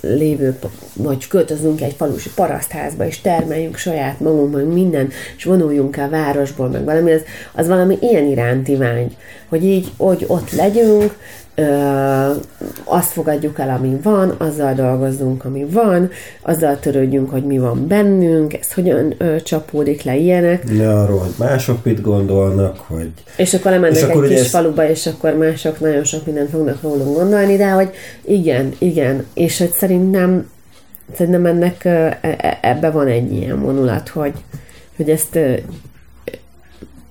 lévő, 0.00 0.58
vagy 0.94 1.28
költözünk 1.28 1.80
egy 1.80 1.94
falusi 1.94 2.30
parasztházba, 2.34 3.06
és 3.06 3.20
termeljünk 3.20 3.76
saját 3.76 4.20
magunkban 4.20 4.62
minden, 4.62 5.08
és 5.36 5.44
vonuljunk 5.44 5.96
el 5.96 6.08
városból, 6.08 6.68
meg 6.68 6.84
valami, 6.84 7.12
az, 7.12 7.22
az 7.52 7.68
valami 7.68 7.98
ilyen 8.00 8.24
iránti 8.24 8.76
vágy, 8.76 9.16
hogy 9.48 9.64
így, 9.64 9.92
hogy 9.96 10.24
ott 10.26 10.50
legyünk, 10.52 11.16
ö, 11.58 12.32
azt 12.84 13.12
fogadjuk 13.12 13.58
el, 13.58 13.68
ami 13.68 13.98
van, 14.02 14.34
azzal 14.38 14.74
dolgozzunk, 14.74 15.44
ami 15.44 15.66
van, 15.70 16.10
azzal 16.42 16.78
törődjünk, 16.78 17.30
hogy 17.30 17.44
mi 17.44 17.58
van 17.58 17.86
bennünk, 17.86 18.54
ez 18.54 18.72
hogyan 18.72 19.14
ö, 19.18 19.40
csapódik 19.40 20.02
le 20.02 20.16
ilyenek. 20.16 20.70
Ne 20.72 20.92
arról, 20.92 21.18
hogy 21.18 21.34
mások 21.38 21.84
mit 21.84 22.00
gondolnak, 22.00 22.78
hogy... 22.78 23.10
És 23.36 23.54
akkor 23.54 23.70
lemennek 23.70 23.96
és 23.96 24.02
akkor 24.02 24.24
egy 24.24 24.30
kis 24.30 24.40
ez... 24.40 24.50
faluba, 24.50 24.88
és 24.88 25.06
akkor 25.06 25.32
mások 25.32 25.80
nagyon 25.80 26.04
sok 26.04 26.26
mindent 26.26 26.50
fognak 26.50 26.82
rólunk 26.82 27.16
gondolni, 27.16 27.56
de 27.56 27.70
hogy 27.70 27.90
igen, 28.24 28.72
igen, 28.78 29.26
és 29.34 29.58
hogy 29.58 29.72
szerintem 29.72 30.50
szerintem 31.16 31.46
ennek 31.46 31.84
e, 31.84 32.18
e, 32.20 32.58
ebbe 32.62 32.90
van 32.90 33.06
egy 33.06 33.32
ilyen 33.32 33.62
vonulat, 33.62 34.08
hogy, 34.08 34.32
hogy 34.96 35.10
ezt 35.10 35.38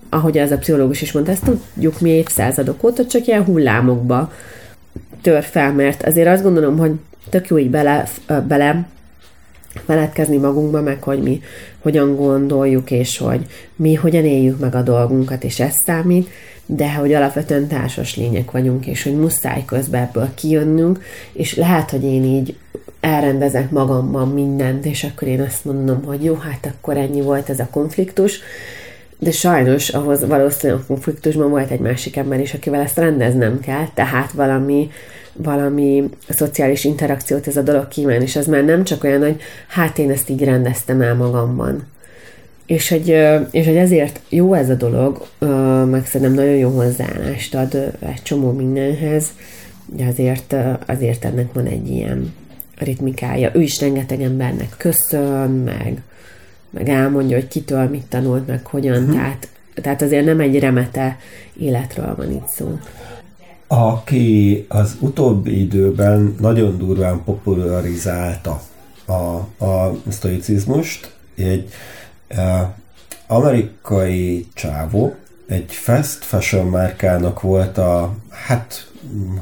ahogy 0.10 0.38
ez 0.38 0.52
a 0.52 0.58
pszichológus 0.58 1.02
is 1.02 1.12
mondta, 1.12 1.32
ezt 1.32 1.43
tudjuk 1.43 2.00
mi 2.00 2.10
évszázadok 2.10 2.84
óta, 2.84 3.06
csak 3.06 3.28
ilyen 3.28 3.43
hullámokba 3.43 4.32
tör 5.22 5.43
fel, 5.43 5.74
mert 5.74 6.04
azért 6.04 6.28
azt 6.28 6.43
gondolom, 6.43 6.78
hogy 6.78 6.91
tök 7.30 7.48
jó 7.48 7.58
így 7.58 7.70
bele, 7.70 8.08
bele 8.48 8.88
feledkezni 9.86 10.38
magunkba, 10.38 10.82
meg 10.82 11.04
hogy 11.04 11.22
mi 11.22 11.41
hogyan 11.80 12.15
gondoljuk, 12.15 12.91
és 12.91 13.17
hogy 13.17 13.46
mi 13.76 13.93
hogyan 13.93 14.26
éljük 14.26 14.60
meg 14.60 14.76
a 14.76 14.82
dolgunkat, 14.82 15.43
és 15.43 15.60
ez 15.60 15.74
számít, 15.86 16.30
de 16.65 16.93
hogy 16.93 17.13
alapvetően 17.13 17.67
társas 17.67 18.15
lények 18.15 18.52
vagyunk, 18.52 18.86
és 18.86 19.04
hogy 19.04 19.15
muszáj 19.15 19.63
közben 19.65 20.02
ebből 20.02 20.30
kijönnünk, 20.36 21.04
és 21.32 21.56
lehet, 21.56 21.89
hogy 21.89 22.04
én 22.04 22.24
így 22.24 22.56
elrendezek 23.00 23.72
magamban 23.72 24.34
mindent, 24.34 24.86
és 24.86 25.04
akkor 25.04 25.28
én 25.28 25.41
azt 25.41 25.65
mondom, 25.65 26.04
hogy 26.04 26.24
jó, 26.24 26.36
hát 26.36 26.74
akkor 26.78 26.98
ennyi 26.98 27.22
volt 27.22 27.50
ez 27.50 27.60
a 27.60 27.67
konfliktus, 27.72 28.39
de 29.19 29.32
sajnos 29.32 29.89
ahhoz 29.89 30.27
valószínűleg 30.27 30.84
konfliktusban 30.88 31.49
volt 31.49 31.71
egy 31.71 31.80
másik 31.80 32.15
ember 32.15 32.39
is, 32.39 32.53
akivel 32.53 32.82
ezt 32.82 32.97
rendeznem 32.97 33.60
kell, 33.60 33.88
tehát 33.93 34.32
valami, 34.32 34.89
valami 35.34 36.10
szociális 36.30 36.84
interakciót 36.84 37.47
ez 37.47 37.58
a 37.58 37.62
dolog 37.62 37.88
kíván, 37.88 38.21
és 38.21 38.36
az 38.36 38.47
már 38.47 38.63
nem 38.63 38.84
csak 38.84 39.03
olyan, 39.03 39.21
hogy 39.21 39.41
hát 39.67 39.97
én 39.97 40.12
ezt 40.12 40.30
így 40.30 40.43
rendeztem 40.43 41.01
el 41.01 41.15
magamban. 41.15 41.88
És 42.65 42.89
hogy, 42.89 43.08
és 43.51 43.65
hogy 43.65 43.75
ezért 43.75 44.19
jó 44.30 44.53
ez 44.53 44.69
a 44.69 44.73
dolog, 44.73 45.27
meg 45.89 46.06
szerintem 46.06 46.36
nagyon 46.36 46.56
jó 46.56 46.69
hozzáállást 46.69 47.56
ad 47.56 47.73
egy 47.99 48.21
csomó 48.23 48.51
mindenhez, 48.51 49.25
de 49.86 50.06
azért, 50.06 50.56
azért 50.86 51.25
ennek 51.25 51.53
van 51.53 51.65
egy 51.65 51.89
ilyen 51.89 52.34
ritmikája. 52.77 53.51
Ő 53.53 53.62
is 53.62 53.80
rengeteg 53.80 54.21
embernek 54.21 54.73
köszön, 54.77 55.49
meg, 55.49 56.01
meg 56.77 56.89
elmondja, 56.89 57.37
hogy 57.37 57.47
kitől 57.47 57.89
mit 57.89 58.05
tanult, 58.05 58.47
meg 58.47 58.65
hogyan, 58.65 58.97
uh-huh. 58.97 59.15
tehát, 59.15 59.47
tehát 59.73 60.01
azért 60.01 60.25
nem 60.25 60.39
egy 60.39 60.59
remete 60.59 61.17
életről 61.59 62.15
van 62.15 62.31
itt 62.31 62.47
szó. 62.47 62.79
Aki 63.67 64.65
az 64.67 64.97
utóbbi 64.99 65.59
időben 65.61 66.35
nagyon 66.39 66.77
durván 66.77 67.23
popularizálta 67.23 68.61
a, 69.05 69.13
a 69.65 69.95
sztoicizmust, 70.09 71.15
egy 71.35 71.69
e, 72.27 72.73
amerikai 73.27 74.47
csávó, 74.53 75.15
egy 75.47 75.73
fast 75.73 76.23
fashion 76.23 76.67
márkának 76.67 77.41
volt 77.41 77.77
a, 77.77 78.15
hát 78.29 78.91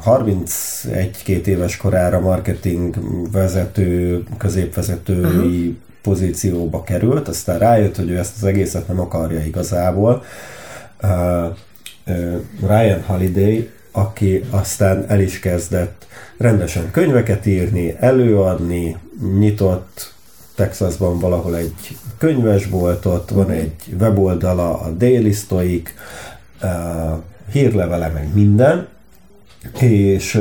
31-2 0.04 1.26
éves 1.26 1.76
korára 1.76 2.20
marketing 2.20 2.96
vezető, 3.32 4.22
középvezetői 4.38 5.66
uh-huh 5.66 5.84
pozícióba 6.06 6.82
került, 6.82 7.28
aztán 7.28 7.58
rájött, 7.58 7.96
hogy 7.96 8.10
ő 8.10 8.18
ezt 8.18 8.36
az 8.36 8.44
egészet 8.44 8.88
nem 8.88 9.00
akarja 9.00 9.40
igazából. 9.40 10.24
Uh, 11.02 11.56
Ryan 12.60 13.02
Holiday, 13.06 13.70
aki 13.92 14.44
aztán 14.50 15.04
el 15.08 15.20
is 15.20 15.38
kezdett 15.38 16.06
rendesen 16.38 16.90
könyveket 16.90 17.46
írni, 17.46 17.96
előadni, 18.00 18.96
nyitott 19.38 20.14
Texasban 20.54 21.18
valahol 21.18 21.56
egy 21.56 21.96
könyvesboltot, 22.18 23.30
van 23.30 23.50
egy 23.50 23.74
weboldala, 24.00 24.80
a 24.80 24.90
Daily 24.90 25.32
Stoic, 25.32 25.90
hírlevele, 27.52 28.08
meg 28.08 28.34
minden, 28.34 28.88
és 29.80 30.40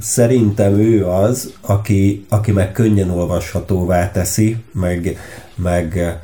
szerintem 0.00 0.78
ő 0.78 1.06
az, 1.06 1.52
aki, 1.60 2.26
aki 2.28 2.52
meg 2.52 2.72
könnyen 2.72 3.10
olvashatóvá 3.10 4.10
teszi, 4.10 4.56
meg, 4.72 5.18
meg, 5.54 6.18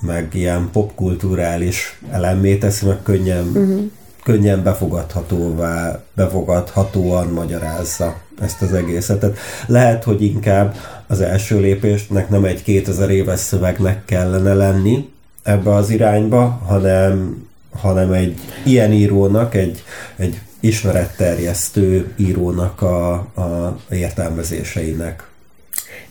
meg 0.00 0.28
ilyen 0.32 0.68
popkulturális 0.72 2.00
elemmé 2.10 2.56
teszi, 2.56 2.86
meg 2.86 3.02
könnyen 3.02 3.44
uh-huh. 3.44 3.80
könnyen 4.22 4.62
befogadhatóvá, 4.62 6.02
befogadhatóan 6.14 7.28
magyarázza 7.28 8.20
ezt 8.40 8.62
az 8.62 8.72
egészet. 8.72 9.20
Tehát 9.20 9.36
lehet, 9.66 10.04
hogy 10.04 10.22
inkább 10.22 10.76
az 11.06 11.20
első 11.20 11.60
lépésnek 11.60 12.28
nem 12.28 12.44
egy 12.44 12.62
2000 12.62 13.10
éves 13.10 13.40
szövegnek 13.40 14.04
kellene 14.04 14.54
lenni 14.54 15.08
ebbe 15.42 15.74
az 15.74 15.90
irányba, 15.90 16.60
hanem, 16.66 17.46
hanem 17.80 18.12
egy 18.12 18.40
ilyen 18.64 18.92
írónak, 18.92 19.54
egy, 19.54 19.82
egy 20.16 20.40
ismeretterjesztő 20.60 22.12
írónak 22.16 22.82
a, 22.82 23.12
a 23.12 23.78
értelmezéseinek. 23.90 25.28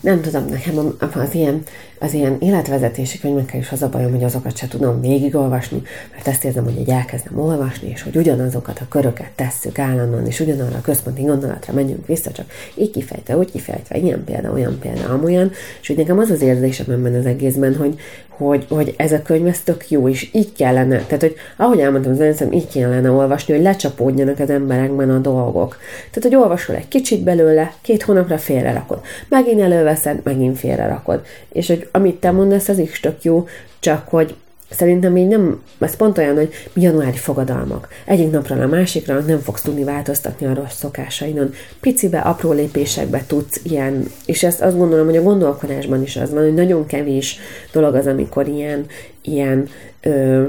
Nem 0.00 0.20
tudom, 0.20 0.46
nekem 0.46 0.96
az 0.98 1.34
ilyen 1.34 1.62
az 2.02 2.12
ilyen 2.14 2.36
életvezetési 2.40 3.18
könyvekkel 3.18 3.60
is 3.60 3.72
az 3.72 3.82
a 3.82 3.88
bajom, 3.88 4.10
hogy 4.10 4.24
azokat 4.24 4.56
se 4.56 4.68
tudom 4.68 5.00
végigolvasni, 5.00 5.82
mert 6.12 6.28
ezt 6.28 6.44
érzem, 6.44 6.64
hogy 6.64 6.76
egy 6.78 6.88
elkezdem 6.88 7.38
olvasni, 7.38 7.88
és 7.88 8.02
hogy 8.02 8.16
ugyanazokat 8.16 8.78
a 8.80 8.88
köröket 8.88 9.30
tesszük 9.34 9.78
állandóan, 9.78 10.26
és 10.26 10.40
ugyanarra 10.40 10.76
a 10.76 10.80
központi 10.80 11.22
gondolatra 11.22 11.72
megyünk 11.72 12.06
vissza, 12.06 12.30
csak 12.30 12.46
így 12.74 12.90
kifejtve, 12.90 13.36
úgy 13.36 13.50
kifejtve, 13.50 13.98
ilyen 13.98 14.24
példa, 14.24 14.52
olyan 14.52 14.78
példa, 14.78 15.08
amolyan, 15.08 15.50
és 15.80 15.86
hogy 15.86 15.96
nekem 15.96 16.18
az 16.18 16.30
az 16.30 16.42
érzésem 16.42 16.90
ebben 16.90 17.14
az 17.14 17.26
egészben, 17.26 17.76
hogy, 17.76 18.00
hogy, 18.28 18.66
hogy 18.68 18.94
ez 18.96 19.12
a 19.12 19.22
könyv 19.22 19.46
ez 19.46 19.60
tök 19.60 19.90
jó, 19.90 20.08
és 20.08 20.28
így 20.32 20.52
kellene, 20.52 20.96
tehát 20.96 21.20
hogy 21.20 21.34
ahogy 21.56 21.80
elmondtam 21.80 22.12
az 22.12 22.20
először, 22.20 22.52
így 22.52 22.68
kellene 22.68 23.10
olvasni, 23.10 23.54
hogy 23.54 23.62
lecsapódjanak 23.62 24.38
az 24.38 24.50
emberekben 24.50 25.10
a 25.10 25.18
dolgok. 25.18 25.76
Tehát, 26.10 26.28
hogy 26.28 26.34
olvasol 26.34 26.76
egy 26.76 26.88
kicsit 26.88 27.22
belőle, 27.22 27.72
két 27.82 28.02
hónapra 28.02 28.38
félre 28.38 28.72
rakod, 28.72 29.00
megint 29.28 29.60
előveszed, 29.60 30.20
megint 30.22 30.58
félre 30.58 30.86
rakod. 30.86 31.20
És 31.52 31.66
hogy 31.66 31.88
amit 31.90 32.20
te 32.20 32.30
mondasz, 32.30 32.68
az 32.68 32.78
is 32.78 33.00
tök 33.00 33.24
jó, 33.24 33.46
csak 33.80 34.08
hogy 34.08 34.34
Szerintem 34.70 35.12
még 35.12 35.26
nem, 35.26 35.62
ez 35.78 35.96
pont 35.96 36.18
olyan, 36.18 36.34
hogy 36.34 36.52
januári 36.74 37.16
fogadalmak. 37.16 37.88
Egyik 38.04 38.30
napra 38.30 38.62
a 38.62 38.66
másikra 38.66 39.18
nem 39.18 39.38
fogsz 39.38 39.62
tudni 39.62 39.84
változtatni 39.84 40.46
a 40.46 40.54
rossz 40.54 40.76
szokásaidon. 40.76 41.52
Picibe, 41.80 42.18
apró 42.18 42.52
lépésekbe 42.52 43.24
tudsz 43.26 43.60
ilyen, 43.62 44.10
és 44.26 44.42
ezt 44.42 44.60
azt 44.60 44.76
gondolom, 44.76 45.06
hogy 45.06 45.16
a 45.16 45.22
gondolkodásban 45.22 46.02
is 46.02 46.16
az 46.16 46.30
van, 46.30 46.42
hogy 46.42 46.54
nagyon 46.54 46.86
kevés 46.86 47.38
dolog 47.72 47.94
az, 47.94 48.06
amikor 48.06 48.48
ilyen, 48.48 48.86
ilyen, 49.22 49.68
ö, 50.00 50.46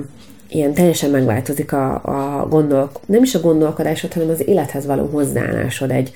ilyen 0.49 0.73
teljesen 0.73 1.09
megváltozik 1.09 1.73
a, 1.73 1.93
a 1.93 2.47
gondol, 2.49 2.91
nem 3.05 3.23
is 3.23 3.35
a 3.35 3.39
gondolkodásod, 3.39 4.13
hanem 4.13 4.29
az 4.29 4.47
élethez 4.47 4.85
való 4.85 5.05
hozzáállásod 5.05 5.91
egy, 5.91 6.11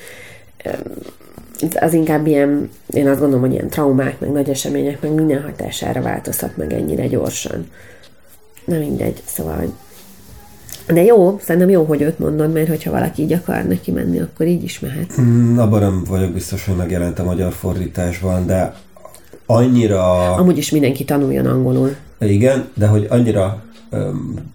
az 1.80 1.94
inkább 1.94 2.28
ilyen, 2.28 2.70
én 2.94 3.08
azt 3.08 3.20
gondolom, 3.20 3.46
hogy 3.46 3.54
ilyen 3.54 3.70
traumák, 3.70 4.20
meg 4.20 4.32
nagy 4.32 4.50
események, 4.50 5.02
meg 5.02 5.13
minden 5.13 5.41
hatására 5.41 6.02
változhat 6.02 6.58
meg 6.58 6.74
ennyire 6.74 7.08
gyorsan. 7.08 7.70
Na 8.65 8.78
mindegy, 8.78 9.22
szóval 9.26 9.74
de 10.88 11.04
jó, 11.04 11.39
szerintem 11.41 11.70
jó, 11.70 11.84
hogy 11.84 12.02
őt 12.02 12.20
mondod, 12.20 12.54
mert 12.54 12.68
hogyha 12.68 12.91
valaki 12.91 13.22
így 13.22 13.34
akar 13.34 13.63
neki 13.63 13.91
menni, 13.91 14.20
akkor 14.20 14.48
így 14.48 14.63
is 14.63 14.80
mehet. 14.80 15.13
Hmm, 15.13 15.60
abban 15.60 15.80
nem 15.80 16.04
vagyok 16.10 16.32
biztos, 16.32 16.65
hogy 16.65 16.76
megjelent 16.76 17.20
a 17.20 17.24
magyar 17.24 17.54
fordításban, 17.54 18.46
de 18.46 18.74
annyira... 19.46 20.34
Amúgy 20.36 20.58
is 20.58 20.72
mindenki 20.72 21.04
tanuljon 21.04 21.46
angolul. 21.46 21.96
Igen, 22.20 22.68
de 22.74 22.88
hogy 22.88 23.08
annyira 23.10 23.63
um, 23.91 24.54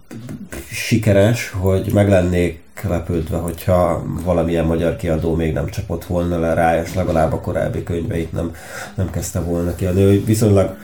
sikeres, 0.71 1.49
hogy 1.49 1.91
meg 1.93 2.09
lennék 2.09 2.61
lepődve, 2.83 3.37
hogyha 3.37 4.03
valamilyen 4.23 4.65
magyar 4.65 4.95
kiadó 4.95 5.35
még 5.35 5.53
nem 5.53 5.69
csapott 5.69 6.05
volna 6.05 6.39
le 6.39 6.53
rá, 6.53 6.81
és 6.81 6.93
legalább 6.93 7.33
a 7.33 7.39
korábbi 7.39 7.83
könyveit 7.83 8.31
nem, 8.31 8.55
nem 8.95 9.09
kezdte 9.09 9.39
volna 9.39 9.75
kiadni. 9.75 10.01
Ő 10.01 10.23
viszonylag 10.23 10.77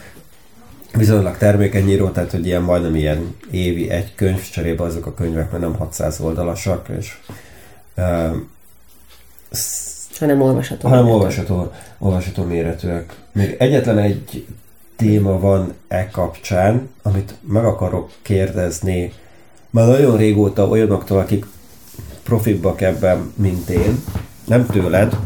viszonylag 0.93 1.37
termékeny 1.37 1.89
író, 1.89 2.09
tehát 2.09 2.31
hogy 2.31 2.45
ilyen 2.45 2.61
majdnem 2.61 2.95
ilyen 2.95 3.35
évi 3.51 3.89
egy 3.89 4.15
könyv, 4.15 4.49
cserébe 4.49 4.83
azok 4.83 5.05
a 5.05 5.13
könyvek, 5.13 5.51
mert 5.51 5.63
nem 5.63 5.75
600 5.75 6.19
oldalasak, 6.19 6.87
és 6.97 7.17
hanem 10.19 10.41
olvasható. 10.41 10.89
Hanem 10.89 11.09
olvasható, 11.09 11.71
olvasható 11.97 12.43
méretűek. 12.43 13.15
Még 13.31 13.55
egyetlen 13.59 13.97
egy 13.97 14.45
téma 14.97 15.39
van 15.39 15.73
e 15.87 16.09
kapcsán, 16.09 16.89
amit 17.01 17.33
meg 17.47 17.65
akarok 17.65 18.09
kérdezni. 18.21 19.13
Már 19.69 19.87
nagyon 19.87 20.17
régóta 20.17 20.67
olyanoktól, 20.67 21.19
akik 21.19 21.45
profibbak 22.23 22.81
ebben, 22.81 23.33
mint 23.35 23.69
én, 23.69 24.03
nem 24.45 24.65
tőled, 24.65 25.17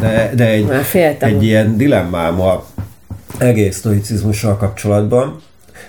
de, 0.00 0.32
de 0.34 0.48
egy, 0.48 0.70
egy 1.18 1.42
ilyen 1.42 1.76
dilemmám 1.76 2.40
a 2.40 2.64
egész 3.38 3.76
sztoicizmussal 3.76 4.56
kapcsolatban, 4.56 5.40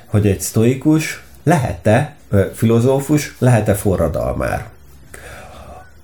hogy 0.06 0.28
egy 0.28 0.42
sztoikus 0.42 1.24
lehet-e, 1.44 2.16
filozófus, 2.54 3.36
lehet-e 3.40 3.74
forradalmár. 3.74 4.70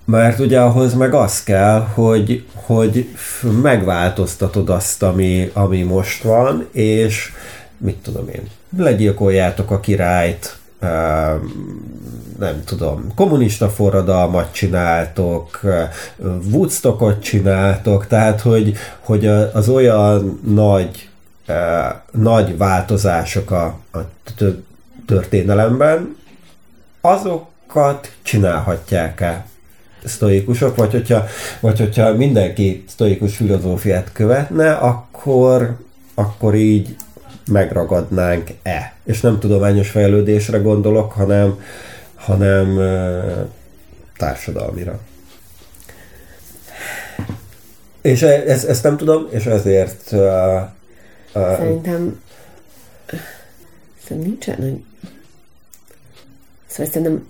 Mert 0.05 0.39
ugye 0.39 0.59
ahhoz 0.59 0.93
meg 0.93 1.13
az 1.13 1.43
kell, 1.43 1.79
hogy, 1.79 2.45
hogy 2.53 3.15
megváltoztatod 3.61 4.69
azt, 4.69 5.03
ami, 5.03 5.49
ami 5.53 5.81
most 5.81 6.23
van, 6.23 6.67
és 6.71 7.31
mit 7.77 7.95
tudom 7.95 8.27
én, 8.29 8.47
legyilkoljátok 8.77 9.71
a 9.71 9.79
királyt, 9.79 10.57
nem 12.39 12.63
tudom, 12.65 13.11
kommunista 13.15 13.69
forradalmat 13.69 14.53
csináltok, 14.53 15.59
Woodstockot 16.51 17.23
csináltok, 17.23 18.07
tehát 18.07 18.41
hogy, 18.41 18.73
hogy 18.99 19.27
az 19.53 19.69
olyan 19.69 20.39
nagy, 20.45 21.09
nagy 22.11 22.57
változások 22.57 23.51
a, 23.51 23.77
a 23.93 23.99
történelemben, 25.05 26.15
azokat 27.01 28.11
csinálhatják-e 28.21 29.45
sztoikusok, 30.05 30.75
vagy 30.75 30.91
hogyha, 30.91 31.25
vagy 31.59 31.79
hogyha 31.79 32.13
mindenki 32.13 32.83
sztoikus 32.87 33.35
filozófiát 33.35 34.11
követne, 34.13 34.73
akkor, 34.73 35.77
akkor 36.13 36.55
így 36.55 36.95
megragadnánk-e. 37.45 38.95
És 39.03 39.21
nem 39.21 39.39
tudományos 39.39 39.89
fejlődésre 39.89 40.57
gondolok, 40.57 41.11
hanem, 41.11 41.59
hanem 42.15 42.79
társadalmira. 44.17 44.99
És 48.01 48.21
e, 48.21 48.43
ezt, 48.47 48.65
ezt 48.65 48.83
nem 48.83 48.97
tudom, 48.97 49.27
és 49.29 49.45
ezért... 49.45 50.11
Uh, 50.11 50.19
uh, 51.35 51.57
szerintem 51.57 52.21
szerintem 54.03 54.29
nincsen 54.29 54.55
nagy... 54.59 54.83
Szóval 56.67 56.91
szerintem 56.91 57.27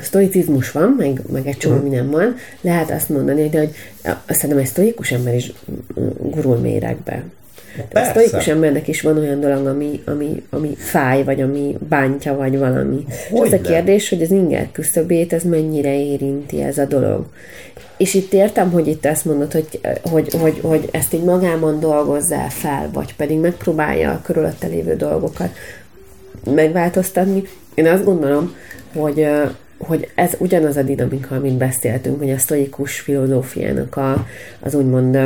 sztoicizmus 0.00 0.70
van, 0.70 0.94
meg, 0.98 1.20
meg 1.32 1.46
egy 1.46 1.56
csomó 1.56 1.76
mm. 1.76 1.82
minden 1.82 2.10
van, 2.10 2.34
lehet 2.60 2.90
azt 2.90 3.08
mondani, 3.08 3.48
de 3.48 3.58
hogy 3.58 3.74
szerintem 4.28 4.58
egy 4.58 4.66
sztoikus 4.66 5.12
ember 5.12 5.34
is 5.34 5.52
gurul 6.20 6.56
méregbe. 6.56 7.24
A 7.92 8.04
sztoikus 8.04 8.46
embernek 8.46 8.88
is 8.88 9.00
van 9.00 9.18
olyan 9.18 9.40
dolog, 9.40 9.66
ami, 9.66 10.02
ami, 10.04 10.42
ami 10.50 10.74
fáj, 10.76 11.24
vagy 11.24 11.40
ami 11.40 11.76
bántja, 11.88 12.36
vagy 12.36 12.58
valami. 12.58 13.04
Hogy 13.30 13.46
és 13.46 13.52
az 13.52 13.60
a 13.60 13.60
kérdés, 13.60 14.08
hogy 14.08 14.22
az 14.22 14.30
inger 14.30 14.68
küszöbét, 14.72 15.32
ez 15.32 15.42
mennyire 15.42 16.00
érinti 16.00 16.62
ez 16.62 16.78
a 16.78 16.84
dolog. 16.84 17.26
És 17.96 18.14
itt 18.14 18.32
értem, 18.32 18.70
hogy 18.70 18.86
itt 18.86 19.06
ezt 19.06 19.24
mondod, 19.24 19.52
hogy, 19.52 19.80
hogy, 20.02 20.32
hogy, 20.32 20.58
hogy 20.62 20.88
ezt 20.92 21.14
így 21.14 21.24
magában 21.24 21.80
dolgozzál 21.80 22.50
fel, 22.50 22.90
vagy 22.92 23.14
pedig 23.16 23.38
megpróbálja 23.38 24.10
a 24.10 24.20
körülötte 24.24 24.66
lévő 24.66 24.96
dolgokat 24.96 25.50
megváltoztatni. 26.54 27.42
Én 27.74 27.86
azt 27.86 28.04
gondolom, 28.04 28.54
hogy, 28.94 29.26
hogy 29.86 30.10
ez 30.14 30.32
ugyanaz 30.38 30.76
a 30.76 30.82
dinamika, 30.82 31.34
amit 31.34 31.56
beszéltünk, 31.56 32.18
hogy 32.18 32.30
a 32.30 32.38
sztoikus 32.38 33.00
filozófiának 33.00 33.96
a, 33.96 34.26
az 34.60 34.74
úgymond 34.74 35.18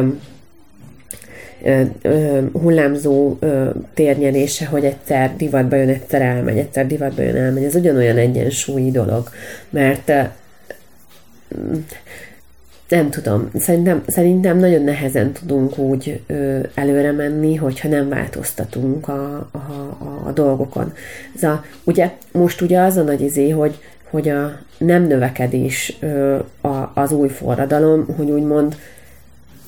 hullámzó 2.53 3.38
térnyerése, 3.94 4.66
hogy 4.66 4.85
egyszer 4.85 5.37
divatba 5.37 5.77
jön, 5.77 5.88
egyszer 5.88 6.23
elmegy, 6.23 6.59
egyszer 6.59 6.87
divatba 6.87 7.23
jön, 7.23 7.37
elmegy. 7.37 7.64
Ez 7.64 7.75
ugyanolyan 7.75 8.16
egyensúlyi 8.16 8.90
dolog, 8.90 9.29
mert 9.71 10.12
nem 12.88 13.11
tudom, 13.11 13.51
szerintem, 13.59 14.03
szerintem 14.07 14.59
nagyon 14.59 14.83
nehezen 14.83 15.33
tudunk 15.33 15.79
úgy 15.79 16.21
ö, 16.27 16.59
előre 16.75 17.12
menni, 17.12 17.55
hogyha 17.55 17.88
nem 17.88 18.09
változtatunk 18.09 19.09
a, 19.09 19.49
a, 19.51 19.59
a, 19.99 20.23
a 20.27 20.33
dolgokon. 20.33 20.92
Ez 21.37 21.42
a, 21.42 21.64
ugye, 21.85 22.11
most 22.33 22.61
ugye 22.61 22.81
az 22.81 22.97
a 22.97 23.03
nagy 23.03 23.21
izé, 23.21 23.51
hogy, 23.51 23.79
hogy 24.11 24.29
a 24.29 24.59
nem 24.79 25.07
növekedés 25.07 25.97
ö, 26.01 26.37
a, 26.61 26.90
az 26.94 27.12
új 27.12 27.29
forradalom, 27.29 28.07
hogy 28.16 28.31
úgymond 28.31 28.77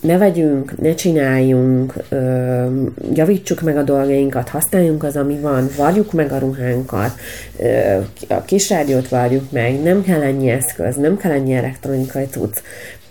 ne 0.01 0.19
vegyünk, 0.19 0.81
ne 0.81 0.95
csináljunk, 0.95 1.95
ö, 2.09 2.65
javítsuk 3.13 3.61
meg 3.61 3.77
a 3.77 3.83
dolgainkat, 3.83 4.49
használjunk 4.49 5.05
az, 5.05 5.17
ami 5.17 5.39
van, 5.41 5.69
varjuk 5.77 6.13
meg 6.13 6.33
a 6.33 6.39
ruhánkat, 6.39 7.13
ö, 7.59 7.99
a 8.29 8.43
kisrádiót 8.45 9.09
varjuk 9.09 9.51
meg, 9.51 9.83
nem 9.83 10.03
kell 10.03 10.23
ennyi 10.23 10.51
eszköz, 10.51 10.97
nem 10.97 11.17
kell 11.17 11.33
ennyi 11.33 11.55
elektronikai 11.55 12.27
cucc. 12.31 12.57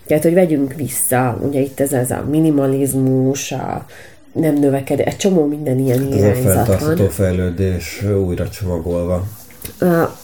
Tehát, 0.07 0.23
hogy 0.23 0.33
vegyünk 0.33 0.73
vissza, 0.73 1.39
ugye 1.41 1.59
itt 1.59 1.79
ez, 1.79 1.93
ez 1.93 2.11
a 2.11 2.25
minimalizmus, 2.29 3.51
a 3.51 3.85
nem 4.31 4.53
növekedés, 4.53 5.05
egy 5.05 5.17
csomó 5.17 5.45
minden 5.45 5.79
ilyen 5.79 5.99
hát 5.99 6.13
irányzat 6.13 6.43
van. 6.43 6.51
Ez 6.51 6.57
a 6.57 6.63
fenntartható 6.63 7.07
fejlődés 7.07 8.03
újra 8.25 8.49
csomagolva. 8.49 9.27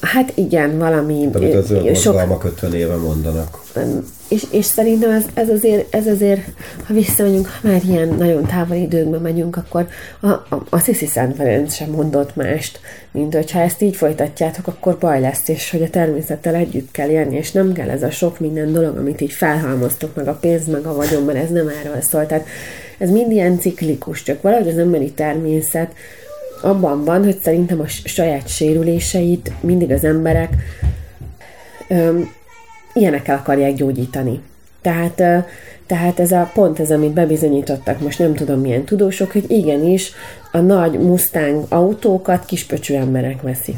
Hát 0.01 0.31
igen, 0.35 0.77
valami... 0.77 1.29
Amit 1.33 1.55
az 1.55 1.65
zöld 1.65 1.97
sok... 1.97 2.43
50 2.43 2.73
éve 2.73 2.95
mondanak. 2.95 3.63
És, 4.27 4.43
és 4.51 4.65
szerintem 4.65 5.11
ez, 5.11 5.25
ez, 5.33 5.49
azért, 5.49 5.93
ez 5.93 6.07
azért, 6.07 6.41
ha 6.87 6.93
visszamegyünk, 6.93 7.47
ha 7.47 7.67
már 7.67 7.81
ilyen 7.87 8.07
nagyon 8.07 8.45
távoli 8.45 8.81
időkben 8.81 9.21
megyünk, 9.21 9.57
akkor 9.57 9.87
a, 10.19 10.27
a, 10.27 10.65
a 10.69 10.79
Sziszi 10.79 11.05
Szent 11.05 11.35
Ferenc 11.35 11.73
sem 11.73 11.89
mondott 11.89 12.35
mást, 12.35 12.79
mint 13.11 13.33
hogyha 13.33 13.59
ezt 13.59 13.81
így 13.81 13.95
folytatjátok, 13.95 14.67
akkor 14.67 14.97
baj 14.97 15.19
lesz, 15.19 15.47
és 15.47 15.71
hogy 15.71 15.81
a 15.81 15.89
természettel 15.89 16.55
együtt 16.55 16.91
kell 16.91 17.09
élni, 17.09 17.35
és 17.35 17.51
nem 17.51 17.73
kell 17.73 17.89
ez 17.89 18.03
a 18.03 18.11
sok 18.11 18.39
minden 18.39 18.73
dolog, 18.73 18.97
amit 18.97 19.21
így 19.21 19.31
felhalmoztok, 19.31 20.15
meg 20.15 20.27
a 20.27 20.33
pénz, 20.33 20.67
meg 20.67 20.85
a 20.85 20.95
vagyon, 20.95 21.23
mert 21.23 21.37
ez 21.37 21.49
nem 21.49 21.67
erről 21.67 22.01
szól. 22.01 22.25
Tehát 22.25 22.47
ez 22.97 23.09
mind 23.09 23.31
ilyen 23.31 23.59
ciklikus, 23.59 24.23
csak 24.23 24.41
valahogy 24.41 24.67
az 24.67 24.77
emberi 24.77 25.11
természet 25.11 25.91
abban 26.61 27.03
van, 27.03 27.23
hogy 27.23 27.39
szerintem 27.41 27.79
a 27.79 27.87
saját 27.87 28.47
sérüléseit 28.47 29.51
mindig 29.59 29.91
az 29.91 30.03
emberek 30.03 30.53
öm, 31.87 32.29
ilyenekkel 32.93 33.37
akarják 33.37 33.73
gyógyítani. 33.73 34.41
Tehát, 34.81 35.23
tehát 35.87 36.19
ez 36.19 36.31
a 36.31 36.51
pont 36.53 36.79
ez, 36.79 36.91
amit 36.91 37.13
bebizonyítottak, 37.13 37.99
most 37.99 38.19
nem 38.19 38.33
tudom 38.33 38.59
milyen 38.59 38.83
tudósok, 38.83 39.31
hogy 39.31 39.45
igenis 39.47 40.11
a 40.51 40.57
nagy 40.57 40.99
Mustang 40.99 41.65
autókat 41.69 42.45
kispöcsű 42.45 42.95
emberek 42.95 43.41
veszik. 43.41 43.75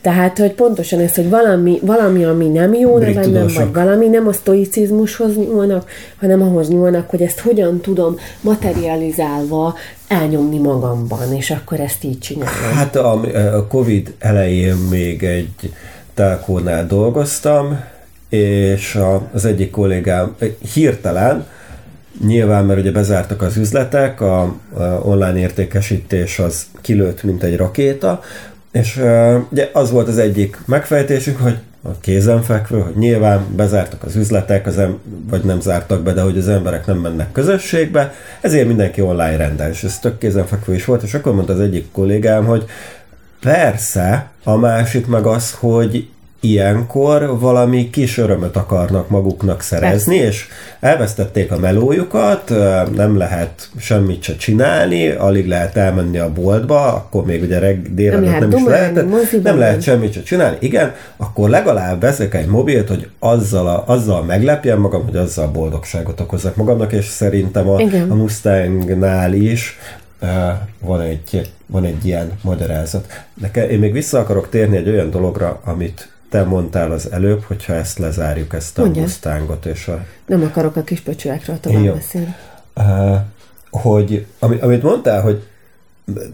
Tehát, 0.00 0.38
hogy 0.38 0.52
pontosan 0.52 1.00
ez, 1.00 1.14
hogy 1.14 1.28
valami, 1.28 1.78
valami 1.82 2.24
ami 2.24 2.48
nem 2.48 2.74
jó 2.74 2.98
ne 2.98 3.12
bennem, 3.12 3.46
vagy 3.54 3.72
valami 3.72 4.06
nem 4.06 4.26
a 4.26 4.32
sztoicizmushoz 4.32 5.36
nyúlnak, 5.36 5.90
hanem 6.20 6.42
ahhoz 6.42 6.68
nyúlnak, 6.68 7.10
hogy 7.10 7.22
ezt 7.22 7.40
hogyan 7.40 7.80
tudom 7.80 8.16
materializálva 8.40 9.74
elnyomni 10.08 10.58
magamban, 10.58 11.34
és 11.34 11.50
akkor 11.50 11.80
ezt 11.80 12.04
így 12.04 12.18
csinálom. 12.18 12.72
Hát 12.74 12.96
a, 12.96 13.20
a 13.56 13.66
Covid 13.66 14.14
elején 14.18 14.76
még 14.90 15.22
egy 15.22 15.72
telkónál 16.14 16.86
dolgoztam, 16.86 17.80
és 18.28 18.98
az 19.32 19.44
egyik 19.44 19.70
kollégám 19.70 20.36
hirtelen, 20.74 21.46
nyilván, 22.26 22.64
mert 22.64 22.80
ugye 22.80 22.92
bezártak 22.92 23.42
az 23.42 23.56
üzletek, 23.56 24.20
a, 24.20 24.54
online 25.02 25.38
értékesítés 25.38 26.38
az 26.38 26.66
kilőtt, 26.80 27.22
mint 27.22 27.42
egy 27.42 27.56
rakéta, 27.56 28.20
és 28.72 29.00
ugye 29.50 29.70
az 29.72 29.90
volt 29.90 30.08
az 30.08 30.18
egyik 30.18 30.58
megfejtésünk, 30.66 31.38
hogy 31.40 31.58
a 31.82 32.00
kézenfekvő, 32.00 32.80
hogy 32.80 32.96
nyilván 32.96 33.46
bezártak 33.56 34.02
az 34.02 34.16
üzletek, 34.16 34.66
az 34.66 34.78
em- 34.78 34.98
vagy 35.30 35.44
nem 35.44 35.60
zártak 35.60 36.02
be, 36.02 36.12
de 36.12 36.20
hogy 36.20 36.38
az 36.38 36.48
emberek 36.48 36.86
nem 36.86 36.98
mennek 36.98 37.32
közösségbe, 37.32 38.14
ezért 38.40 38.66
mindenki 38.66 39.00
online 39.00 39.36
rendel, 39.36 39.70
és 39.70 39.84
ez 39.84 39.98
tök 39.98 40.18
kézenfekvő 40.18 40.74
is 40.74 40.84
volt, 40.84 41.02
és 41.02 41.14
akkor 41.14 41.34
mondta 41.34 41.52
az 41.52 41.60
egyik 41.60 41.90
kollégám, 41.92 42.44
hogy 42.44 42.64
persze, 43.40 44.30
a 44.44 44.56
másik 44.56 45.06
meg 45.06 45.26
az, 45.26 45.52
hogy 45.52 46.08
ilyenkor 46.50 47.38
valami 47.38 47.90
kis 47.90 48.18
örömöt 48.18 48.56
akarnak 48.56 49.08
maguknak 49.08 49.60
szerezni, 49.60 50.18
Persze. 50.18 50.28
és 50.28 50.46
elvesztették 50.80 51.52
a 51.52 51.58
melójukat, 51.58 52.52
nem 52.94 53.16
lehet 53.16 53.68
semmit 53.78 54.22
se 54.22 54.36
csinálni, 54.36 55.08
alig 55.08 55.46
lehet 55.46 55.76
elmenni 55.76 56.18
a 56.18 56.32
boltba, 56.32 56.94
akkor 56.94 57.24
még 57.24 57.42
ugye 57.42 57.58
reg, 57.58 57.94
délelőtt 57.94 58.38
nem, 58.38 58.48
nem 58.48 58.58
is 58.58 58.64
lehetett, 58.64 59.42
nem 59.42 59.58
lehet 59.58 59.82
semmit 59.82 60.12
se 60.12 60.22
csinálni, 60.22 60.56
igen, 60.60 60.94
akkor 61.16 61.48
legalább 61.48 62.00
veszek 62.00 62.34
egy 62.34 62.46
mobilt, 62.46 62.88
hogy 62.88 63.08
azzal, 63.18 63.66
a, 63.66 63.84
azzal 63.86 64.22
meglepjem 64.22 64.80
magam, 64.80 65.04
hogy 65.04 65.16
azzal 65.16 65.48
boldogságot 65.48 66.20
okozzak 66.20 66.56
magamnak, 66.56 66.92
és 66.92 67.04
szerintem 67.04 67.68
a, 67.68 67.80
a 68.08 68.14
Mustangnál 68.14 69.32
is 69.32 69.78
van 70.80 71.00
egy, 71.00 71.52
van 71.66 71.84
egy 71.84 72.06
ilyen 72.06 72.32
magyarázat. 72.42 73.24
Nekem, 73.34 73.68
én 73.68 73.78
még 73.78 73.92
vissza 73.92 74.18
akarok 74.18 74.48
térni 74.48 74.76
egy 74.76 74.88
olyan 74.88 75.10
dologra, 75.10 75.60
amit 75.64 76.08
te 76.36 76.44
mondtál 76.44 76.92
az 76.92 77.12
előbb, 77.12 77.42
hogyha 77.42 77.72
ezt 77.72 77.98
lezárjuk, 77.98 78.54
ezt 78.54 78.78
a 78.78 78.80
Mondja. 78.82 79.04
És 79.62 79.88
a... 79.88 80.04
Nem 80.26 80.42
akarok 80.42 80.76
a 80.76 80.82
kis 80.82 81.00
pöcsőekről 81.00 81.60
tovább 81.60 81.84
Jó. 81.84 81.92
beszélni. 81.92 82.34
Uh, 82.74 83.16
hogy, 83.70 84.26
amit, 84.38 84.62
amit 84.62 84.82
mondtál, 84.82 85.22
hogy 85.22 85.42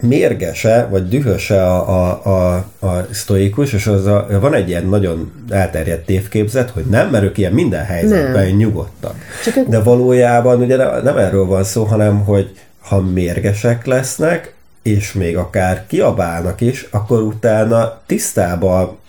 mérgese, 0.00 0.86
vagy 0.90 1.08
dühöse 1.08 1.66
a, 1.66 1.88
a, 1.88 2.22
a, 2.24 2.54
a 2.86 3.06
sztoikus, 3.10 3.72
és 3.72 3.86
az 3.86 4.06
a, 4.06 4.26
van 4.40 4.54
egy 4.54 4.68
ilyen 4.68 4.86
nagyon 4.86 5.32
elterjedt 5.48 6.06
tévképzet, 6.06 6.70
hogy 6.70 6.84
nem, 6.84 7.10
mert 7.10 7.24
ők 7.24 7.38
ilyen 7.38 7.52
minden 7.52 7.84
helyzetben 7.84 8.46
nem. 8.46 8.56
nyugodtak. 8.56 9.14
Csak 9.44 9.66
De 9.68 9.82
valójában 9.82 10.60
ugye 10.60 10.76
nem 11.02 11.16
erről 11.16 11.44
van 11.44 11.64
szó, 11.64 11.84
hanem 11.84 12.24
hogy 12.24 12.58
ha 12.80 13.00
mérgesek 13.00 13.86
lesznek, 13.86 14.54
és 14.82 15.12
még 15.12 15.36
akár 15.36 15.86
kiabálnak 15.86 16.60
is, 16.60 16.88
akkor 16.90 17.22
utána 17.22 18.00
tisztában 18.06 19.00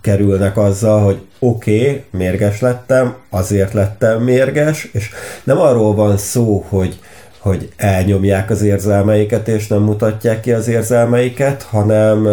kerülnek 0.00 0.56
azzal, 0.56 1.04
hogy 1.04 1.20
oké, 1.38 1.80
okay, 1.80 2.04
mérges 2.10 2.60
lettem, 2.60 3.16
azért 3.30 3.72
lettem 3.72 4.22
mérges, 4.22 4.88
és 4.92 5.10
nem 5.44 5.58
arról 5.58 5.94
van 5.94 6.16
szó, 6.16 6.64
hogy, 6.68 6.98
hogy 7.38 7.72
elnyomják 7.76 8.50
az 8.50 8.62
érzelmeiket, 8.62 9.48
és 9.48 9.66
nem 9.66 9.82
mutatják 9.82 10.40
ki 10.40 10.52
az 10.52 10.68
érzelmeiket, 10.68 11.62
hanem 11.62 12.28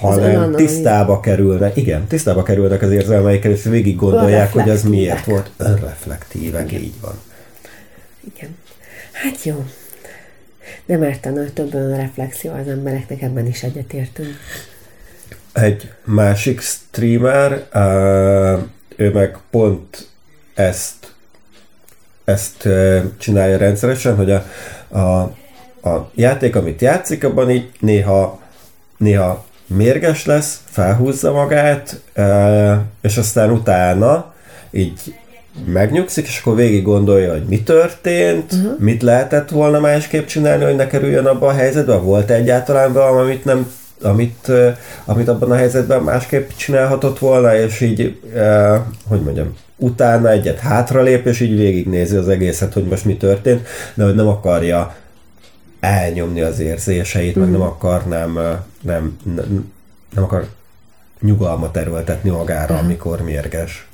hanem 0.00 0.52
tisztába 0.52 1.20
kerülnek, 1.20 1.76
igen, 1.76 2.06
tisztába 2.06 2.42
kerülnek 2.42 2.82
az 2.82 2.90
érzelmeikkel, 2.90 3.50
és 3.50 3.62
végig 3.62 3.96
gondolják, 3.96 4.52
hogy 4.52 4.68
ez 4.68 4.82
miért 4.82 5.24
volt. 5.24 5.50
Önreflektívek, 5.56 6.72
igen. 6.72 6.82
így 6.82 7.00
van. 7.00 7.20
Igen. 8.34 8.56
Hát 9.12 9.44
jó. 9.44 9.64
Nem 10.86 11.00
hogy 11.22 11.52
több 11.52 11.74
önreflexió 11.74 12.52
az 12.52 12.68
embereknek, 12.68 13.22
ebben 13.22 13.46
is 13.46 13.62
egyetértünk 13.62 14.36
egy 15.62 15.92
másik 16.04 16.60
streamer, 16.60 17.66
ő 18.96 19.10
meg 19.12 19.36
pont 19.50 20.08
ezt 20.54 20.98
ezt 22.28 22.68
csinálja 23.18 23.56
rendszeresen, 23.56 24.16
hogy 24.16 24.30
a, 24.30 24.44
a, 24.88 25.20
a 25.88 26.10
játék, 26.14 26.56
amit 26.56 26.80
játszik, 26.80 27.24
abban 27.24 27.50
így 27.50 27.70
néha, 27.80 28.40
néha 28.96 29.44
mérges 29.66 30.26
lesz, 30.26 30.60
felhúzza 30.64 31.32
magát, 31.32 32.00
és 33.00 33.16
aztán 33.16 33.50
utána 33.50 34.34
így 34.70 35.14
megnyugszik, 35.66 36.26
és 36.26 36.40
akkor 36.40 36.54
végig 36.56 36.82
gondolja, 36.82 37.32
hogy 37.32 37.44
mi 37.44 37.62
történt, 37.62 38.52
uh-huh. 38.52 38.78
mit 38.78 39.02
lehetett 39.02 39.50
volna 39.50 39.80
másképp 39.80 40.26
csinálni, 40.26 40.64
hogy 40.64 40.76
ne 40.76 40.86
kerüljön 40.86 41.26
abba 41.26 41.46
a 41.46 41.52
helyzetbe, 41.52 41.96
volt 41.96 42.30
egyáltalán 42.30 42.92
valami, 42.92 43.20
amit 43.20 43.44
nem 43.44 43.72
amit, 44.02 44.52
amit 45.04 45.28
abban 45.28 45.50
a 45.50 45.54
helyzetben 45.54 46.02
másképp 46.02 46.50
csinálhatott 46.56 47.18
volna, 47.18 47.56
és 47.56 47.80
így, 47.80 48.20
eh, 48.34 48.80
hogy 49.08 49.20
mondjam, 49.20 49.56
utána 49.76 50.30
egyet 50.30 50.58
hátralép, 50.58 51.26
és 51.26 51.40
így 51.40 51.56
végignézi 51.56 52.16
az 52.16 52.28
egészet, 52.28 52.72
hogy 52.72 52.84
most 52.84 53.04
mi 53.04 53.16
történt, 53.16 53.66
de 53.94 54.04
hogy 54.04 54.14
nem 54.14 54.26
akarja 54.26 54.96
elnyomni 55.80 56.40
az 56.40 56.58
érzéseit, 56.58 57.38
mm. 57.38 57.40
meg 57.40 57.50
nem 57.50 57.60
akar 57.60 58.06
nem, 58.06 58.32
nem, 58.82 59.18
nem, 59.34 59.72
nem 60.14 60.24
akar 60.24 60.46
nyugalmat 61.20 61.76
erőltetni 61.76 62.30
magára, 62.30 62.74
uh-huh. 62.74 62.86
amikor 62.86 63.22
mérges. 63.22 63.88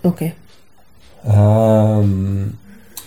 Oké. 0.00 0.34
Okay. 1.22 1.36
Um, 1.36 2.60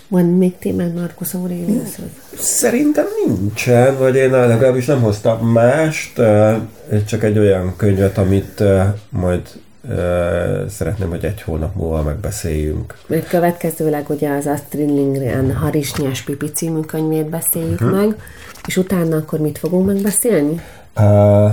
van 0.08 0.24
még 0.24 0.58
témád 0.58 0.94
Markus 0.94 1.34
Aureliushoz? 1.34 2.08
Szerintem 2.38 3.04
nincsen, 3.26 3.98
vagy 3.98 4.14
én 4.14 4.30
legalábbis 4.30 4.86
nem 4.86 5.00
hoztam 5.00 5.46
mást, 5.48 6.20
csak 7.06 7.22
egy 7.22 7.38
olyan 7.38 7.74
könyvet, 7.76 8.18
amit 8.18 8.62
majd 9.08 9.40
szeretném, 10.68 11.08
hogy 11.08 11.24
egy 11.24 11.42
hónap 11.42 11.74
múlva 11.74 12.02
megbeszéljünk. 12.02 12.98
Még 13.06 13.26
következőleg 13.26 14.10
ugye 14.10 14.30
az 14.30 14.46
Astrid 14.46 14.88
Lindgren 14.88 15.54
Harisnyás 15.54 16.22
Pipi 16.22 16.50
című 16.50 16.80
könyvét 16.80 17.28
beszéljük 17.28 17.80
uh-huh. 17.80 17.96
meg, 17.96 18.16
és 18.66 18.76
utána 18.76 19.16
akkor 19.16 19.38
mit 19.38 19.58
fogunk 19.58 19.86
megbeszélni? 19.86 20.60
Uh, 20.96 21.50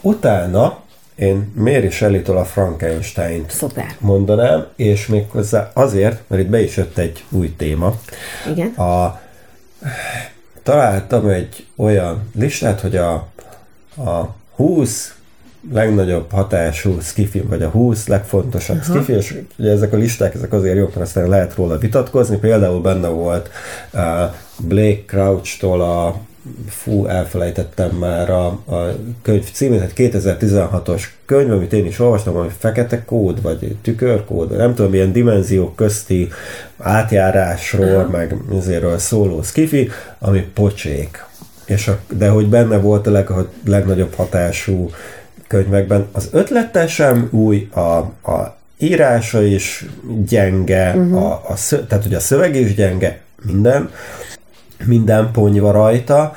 utána 0.00 0.78
én 1.18 1.52
Mary 1.54 1.90
Shelley-től 1.90 2.36
a 2.36 2.44
Frankenstein-t 2.44 3.50
Szuper. 3.50 3.96
mondanám, 3.98 4.66
és 4.76 5.06
méghozzá 5.06 5.70
azért, 5.74 6.22
mert 6.26 6.42
itt 6.42 6.48
be 6.48 6.62
is 6.62 6.76
jött 6.76 6.98
egy 6.98 7.24
új 7.28 7.54
téma. 7.56 8.00
Igen. 8.50 8.68
A, 8.68 9.20
találtam 10.62 11.28
egy 11.28 11.66
olyan 11.76 12.30
listát, 12.34 12.80
hogy 12.80 12.96
a, 12.96 13.12
a 13.96 14.34
20 14.54 15.14
legnagyobb 15.72 16.30
hatású 16.30 17.00
skifi, 17.00 17.40
vagy 17.40 17.62
a 17.62 17.68
20 17.68 18.06
legfontosabb 18.06 18.76
uh-huh. 18.76 18.96
skifi, 18.96 19.12
és 19.12 19.42
ugye 19.58 19.70
ezek 19.70 19.92
a 19.92 19.96
listák, 19.96 20.34
ezek 20.34 20.52
azért 20.52 20.76
jók, 20.76 20.94
mert 20.94 21.06
aztán 21.06 21.28
lehet 21.28 21.54
róla 21.54 21.78
vitatkozni. 21.78 22.36
Például 22.36 22.80
benne 22.80 23.08
volt 23.08 23.50
uh, 23.92 24.00
Blake 24.58 25.04
Crouch-tól 25.06 25.80
a 25.80 26.20
fú, 26.68 27.06
elfelejtettem 27.06 27.90
már 27.90 28.30
a, 28.30 28.46
a 28.46 28.96
könyv 29.22 29.50
címét, 29.52 29.80
hát 29.80 29.92
2016-os 29.96 31.02
könyv, 31.24 31.52
amit 31.52 31.72
én 31.72 31.86
is 31.86 31.98
olvastam, 31.98 32.36
ami 32.36 32.48
fekete 32.58 33.04
kód, 33.04 33.42
vagy 33.42 33.76
tükörkód, 33.82 34.48
vagy 34.48 34.58
nem 34.58 34.74
tudom, 34.74 34.90
milyen 34.90 35.12
dimenziók 35.12 35.76
közti 35.76 36.28
átjárásról, 36.78 38.04
meg 38.04 38.36
ezéről 38.58 38.98
szóló 38.98 39.42
skifi, 39.42 39.90
ami 40.18 40.40
pocsék. 40.54 41.24
és 41.64 41.88
a, 41.88 41.98
de 42.16 42.28
hogy 42.28 42.48
benne 42.48 42.78
volt 42.78 43.06
a 43.06 43.10
leg, 43.10 43.30
a 43.30 43.50
legnagyobb 43.64 44.14
hatású 44.14 44.90
könyvekben. 45.46 46.06
Az 46.12 46.28
ötlete 46.32 46.86
sem 46.86 47.28
új, 47.30 47.68
a, 47.72 47.80
a 48.30 48.56
írása 48.78 49.42
is 49.42 49.86
gyenge, 50.26 50.94
uh-huh. 50.94 51.24
a, 51.24 51.32
a 51.32 51.54
tehát 51.88 52.04
hogy 52.04 52.14
a 52.14 52.20
szöveg 52.20 52.54
is 52.54 52.74
gyenge, 52.74 53.20
minden, 53.42 53.90
minden 54.84 55.30
ponyva 55.32 55.70
rajta. 55.70 56.34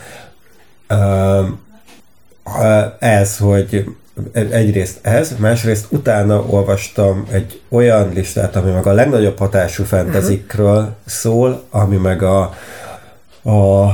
Ez, 3.00 3.38
hogy 3.38 3.96
egyrészt 4.34 5.06
ez, 5.06 5.36
másrészt 5.38 5.86
utána 5.90 6.44
olvastam 6.46 7.28
egy 7.32 7.62
olyan 7.70 8.12
listát, 8.14 8.56
ami 8.56 8.72
meg 8.72 8.86
a 8.86 8.92
legnagyobb 8.92 9.38
hatású 9.38 9.84
fentezikről 9.84 10.96
szól, 11.06 11.64
ami 11.70 11.96
meg 11.96 12.24
a, 12.24 12.42
a 13.44 13.90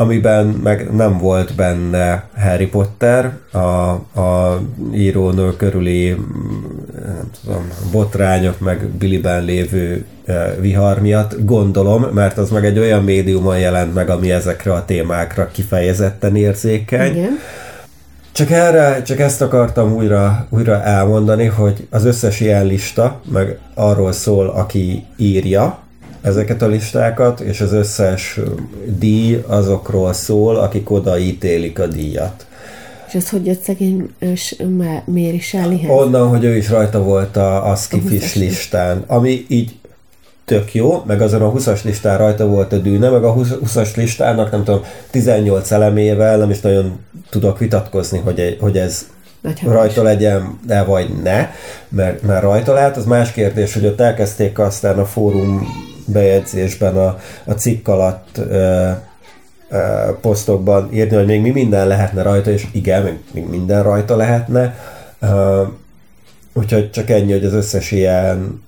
amiben 0.00 0.46
meg 0.46 0.94
nem 0.94 1.18
volt 1.18 1.54
benne 1.54 2.28
Harry 2.38 2.66
Potter, 2.66 3.32
a, 3.52 3.58
a 4.20 4.60
írónő 4.94 5.56
körüli 5.56 6.08
nem 7.04 7.30
tudom, 7.42 7.68
botrányok, 7.92 8.58
meg 8.60 8.88
Billyben 8.88 9.44
lévő 9.44 10.04
e, 10.24 10.54
vihar 10.60 11.00
miatt, 11.00 11.44
gondolom, 11.44 12.02
mert 12.02 12.38
az 12.38 12.50
meg 12.50 12.64
egy 12.64 12.78
olyan 12.78 13.04
médiumon 13.04 13.58
jelent 13.58 13.94
meg, 13.94 14.10
ami 14.10 14.30
ezekre 14.30 14.72
a 14.72 14.84
témákra 14.84 15.48
kifejezetten 15.52 16.36
érzékeny. 16.36 17.16
Igen. 17.16 17.38
Csak 18.32 18.50
erre, 18.50 19.02
csak 19.02 19.18
ezt 19.18 19.42
akartam 19.42 19.92
újra, 19.92 20.46
újra 20.48 20.82
elmondani, 20.82 21.46
hogy 21.46 21.86
az 21.90 22.04
összes 22.04 22.40
ilyen 22.40 22.66
lista, 22.66 23.20
meg 23.32 23.58
arról 23.74 24.12
szól, 24.12 24.48
aki 24.48 25.04
írja, 25.16 25.78
ezeket 26.22 26.62
a 26.62 26.66
listákat, 26.66 27.40
és 27.40 27.60
az 27.60 27.72
összes 27.72 28.40
díj 28.98 29.44
azokról 29.46 30.12
szól, 30.12 30.56
akik 30.56 30.90
odaítélik 30.90 31.78
a 31.78 31.86
díjat. 31.86 32.46
És 33.08 33.14
ez 33.14 33.30
hogy 33.30 33.46
jött 33.46 33.62
szegény 33.62 34.10
Méri 35.04 35.40
Shelleyhez? 35.40 35.90
Onnan, 35.90 36.28
hogy 36.28 36.44
ő 36.44 36.56
is 36.56 36.68
rajta 36.68 37.02
volt 37.02 37.36
a, 37.36 37.70
a 37.70 37.74
Skifis 37.74 38.34
listán, 38.34 39.04
ami 39.06 39.44
így 39.48 39.78
tök 40.44 40.74
jó, 40.74 41.02
meg 41.06 41.20
azon 41.20 41.42
a 41.42 41.52
20-as 41.52 41.82
listán 41.82 42.18
rajta 42.18 42.46
volt 42.46 42.72
a 42.72 42.78
dűne, 42.78 43.08
meg 43.08 43.24
a 43.24 43.34
20-as 43.34 43.96
listának 43.96 44.50
nem 44.50 44.64
tudom, 44.64 44.84
18 45.10 45.70
elemével 45.70 46.38
nem 46.38 46.50
is 46.50 46.60
nagyon 46.60 46.98
tudok 47.30 47.58
vitatkozni, 47.58 48.18
hogy, 48.18 48.56
hogy 48.60 48.78
ez 48.78 49.06
Nagy 49.40 49.60
rajta 49.62 50.02
legyen, 50.02 50.58
de 50.66 50.82
vagy 50.82 51.08
ne, 51.22 51.50
mert, 51.88 52.22
mert 52.22 52.42
rajta 52.42 52.72
lehet. 52.72 52.96
Az 52.96 53.04
más 53.04 53.32
kérdés, 53.32 53.74
hogy 53.74 53.86
ott 53.86 54.00
elkezdték 54.00 54.58
aztán 54.58 54.98
a 54.98 55.04
fórum 55.04 55.68
bejegyzésben 56.12 56.96
a, 56.96 57.18
a 57.44 57.52
cikk 57.52 57.88
alatt 57.88 58.38
ö, 58.38 58.90
ö, 59.70 59.78
posztokban 60.20 60.92
írni, 60.92 61.16
hogy 61.16 61.26
még 61.26 61.40
mi 61.40 61.50
minden 61.50 61.86
lehetne 61.86 62.22
rajta, 62.22 62.50
és 62.50 62.66
igen, 62.72 63.02
még, 63.02 63.18
még 63.32 63.48
minden 63.48 63.82
rajta 63.82 64.16
lehetne. 64.16 64.78
Ö, 65.20 65.62
úgyhogy 66.52 66.90
csak 66.90 67.10
ennyi, 67.10 67.32
hogy 67.32 67.44
az 67.44 67.52
összes 67.52 67.90
ilyen 67.90 68.62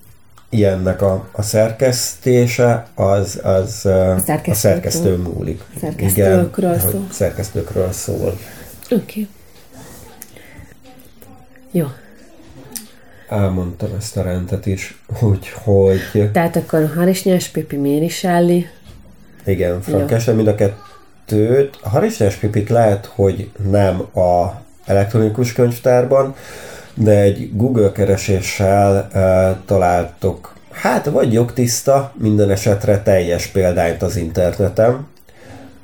ilyennek 0.49 1.03
a, 1.03 1.28
a 1.32 1.43
szerkesztése, 1.43 2.86
az, 2.95 3.40
az 3.43 3.86
a, 3.86 4.14
a 4.47 4.55
szerkesztő 4.55 5.16
múlik. 5.16 5.62
Szerkesztőkről 5.80 6.74
Igen, 6.74 6.90
szól. 6.90 7.07
Szerkesztőkről 7.11 7.93
szól. 7.93 8.38
Oké. 8.90 8.95
Okay. 8.95 9.28
Jó 11.70 11.86
elmondtam 13.33 13.89
ezt 13.99 14.16
a 14.16 14.22
rendet 14.22 14.66
is, 14.66 15.03
úgyhogy... 15.20 16.30
Tehát 16.33 16.57
akkor 16.57 16.93
Harisnyás 16.95 17.49
Pipi, 17.49 17.76
Méri 17.76 18.09
Sálli. 18.09 18.66
Igen, 19.45 19.80
Frankenstein 19.80 20.37
mind 20.37 20.49
a 20.49 20.55
kettőt. 20.55 21.78
A 21.83 21.89
Harisnyás 21.89 22.35
Pipit 22.35 22.68
lehet, 22.68 23.07
hogy 23.14 23.51
nem 23.70 24.01
a 24.01 24.61
elektronikus 24.87 25.53
könyvtárban, 25.53 26.35
de 26.95 27.20
egy 27.20 27.51
Google 27.57 27.93
kereséssel 27.93 29.09
uh, 29.14 29.64
találtok, 29.66 30.55
hát 30.70 31.07
vagy 31.07 31.33
jogtiszta, 31.33 32.12
minden 32.18 32.51
esetre 32.51 33.03
teljes 33.03 33.47
példányt 33.47 34.03
az 34.03 34.16
interneten, 34.16 35.07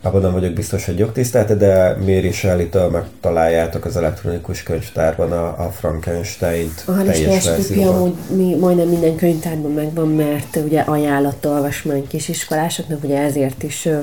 abban 0.09 0.21
nem 0.21 0.33
vagyok 0.33 0.53
biztos, 0.53 0.85
hogy 0.87 0.99
jogtisztelte, 0.99 1.55
de 1.55 1.97
Mary 2.01 2.33
Shelley-től 2.33 2.89
megtaláljátok 2.91 3.85
az 3.85 3.97
elektronikus 3.97 4.63
könyvtárban 4.63 5.33
a, 5.33 5.47
a 5.47 5.71
Frankenstein-t 5.71 6.83
a 6.87 7.03
teljes 7.03 7.45
verzióban. 7.45 8.19
mi, 8.37 8.55
majdnem 8.55 8.89
minden 8.89 9.17
könyvtárban 9.17 9.73
megvan, 9.73 10.09
mert 10.09 10.57
ugye 10.57 10.81
ajánlott 10.81 11.47
olvasmány 11.47 12.07
kisiskolásoknak, 12.07 13.05
ugye 13.05 13.19
ezért 13.19 13.63
is 13.63 13.87
ö, 13.87 13.99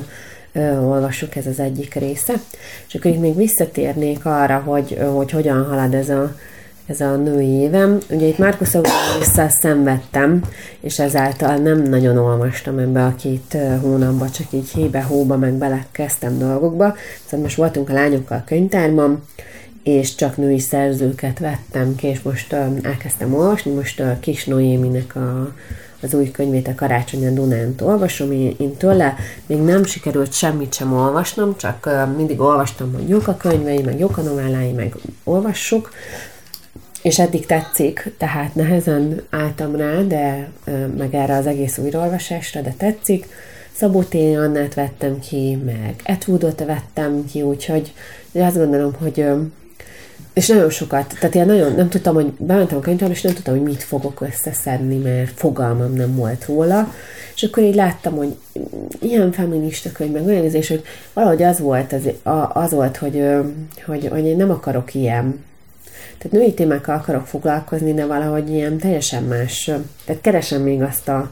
ö, 0.54 0.78
olvassuk, 0.80 1.36
ez 1.36 1.48
az 1.48 1.60
egyik 1.60 1.94
része. 1.94 2.34
És 2.88 2.96
akkor 2.96 3.12
itt 3.12 3.20
még 3.20 3.36
visszatérnék 3.36 4.26
arra, 4.26 4.58
hogy, 4.66 5.00
hogy 5.14 5.32
hogyan 5.32 5.66
halad 5.66 5.94
ez 5.94 6.10
a 6.10 6.36
ez 6.86 7.02
a 7.02 7.16
női 7.16 7.48
évem. 7.48 7.98
Ugye 8.10 8.26
itt 8.26 8.38
Márkusz 8.38 8.74
Aureliusszal 8.74 9.50
szenvedtem, 9.50 10.42
és 10.80 11.00
ezáltal 11.00 11.56
nem 11.56 11.82
nagyon 11.82 12.18
olvastam 12.18 12.78
ebbe 12.78 13.06
a 13.06 13.16
két 13.16 13.58
hónapba, 13.82 14.30
csak 14.30 14.48
így 14.50 14.70
hébe-hóba 14.70 15.38
meg 15.38 15.54
belekezdtem 15.54 16.38
dolgokba. 16.38 16.96
Szóval 17.26 17.46
most 17.46 17.56
voltunk 17.56 17.90
a 17.90 17.94
lányokkal 17.94 18.38
a 18.38 18.44
könyvtárban, 18.46 19.24
és 19.84 20.16
csak 20.16 20.38
női 20.38 20.60
szerzőket 20.60 21.40
vettem 21.40 21.96
ki, 21.96 22.08
és 22.08 22.22
most 22.22 22.54
elkezdtem 22.82 23.34
olvasni. 23.34 23.72
Most 23.72 24.00
uh, 24.00 24.20
Kis 24.20 24.46
Noéminek 24.46 25.16
a, 25.16 25.54
az 26.02 26.14
új 26.14 26.32
könyvét, 26.32 26.68
a 26.68 26.76
Karácsony 26.76 27.28
a 27.28 27.32
Dunánt 27.32 27.82
olvasom. 27.82 28.32
Én, 28.32 28.56
én 28.60 28.76
tőle 28.76 29.16
még 29.46 29.62
nem 29.62 29.84
sikerült 29.84 30.34
semmit 30.34 30.74
sem 30.74 30.94
olvasnom, 30.94 31.58
csak 31.58 31.86
uh, 31.86 32.16
mindig 32.16 32.40
olvastam, 32.40 32.94
hogy 32.94 33.10
jók 33.10 33.28
a 33.28 33.38
könyvei, 33.38 33.82
meg 33.82 34.00
jók 34.00 34.18
a 34.18 34.22
novellái, 34.22 34.72
meg 34.72 34.96
olvassuk, 35.24 35.92
és 37.06 37.20
eddig 37.20 37.46
tetszik, 37.46 38.12
tehát 38.18 38.56
nehezen 38.56 39.22
álltam 39.30 39.76
rá, 39.76 40.02
de 40.02 40.50
meg 40.98 41.16
erre 41.16 41.36
az 41.36 41.48
egész 41.48 41.78
újraolvasásra, 41.78 42.62
de 42.62 42.74
tetszik. 42.78 43.26
Szabó 43.72 44.04
T. 44.04 44.14
Annát 44.14 44.74
vettem 44.74 45.20
ki, 45.20 45.56
meg 45.66 45.96
Etwoodot 46.04 46.64
vettem 46.66 47.26
ki, 47.32 47.42
úgyhogy 47.42 47.94
azt 48.34 48.56
gondolom, 48.56 48.94
hogy 48.94 49.26
és 50.34 50.48
nagyon 50.48 50.70
sokat, 50.70 51.16
tehát 51.20 51.36
én 51.36 51.46
nagyon 51.46 51.76
nem 51.76 51.90
tudtam, 51.90 52.14
hogy 52.14 52.32
bementem 52.38 52.78
a 52.78 52.82
könyvtárba, 52.82 53.14
és 53.14 53.22
nem 53.22 53.34
tudtam, 53.34 53.54
hogy 53.54 53.64
mit 53.64 53.84
fogok 53.84 54.22
összeszedni, 54.22 54.98
mert 54.98 55.32
fogalmam 55.32 55.94
nem 55.94 56.16
volt 56.16 56.46
róla. 56.46 56.94
És 57.36 57.44
akkor 57.44 57.64
így 57.64 57.76
láttam, 57.76 58.16
hogy 58.16 58.36
ilyen 59.02 59.32
feminista 59.32 59.92
könyv, 59.92 60.12
meg 60.12 60.26
olyan 60.26 60.44
és 60.44 60.68
hogy 60.68 60.84
valahogy 61.14 61.44
az 61.44 61.60
volt, 61.60 61.94
az, 61.94 62.10
az 62.54 62.72
volt, 62.72 62.98
hogy, 62.98 63.24
hogy, 63.86 64.08
hogy 64.08 64.26
én 64.26 64.38
nem 64.38 64.52
akarok 64.52 64.94
ilyen 64.94 65.44
tehát 66.18 66.32
női 66.32 66.54
témákkal 66.54 66.96
akarok 66.96 67.28
foglalkozni, 67.28 67.94
de 67.94 68.06
valahogy 68.06 68.50
ilyen 68.50 68.78
teljesen 68.78 69.24
más. 69.24 69.72
Tehát 70.06 70.22
keresem 70.22 70.62
még 70.62 70.82
azt 70.82 71.08
a, 71.08 71.32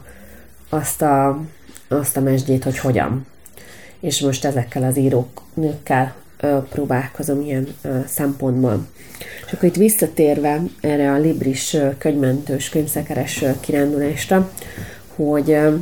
azt 0.68 1.02
a, 1.02 1.40
azt 1.88 2.16
a 2.16 2.20
mesdjét, 2.20 2.64
hogy 2.64 2.78
hogyan. 2.78 3.26
És 4.00 4.20
most 4.20 4.44
ezekkel 4.44 4.82
az 4.82 4.96
írók, 4.96 5.42
nőkkel 5.54 6.14
ö, 6.40 6.58
próbálkozom 6.68 7.40
ilyen 7.40 7.68
ö, 7.82 7.98
szempontból. 8.06 8.86
És 9.46 9.52
akkor 9.52 9.68
itt 9.68 9.76
visszatérve 9.76 10.62
erre 10.80 11.12
a 11.12 11.18
Libris 11.18 11.76
könyvmentős, 11.98 12.68
könyvszekeres 12.68 13.44
kirándulásra, 13.60 14.50
hogy 15.16 15.50
ö, 15.50 15.74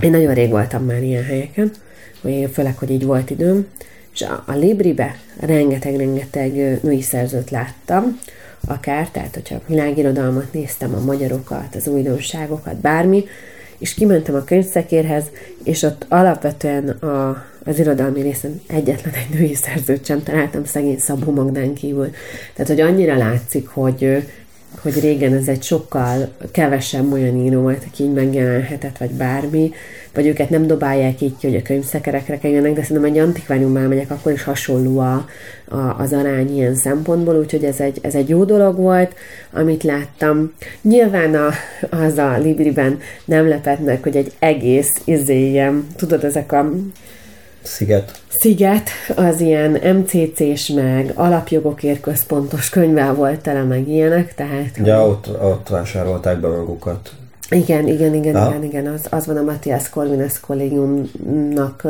én 0.00 0.10
nagyon 0.10 0.34
rég 0.34 0.50
voltam 0.50 0.84
már 0.84 1.02
ilyen 1.02 1.24
helyeken, 1.24 1.72
főleg, 2.52 2.76
hogy 2.76 2.90
így 2.90 3.04
volt 3.04 3.30
időm, 3.30 3.66
és 4.14 4.22
a, 4.22 4.42
a 4.46 4.52
Libribe 4.52 5.16
rengeteg-rengeteg 5.40 6.52
női 6.82 7.02
szerzőt 7.02 7.50
láttam, 7.50 8.18
akár, 8.66 9.08
tehát 9.08 9.34
hogyha 9.34 9.60
világirodalmat 9.66 10.52
néztem, 10.52 10.94
a 10.94 11.04
magyarokat, 11.04 11.74
az 11.74 11.86
újdonságokat, 11.86 12.76
bármi, 12.76 13.24
és 13.78 13.94
kimentem 13.94 14.34
a 14.34 14.44
könyvszekérhez, 14.44 15.24
és 15.64 15.82
ott 15.82 16.06
alapvetően 16.08 16.88
a, 16.88 17.44
az 17.64 17.78
irodalmi 17.78 18.20
részen 18.20 18.60
egyetlen 18.66 19.14
egy 19.14 19.38
női 19.38 19.54
szerzőt 19.54 20.06
sem 20.06 20.22
találtam 20.22 20.64
szegény 20.64 20.98
Szabó 20.98 21.32
Magdán 21.32 21.74
kívül. 21.74 22.10
Tehát, 22.54 22.70
hogy 22.70 22.80
annyira 22.80 23.16
látszik, 23.16 23.68
hogy, 23.68 24.26
hogy 24.80 25.00
régen 25.00 25.34
ez 25.34 25.48
egy 25.48 25.62
sokkal 25.62 26.28
kevesebb 26.50 27.12
olyan 27.12 27.36
író 27.36 27.60
volt, 27.60 27.84
aki 27.90 28.02
így 28.02 28.12
megjelenhetett, 28.12 28.98
vagy 28.98 29.10
bármi, 29.10 29.72
vagy 30.14 30.26
őket 30.26 30.50
nem 30.50 30.66
dobálják 30.66 31.20
így 31.20 31.34
ki, 31.38 31.46
hogy 31.46 31.56
a 31.56 31.62
könyvszekerekre 31.62 32.38
kerüljenek, 32.38 32.72
de 32.72 32.82
szerintem 32.82 33.12
egy 33.12 33.18
antikváriumban 33.18 33.82
megyek, 33.82 34.10
akkor 34.10 34.32
is 34.32 34.42
hasonló 34.42 34.98
a, 34.98 35.26
a, 35.68 35.76
az 35.76 36.12
arány 36.12 36.54
ilyen 36.56 36.74
szempontból, 36.74 37.36
úgyhogy 37.38 37.64
ez 37.64 37.80
egy, 37.80 37.98
ez 38.02 38.14
egy 38.14 38.28
jó 38.28 38.44
dolog 38.44 38.76
volt, 38.76 39.14
amit 39.52 39.82
láttam. 39.82 40.52
Nyilván 40.82 41.34
a, 41.34 41.50
az 41.90 42.18
a 42.18 42.38
Libriben 42.38 42.98
nem 43.24 43.48
lepett 43.48 44.02
hogy 44.02 44.16
egy 44.16 44.32
egész 44.38 45.00
izéjem, 45.04 45.86
tudod, 45.96 46.24
ezek 46.24 46.52
a 46.52 46.70
Sziget. 47.62 48.20
Sziget, 48.28 48.90
az 49.16 49.40
ilyen 49.40 49.70
MCC-s 49.96 50.68
meg 50.68 51.12
alapjogokért 51.14 52.00
központos 52.00 52.68
könyvvel 52.68 53.14
volt 53.14 53.40
tele 53.40 53.62
meg 53.62 53.88
ilyenek, 53.88 54.34
tehát... 54.34 54.76
Ja, 54.84 55.06
ott, 55.06 55.42
ott 55.42 55.68
vásárolták 55.68 56.40
be 56.40 56.48
magukat. 56.48 57.12
Igen, 57.50 57.86
igen, 57.86 58.14
igen, 58.14 58.34
ah. 58.34 58.48
igen, 58.48 58.64
igen, 58.64 58.86
az, 58.86 59.06
az 59.10 59.26
van 59.26 59.36
a 59.36 59.42
Matthias 59.42 59.88
Corvinus 59.88 60.40
kollégiumnak 60.40 61.86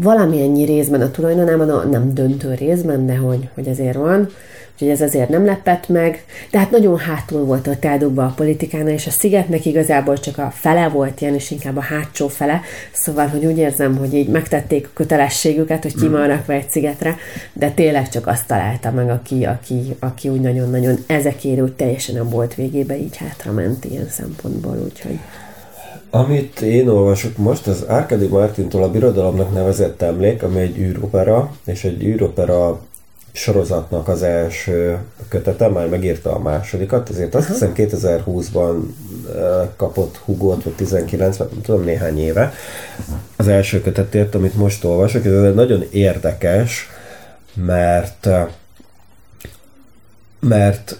valamennyi 0.00 0.64
részben 0.64 1.00
a 1.00 1.10
tulajdonában, 1.10 1.88
nem 1.88 2.14
döntő 2.14 2.54
részben, 2.54 3.06
de 3.06 3.16
hogy, 3.16 3.48
hogy 3.54 3.66
ezért 3.66 3.96
van. 3.96 4.28
Úgyhogy 4.72 4.90
ez 4.90 5.00
azért 5.00 5.28
nem 5.28 5.44
lepett 5.44 5.88
meg, 5.88 6.24
de 6.50 6.58
hát 6.58 6.70
nagyon 6.70 6.98
hátul 6.98 7.44
volt 7.44 7.66
a 7.66 7.78
tádukba 7.78 8.24
a 8.24 8.32
politikánál, 8.36 8.92
és 8.92 9.06
a 9.06 9.10
szigetnek 9.10 9.64
igazából 9.64 10.18
csak 10.18 10.38
a 10.38 10.52
fele 10.54 10.88
volt 10.88 11.20
ilyen, 11.20 11.34
és 11.34 11.50
inkább 11.50 11.76
a 11.76 11.80
hátsó 11.80 12.28
fele, 12.28 12.60
szóval, 12.92 13.26
hogy 13.26 13.44
úgy 13.44 13.58
érzem, 13.58 13.96
hogy 13.96 14.14
így 14.14 14.28
megtették 14.28 14.86
a 14.86 14.90
kötelességüket, 14.94 15.82
hogy 15.82 15.94
ki 15.94 16.08
van 16.08 16.42
egy 16.46 16.70
szigetre, 16.70 17.16
de 17.52 17.70
tényleg 17.70 18.08
csak 18.08 18.26
azt 18.26 18.46
találta 18.46 18.90
meg, 18.90 19.10
aki, 19.10 19.44
aki, 19.44 19.96
aki 19.98 20.28
úgy 20.28 20.40
nagyon-nagyon 20.40 20.96
ezekért 21.06 21.60
úgy 21.60 21.72
teljesen 21.72 22.16
a 22.16 22.28
bolt 22.28 22.54
végébe 22.54 22.98
így 22.98 23.16
hátrament 23.16 23.84
ilyen 23.84 24.08
szempontból, 24.08 24.78
úgyhogy... 24.84 25.18
Amit 26.10 26.60
én 26.60 26.88
olvasok 26.88 27.36
most, 27.36 27.66
az 27.66 27.82
Arkady 27.82 28.26
Martintól 28.26 28.82
a 28.82 28.90
Birodalomnak 28.90 29.54
nevezett 29.54 30.02
emlék, 30.02 30.42
ami 30.42 30.60
egy 30.60 30.78
űropera, 30.78 31.52
és 31.64 31.84
egy 31.84 32.02
űropera 32.02 32.80
sorozatnak 33.32 34.08
az 34.08 34.22
első 34.22 34.98
kötete, 35.28 35.68
már 35.68 35.88
megírta 35.88 36.34
a 36.34 36.38
másodikat, 36.38 37.10
ezért 37.10 37.34
azt 37.34 37.48
hiszem 37.48 37.72
2020-ban 37.76 38.82
kapott 39.76 40.16
Hugot, 40.16 40.62
vagy 40.62 40.72
19 40.72 41.36
nem 41.36 41.48
tudom, 41.62 41.84
néhány 41.84 42.18
éve. 42.18 42.52
Az 43.36 43.48
első 43.48 43.80
kötetért, 43.80 44.34
amit 44.34 44.54
most 44.54 44.84
olvasok, 44.84 45.24
ez 45.24 45.54
nagyon 45.54 45.84
érdekes, 45.90 46.88
mert 47.54 48.28
mert 50.40 50.98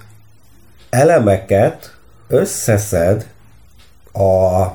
elemeket 0.90 1.96
összeszed 2.28 3.26
a 4.12 4.66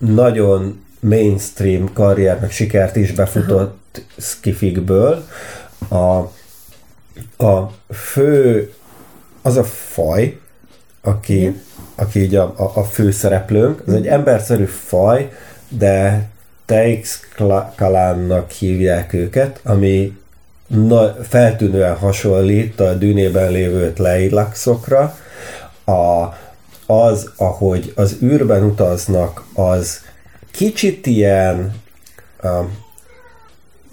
nagyon 0.00 0.84
mainstream 1.00 1.92
karriernek 1.92 2.50
sikert 2.50 2.96
is 2.96 3.12
befutott 3.12 4.04
skifikből, 4.16 5.26
a 5.90 6.30
a 7.36 7.70
fő, 7.92 8.72
az 9.42 9.56
a 9.56 9.64
faj, 9.64 10.38
aki, 11.00 11.60
aki 11.94 12.20
így 12.20 12.34
a, 12.34 12.54
a, 12.56 12.72
a 12.74 12.84
főszereplőnk, 12.84 13.82
az 13.86 13.94
egy 13.94 14.06
emberszerű 14.06 14.64
faj, 14.64 15.32
de 15.68 16.28
Teix 16.64 17.20
Kalánnak 17.76 18.50
hívják 18.50 19.12
őket, 19.12 19.60
ami 19.64 20.18
na, 20.66 21.14
feltűnően 21.28 21.96
hasonlít 21.96 22.80
a 22.80 22.94
dűnében 22.94 23.52
lévő 23.52 23.92
Tleilaxokra. 23.92 25.16
A, 25.84 26.22
az, 26.90 27.30
ahogy 27.36 27.92
az 27.96 28.16
űrben 28.22 28.62
utaznak, 28.64 29.44
az 29.54 30.00
kicsit 30.50 31.06
ilyen 31.06 31.74
um, 32.42 32.78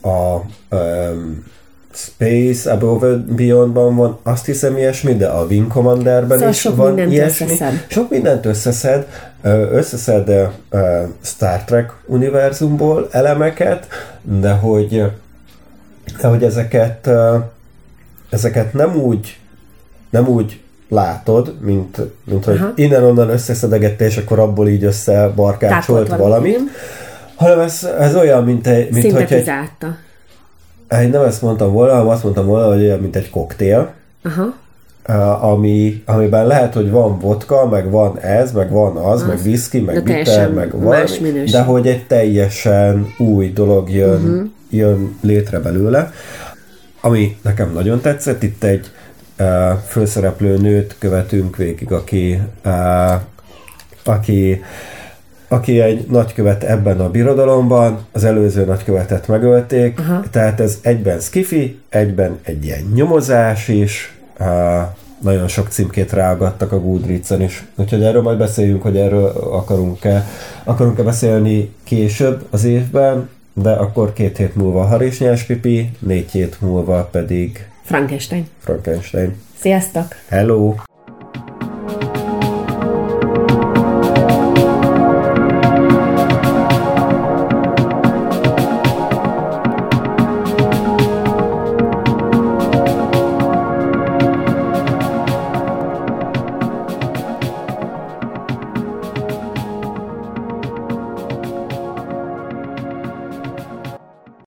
a, 0.02 0.08
a 0.08 0.45
um, 0.70 1.45
Space 1.93 2.72
Above 2.72 3.08
and 3.08 3.34
Beyondban 3.34 3.95
van, 3.95 4.20
azt 4.24 4.45
hiszem 4.45 4.78
ilyesmi, 4.78 5.16
de 5.16 5.28
a 5.28 5.45
Wing 5.45 5.68
Commanderben 5.68 6.38
szóval 6.38 6.54
is 6.54 6.60
sok 6.60 6.76
van 6.76 7.00
ilyesmi. 7.12 7.45
Összeszed. 7.45 7.86
Sok 7.89 8.10
mindent 8.10 8.45
összeszed. 8.45 9.08
Összeszed 9.72 10.32
Star 11.22 11.64
Trek 11.64 11.93
univerzumból 12.06 13.08
elemeket, 13.12 13.88
de 14.22 14.52
hogy, 14.52 15.04
de 16.22 16.28
hogy 16.28 16.43
ezeket, 16.43 17.10
ezeket 18.30 18.74
nem 18.74 18.95
úgy 18.95 19.38
nem 20.10 20.28
úgy 20.28 20.62
látod, 20.90 21.54
mint, 21.62 21.98
mint 22.24 22.46
hogy 22.46 22.60
innen-onnan 22.76 23.30
összeszedegette, 23.30 24.06
és 24.06 24.18
akkor 24.18 24.40
abból 24.40 24.68
így 24.68 24.84
összebarkácsolt 24.84 26.16
valami, 26.16 26.56
hanem 27.36 27.60
ez, 27.60 27.88
ez 28.00 28.16
olyan, 28.16 28.44
mint 28.44 28.68
egy... 28.68 28.92
Mint 28.92 29.12
hogy 29.12 29.34
egy, 29.34 29.52
én 31.02 31.10
nem 31.10 31.22
ezt 31.22 31.42
mondtam 31.42 31.72
volna, 31.72 31.92
hanem 31.92 32.08
azt 32.08 32.24
mondtam 32.24 32.46
volna, 32.46 32.68
hogy 32.68 32.82
olyan, 32.82 33.00
mint 33.00 33.16
egy 33.16 33.30
koktél. 33.30 33.94
Aha. 34.24 34.54
Ami, 35.42 36.04
amiben 36.06 36.48
lehet, 36.48 36.74
hogy 36.74 36.92
van 36.92 37.20
vodka, 37.20 37.68
meg 37.70 37.92
van 37.92 38.20
ez, 38.20 38.52
meg 38.52 38.72
van 38.72 38.96
az, 38.96 39.22
az. 39.22 39.28
meg 39.28 39.40
whisky, 39.46 39.80
meg 39.80 40.04
bitter, 40.04 40.54
meg 40.54 40.82
van, 40.82 41.06
de 41.52 41.62
hogy 41.62 41.88
egy 41.88 42.08
teljesen 42.08 43.08
új 43.18 43.52
dolog 43.54 43.90
jön, 43.92 44.24
uh-huh. 44.24 44.50
jön 44.70 45.18
létre 45.22 45.60
belőle. 45.60 46.12
Ami 47.02 47.38
nekem 47.42 47.72
nagyon 47.74 48.02
tetszett, 48.02 48.44
itt 48.44 48.64
egy 48.64 48.92
főszereplő 49.88 50.58
nőt 50.58 50.96
követünk 51.00 51.56
végig, 51.56 51.92
aki 51.92 52.42
aki 54.04 54.62
aki 55.48 55.80
egy 55.80 56.06
nagykövet 56.10 56.64
ebben 56.64 57.00
a 57.00 57.10
birodalomban, 57.10 58.06
az 58.12 58.24
előző 58.24 58.66
nagykövetet 58.66 59.28
megölték, 59.28 60.00
Aha. 60.00 60.24
tehát 60.32 60.60
ez 60.60 60.78
egyben 60.82 61.20
skifi, 61.20 61.80
egyben 61.90 62.40
egy 62.44 62.66
ilyen 62.66 62.92
nyomozás 62.94 63.68
is, 63.68 64.18
uh, 64.40 64.48
nagyon 65.22 65.48
sok 65.48 65.68
címkét 65.68 66.14
ráagadtak 66.14 66.72
a 66.72 66.80
Goodreads-en 66.80 67.42
is. 67.42 67.66
Úgyhogy 67.76 68.04
erről 68.04 68.22
majd 68.22 68.38
beszéljünk, 68.38 68.82
hogy 68.82 68.98
erről 68.98 69.26
akarunk-e, 69.52 70.26
akarunk-e 70.64 71.04
beszélni 71.04 71.74
később 71.84 72.46
az 72.50 72.64
évben, 72.64 73.30
de 73.54 73.72
akkor 73.72 74.14
két 74.14 74.38
hét 74.38 74.56
múlva 74.56 74.84
Harisnyás 74.84 75.44
Pipi, 75.44 75.92
négy 76.00 76.32
hét 76.32 76.62
múlva 76.62 77.10
pedig 77.12 77.68
Frankenstein. 77.88 78.50
Frankenstein. 78.60 79.42
Sziasztok! 79.60 80.16
Hello! 80.30 80.87